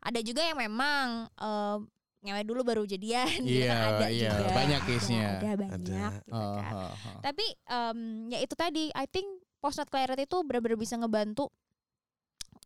ada 0.00 0.20
juga 0.20 0.42
yang 0.42 0.58
memang 0.58 1.06
em, 1.30 1.78
ngewe 2.20 2.42
dulu 2.42 2.60
baru 2.62 2.82
jadian 2.84 3.28
gitu 3.44 3.64
Iya, 3.64 3.70
kan 3.70 3.92
ada 3.94 4.06
iya, 4.10 4.30
juga 4.34 4.50
banyak 4.50 4.80
Ada, 4.80 4.88
case-nya. 4.88 5.28
ada 5.38 5.52
banyak 5.56 6.12
gitu 6.26 6.34
Oh, 6.34 6.56
kan 6.56 6.72
oh, 6.74 6.90
oh. 6.90 7.20
tapi 7.22 7.44
em, 7.64 7.98
ya 8.28 8.38
itu 8.40 8.54
tadi 8.54 8.84
I 8.90 9.06
think 9.06 9.28
post 9.56 9.76
nut 9.76 9.88
clarity 9.88 10.24
itu 10.24 10.38
benar-benar 10.42 10.76
bisa 10.76 10.96
ngebantu 10.96 11.52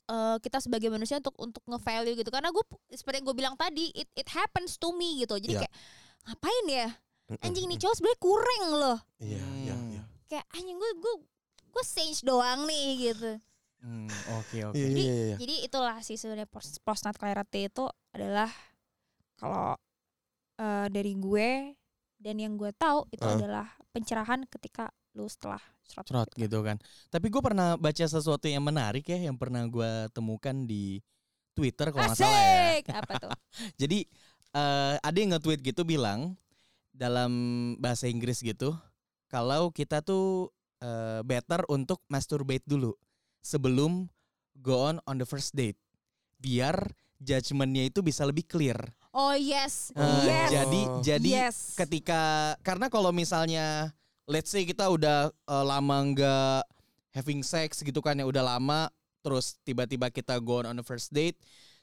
eh, 0.07 0.37
kita 0.38 0.59
sebagai 0.59 0.88
manusia 0.88 1.19
untuk 1.19 1.35
untuk 1.38 1.62
nge-value 1.64 2.14
gitu 2.14 2.29
karena 2.29 2.49
gue 2.49 2.64
seperti 2.90 3.21
yang 3.21 3.27
gue 3.27 3.37
bilang 3.37 3.55
tadi 3.55 3.88
it 3.93 4.09
it 4.14 4.29
happens 4.29 4.75
to 4.75 4.90
me 4.90 5.19
gitu 5.19 5.37
jadi 5.37 5.55
Ya. 5.55 5.61
kayak 5.62 5.75
ngapain 6.25 6.67
ya 6.67 6.88
anjing 7.40 7.64
nih 7.64 7.73
mm-mm. 7.73 7.83
cowok 7.83 7.95
sebenarnya 7.95 8.21
kurang 8.21 8.62
loh 8.75 8.99
Iya, 9.17 9.40
iya, 9.59 9.73
Hmm. 9.73 9.88
iya. 9.90 10.03
kayak 10.27 10.47
anjing 10.53 10.77
gue 10.77 10.90
gue 10.95 11.14
gue 11.67 11.85
change 11.85 12.21
doang 12.23 12.64
nih 12.64 12.87
gitu 13.03 13.33
Hmm, 13.79 14.09
Oke 14.35 14.64
oke. 14.64 14.73
Iya, 14.73 14.88
iya, 14.88 14.97
iya, 14.97 15.25
iya. 15.27 15.37
jadi 15.37 15.55
itulah 15.62 16.01
sih 16.01 16.17
sebenarnya 16.17 16.47
post 16.47 16.81
post 16.81 17.05
nut 17.05 17.14
clarity 17.14 17.69
itu 17.69 17.85
adalah 18.11 18.49
kalau 19.35 19.77
eh, 20.57 20.87
dari 20.88 21.12
gue 21.14 21.77
dan 22.17 22.37
yang 22.38 22.55
gue 22.55 22.73
tahu 22.73 23.05
itu 23.11 23.21
Ah. 23.23 23.35
adalah 23.35 23.67
pencerahan 23.90 24.49
ketika 24.49 24.88
lu 25.15 25.31
setelah 25.31 25.62
serot 25.87 26.04
Cerot 26.10 26.31
gitu 26.35 26.58
kan. 26.67 26.77
Tapi 27.08 27.27
gue 27.31 27.38
pernah 27.38 27.79
baca 27.79 28.04
sesuatu 28.04 28.50
yang 28.50 28.67
menarik 28.67 29.06
ya 29.06 29.31
yang 29.31 29.38
pernah 29.38 29.62
gue 29.67 30.10
temukan 30.10 30.54
di 30.67 30.98
Twitter 31.54 31.94
kalau 31.94 32.10
nggak 32.10 32.19
salah 32.19 32.42
ya. 32.42 32.83
Apa 32.98 33.12
tuh? 33.23 33.31
Jadi 33.81 34.02
eh, 34.54 34.94
ada 34.98 35.17
yang 35.17 35.38
nge-tweet 35.38 35.62
gitu 35.62 35.87
bilang 35.87 36.35
dalam 36.90 37.31
bahasa 37.79 38.10
Inggris 38.10 38.42
gitu 38.42 38.75
kalau 39.31 39.71
kita 39.71 40.02
tuh 40.02 40.50
eh, 40.83 41.23
better 41.23 41.62
untuk 41.71 42.02
masturbate 42.10 42.67
dulu 42.67 42.94
sebelum 43.38 44.10
go 44.58 44.90
on 44.90 44.98
on 45.06 45.19
the 45.19 45.27
first 45.27 45.54
date 45.54 45.79
biar 46.38 46.75
judgementnya 47.23 47.87
itu 47.88 48.02
bisa 48.02 48.27
lebih 48.27 48.44
clear. 48.44 48.77
Oh 49.15 49.31
yes, 49.31 49.94
Eh, 49.94 50.02
yes, 50.27 50.50
Jadi 50.50 50.81
jadi 51.06 51.31
yes. 51.46 51.79
ketika 51.79 52.52
karena 52.67 52.90
kalau 52.90 53.15
misalnya 53.15 53.94
let's 54.29 54.50
say 54.52 54.64
kita 54.64 54.88
udah 54.88 55.31
eh, 55.31 55.64
lama 55.64 55.96
nggak 56.12 56.62
having 57.14 57.42
sex 57.46 57.81
gitu 57.81 58.00
kan 58.02 58.18
ya 58.18 58.27
udah 58.27 58.42
lama 58.42 58.90
terus 59.25 59.56
tiba-tiba 59.64 60.12
kita 60.12 60.37
go 60.42 60.60
on 60.60 60.77
a 60.77 60.85
first 60.85 61.14
date 61.14 61.38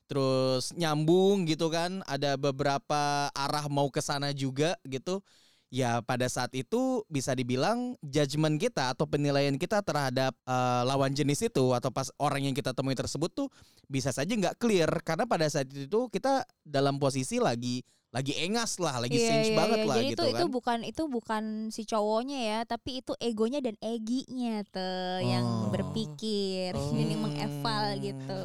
terus 0.06 0.76
nyambung 0.76 1.48
gitu 1.48 1.72
kan 1.72 2.04
ada 2.04 2.36
beberapa 2.36 3.32
arah 3.32 3.66
mau 3.72 3.88
ke 3.88 4.04
sana 4.04 4.36
juga 4.36 4.76
gitu 4.84 5.24
ya 5.72 6.04
pada 6.04 6.28
saat 6.28 6.52
itu 6.52 7.08
bisa 7.08 7.32
dibilang 7.32 7.96
judgement 8.04 8.60
kita 8.60 8.92
atau 8.92 9.08
penilaian 9.08 9.56
kita 9.56 9.80
terhadap 9.80 10.36
eh, 10.44 10.82
lawan 10.84 11.16
jenis 11.16 11.48
itu 11.48 11.72
atau 11.72 11.90
pas 11.90 12.12
orang 12.20 12.52
yang 12.52 12.56
kita 12.56 12.76
temui 12.76 12.94
tersebut 12.94 13.32
tuh 13.32 13.48
bisa 13.88 14.12
saja 14.12 14.30
nggak 14.36 14.60
clear. 14.60 14.92
Karena 15.02 15.24
pada 15.24 15.48
saat 15.48 15.72
itu 15.72 16.12
kita 16.12 16.44
dalam 16.68 17.00
posisi 17.00 17.40
lagi 17.40 17.82
lagi 18.12 18.36
engas 18.36 18.76
lah 18.76 19.00
lagi 19.00 19.16
Iya, 19.16 19.24
singe 19.24 19.48
iya, 19.48 19.56
banget 19.56 19.80
iya. 19.80 19.88
lah 19.88 19.96
Jadi 19.96 20.08
gitu 20.12 20.20
itu 20.20 20.24
kan 20.28 20.36
itu 20.36 20.46
bukan 20.52 20.80
itu 20.84 21.04
bukan 21.08 21.44
si 21.72 21.82
cowoknya 21.84 22.40
ya, 22.44 22.60
tapi 22.68 23.00
itu 23.00 23.16
egonya 23.18 23.64
dan 23.64 23.80
eginya 23.80 24.68
tuh 24.68 25.24
yang 25.24 25.48
Oh. 25.48 25.72
berpikir, 25.72 26.76
Oh. 26.76 26.92
jadi 26.92 27.16
mengeval 27.16 27.86
gitu. 27.98 28.44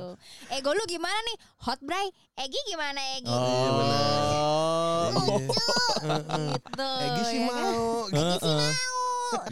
Ego 0.49 0.71
lu 0.71 0.87
gimana 0.87 1.19
nih? 1.27 1.37
Hot 1.67 1.83
Bray, 1.83 2.07
Egi 2.37 2.61
gimana 2.64 3.01
Egi? 3.19 3.27
Iya, 3.27 3.69
benar. 3.69 4.21
Oh. 4.39 5.07
Lucu. 5.11 5.67
Heeh. 6.07 6.49
gitu. 6.55 6.91
Egi 7.03 7.23
sih 7.27 7.39
ya 7.39 7.49
kan? 7.49 7.59
mau. 7.75 7.83
Heeh. 8.07 8.39
Gitu. 8.39 8.55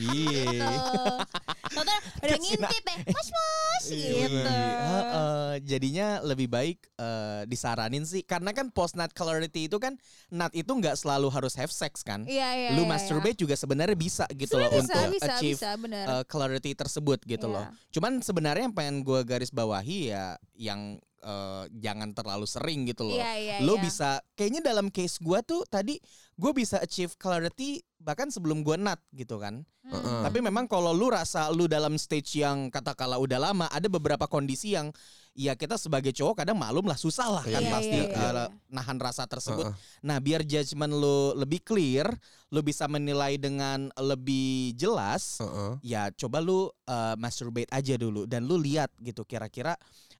Iya. 0.00 0.50
Tau-tau 1.74 1.98
udah 2.22 2.38
ngintip 2.38 2.82
deh, 2.82 2.98
mas 3.14 3.28
mas 3.28 3.84
Iya, 3.84 4.10
gitu. 4.24 4.36
benar. 4.38 4.78
Heeh, 4.88 5.52
jadinya 5.62 6.06
lebih 6.22 6.48
baik 6.48 6.78
eh, 6.94 7.42
disaranin 7.44 8.04
sih 8.04 8.22
karena 8.22 8.50
kan 8.50 8.70
post 8.70 8.94
nut 8.94 9.10
clarity 9.12 9.66
itu 9.66 9.76
kan 9.76 9.98
nut 10.30 10.52
itu 10.52 10.70
nggak 10.70 10.94
selalu 10.94 11.28
harus 11.28 11.54
have 11.54 11.72
sex 11.72 12.00
kan. 12.00 12.22
Iya 12.24 12.48
iya. 12.54 12.68
Lu 12.72 12.86
iya, 12.86 12.90
masturbate 12.90 13.36
juga 13.36 13.54
sebenarnya 13.54 13.96
bisa 13.96 14.24
gitu 14.32 14.56
Sebenarnya 14.56 14.70
loh 14.70 14.84
bisa, 14.84 14.94
untuk 14.94 15.12
bisa, 15.12 15.32
achieve 15.34 15.58
bisa, 15.58 15.70
benar. 15.76 16.04
eh, 16.06 16.24
clarity 16.24 16.70
tersebut 16.72 17.18
gitu 17.24 17.46
Iya. 17.48 17.54
loh. 17.54 17.66
Cuman 17.90 18.12
sebenarnya 18.20 18.70
yang 18.70 18.76
pengen 18.76 19.02
gue 19.02 19.20
garis 19.22 19.50
bawahi 19.50 20.14
ya 20.14 20.38
yang 20.54 20.96
eh, 21.20 21.64
jangan 21.74 22.12
terlalu 22.12 22.44
sering 22.44 22.84
gitu 22.84 23.08
loh. 23.08 23.16
Iya 23.16 23.32
iya. 23.40 23.56
Lo 23.64 23.76
iya. 23.76 23.82
bisa 23.82 24.10
kayaknya 24.36 24.60
dalam 24.60 24.92
case 24.92 25.16
gua 25.18 25.40
tuh 25.40 25.64
tadi 25.64 25.96
gue 26.34 26.52
bisa 26.54 26.82
achieve 26.82 27.14
clarity 27.18 27.82
bahkan 28.04 28.28
sebelum 28.28 28.60
gua 28.60 28.76
nut 28.76 29.00
gitu 29.16 29.40
kan. 29.40 29.64
Hmm. 29.84 29.96
Heeh. 29.96 30.20
Tapi 30.28 30.38
memang 30.44 30.68
kalau 30.68 30.92
lu 30.92 31.08
rasa 31.08 31.48
lu 31.48 31.64
dalam 31.64 31.96
stage 31.96 32.44
yang 32.44 32.68
katakanlah 32.68 33.16
udah 33.16 33.40
lama, 33.40 33.66
ada 33.72 33.88
beberapa 33.88 34.28
kondisi 34.28 34.76
yang 34.76 34.92
ya 35.32 35.56
kita 35.56 35.80
sebagai 35.80 36.12
cowok 36.12 36.44
kadang 36.44 36.60
maklum 36.60 36.86
lah 36.86 36.94
susah 36.94 37.26
lah 37.26 37.44
kan 37.44 37.58
Iya, 37.58 37.72
pasti 37.72 37.98
iya, 37.98 38.12
iya, 38.12 38.30
uh, 38.46 38.48
nahan 38.68 39.00
rasa 39.00 39.24
tersebut. 39.24 39.72
Heeh. 39.72 40.04
Nah, 40.04 40.20
biar 40.20 40.44
judgement 40.44 40.92
lu 40.92 41.32
lebih 41.34 41.64
clear, 41.64 42.06
lu 42.52 42.60
bisa 42.60 42.84
menilai 42.86 43.40
dengan 43.40 43.88
lebih 43.96 44.76
jelas, 44.76 45.40
Heeh. 45.40 45.80
ya 45.80 46.12
coba 46.12 46.44
lu 46.44 46.68
uh, 46.68 47.16
masturbate 47.16 47.72
aja 47.72 47.96
dulu 47.96 48.28
dan 48.28 48.44
lu 48.44 48.60
lihat 48.60 48.92
gitu 49.00 49.24
kira-kira 49.24 49.74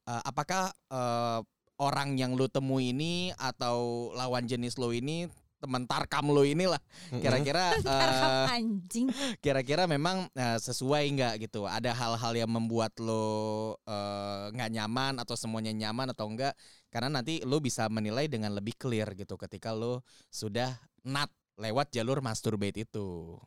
uh, 0.09 0.23
apakah 0.25 0.73
uh, 0.89 1.45
orang 1.79 2.17
yang 2.17 2.33
lu 2.39 2.47
temui 2.49 2.97
ini 2.97 3.35
atau 3.37 4.09
lawan 4.15 4.47
jenis 4.47 4.79
lo 4.79 4.95
ini 4.95 5.27
teman 5.65 5.89
tarkam 5.89 6.29
lo 6.29 6.45
inilah. 6.45 6.79
Kira-kira 7.09 7.73
uh, 7.89 8.53
anjing. 8.53 9.09
kira-kira 9.41 9.89
memang 9.89 10.29
eh, 10.37 10.61
sesuai 10.61 11.09
nggak 11.17 11.35
gitu? 11.49 11.65
Ada 11.65 11.97
hal-hal 11.97 12.45
yang 12.45 12.53
membuat 12.53 12.93
lo 13.01 13.81
eh, 13.89 14.53
nggak 14.53 14.71
nyaman 14.77 15.17
atau 15.25 15.33
semuanya 15.33 15.73
nyaman 15.73 16.13
atau 16.13 16.29
enggak 16.29 16.53
karena 16.93 17.09
nanti 17.09 17.41
lo 17.43 17.59
bisa 17.59 17.89
menilai 17.89 18.29
dengan 18.29 18.53
lebih 18.53 18.77
clear 18.77 19.17
gitu 19.17 19.41
ketika 19.41 19.73
lo 19.73 20.05
sudah 20.29 20.77
nut 21.09 21.33
lewat 21.57 21.89
jalur 21.91 22.21
masturbate 22.21 22.85
itu. 22.85 23.41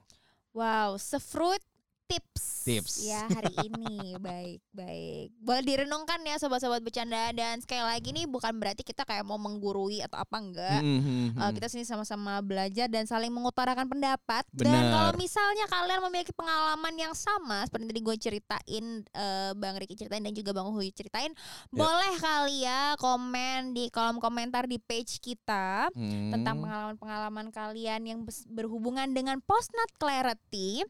Wow, 0.58 0.98
sefruit 0.98 1.62
tips. 2.08 2.44
Tips. 2.64 2.94
Ya 3.04 3.28
hari 3.28 3.52
ini 3.64 4.16
baik 4.20 4.60
baik. 4.72 5.32
Boleh 5.40 5.64
direnungkan 5.64 6.20
ya 6.24 6.36
sobat-sobat 6.36 6.80
bercanda 6.80 7.32
dan 7.32 7.60
sekali 7.60 7.80
lagi 7.80 8.12
nih 8.12 8.26
bukan 8.26 8.52
berarti 8.54 8.82
kita 8.82 9.04
kayak 9.04 9.24
mau 9.24 9.36
menggurui 9.36 10.00
atau 10.00 10.18
apa 10.18 10.36
enggak. 10.36 10.82
Mhm, 10.82 11.36
Eh, 11.38 11.52
kita 11.54 11.68
sini 11.68 11.84
sama-sama 11.84 12.40
belajar 12.40 12.88
dan 12.88 13.04
saling 13.04 13.30
mengutarakan 13.30 13.88
pendapat. 13.88 14.44
Dan 14.52 14.68
Benar. 14.68 14.84
kalau 14.90 15.12
misalnya 15.16 15.66
kalian 15.66 16.02
memiliki 16.04 16.32
pengalaman 16.32 16.96
yang 16.98 17.14
sama 17.14 17.64
seperti 17.64 17.88
tadi 17.88 18.02
gue 18.02 18.16
ceritain, 18.18 18.86
eh, 19.06 19.52
Bang 19.54 19.76
Riki 19.76 19.96
ceritain 19.96 20.24
dan 20.24 20.34
juga 20.34 20.52
Bang 20.52 20.72
Huy 20.72 20.92
ceritain, 20.92 21.32
boleh 21.70 22.14
kali 22.18 22.64
ya 22.64 22.96
komen 22.98 23.72
di 23.72 23.88
kolom 23.88 24.18
komentar 24.18 24.66
di 24.66 24.76
page 24.78 25.20
kita 25.20 25.88
Hmm. 25.92 26.32
tentang 26.32 26.60
pengalaman-pengalaman 26.60 27.48
kalian 27.50 28.02
yang 28.04 28.20
berhubungan 28.48 29.12
dengan 29.12 29.40
postnat 29.40 29.88
clarity. 29.98 30.84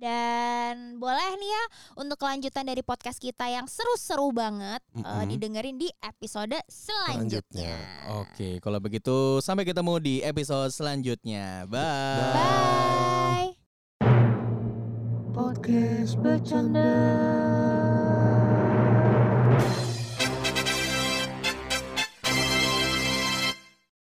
Dan 0.00 0.96
boleh 0.96 1.36
nih 1.36 1.50
ya 1.52 1.64
untuk 2.00 2.16
kelanjutan 2.16 2.64
dari 2.64 2.80
podcast 2.80 3.20
kita 3.20 3.52
yang 3.52 3.68
seru-seru 3.68 4.32
banget 4.32 4.80
eh, 4.96 5.04
Mm-mm. 5.04 5.28
didengerin 5.28 5.76
di 5.76 5.92
episode 6.00 6.56
selanjutnya. 6.72 7.76
Oke, 8.16 8.64
kalau 8.64 8.80
begitu 8.80 9.44
sampai 9.44 9.68
ketemu 9.68 10.00
di 10.00 10.14
episode 10.24 10.72
selanjutnya. 10.72 11.68
Bye. 11.68 12.32
Bye. 12.32 13.50
Podcast 15.36 16.16
bercanda 16.16 16.88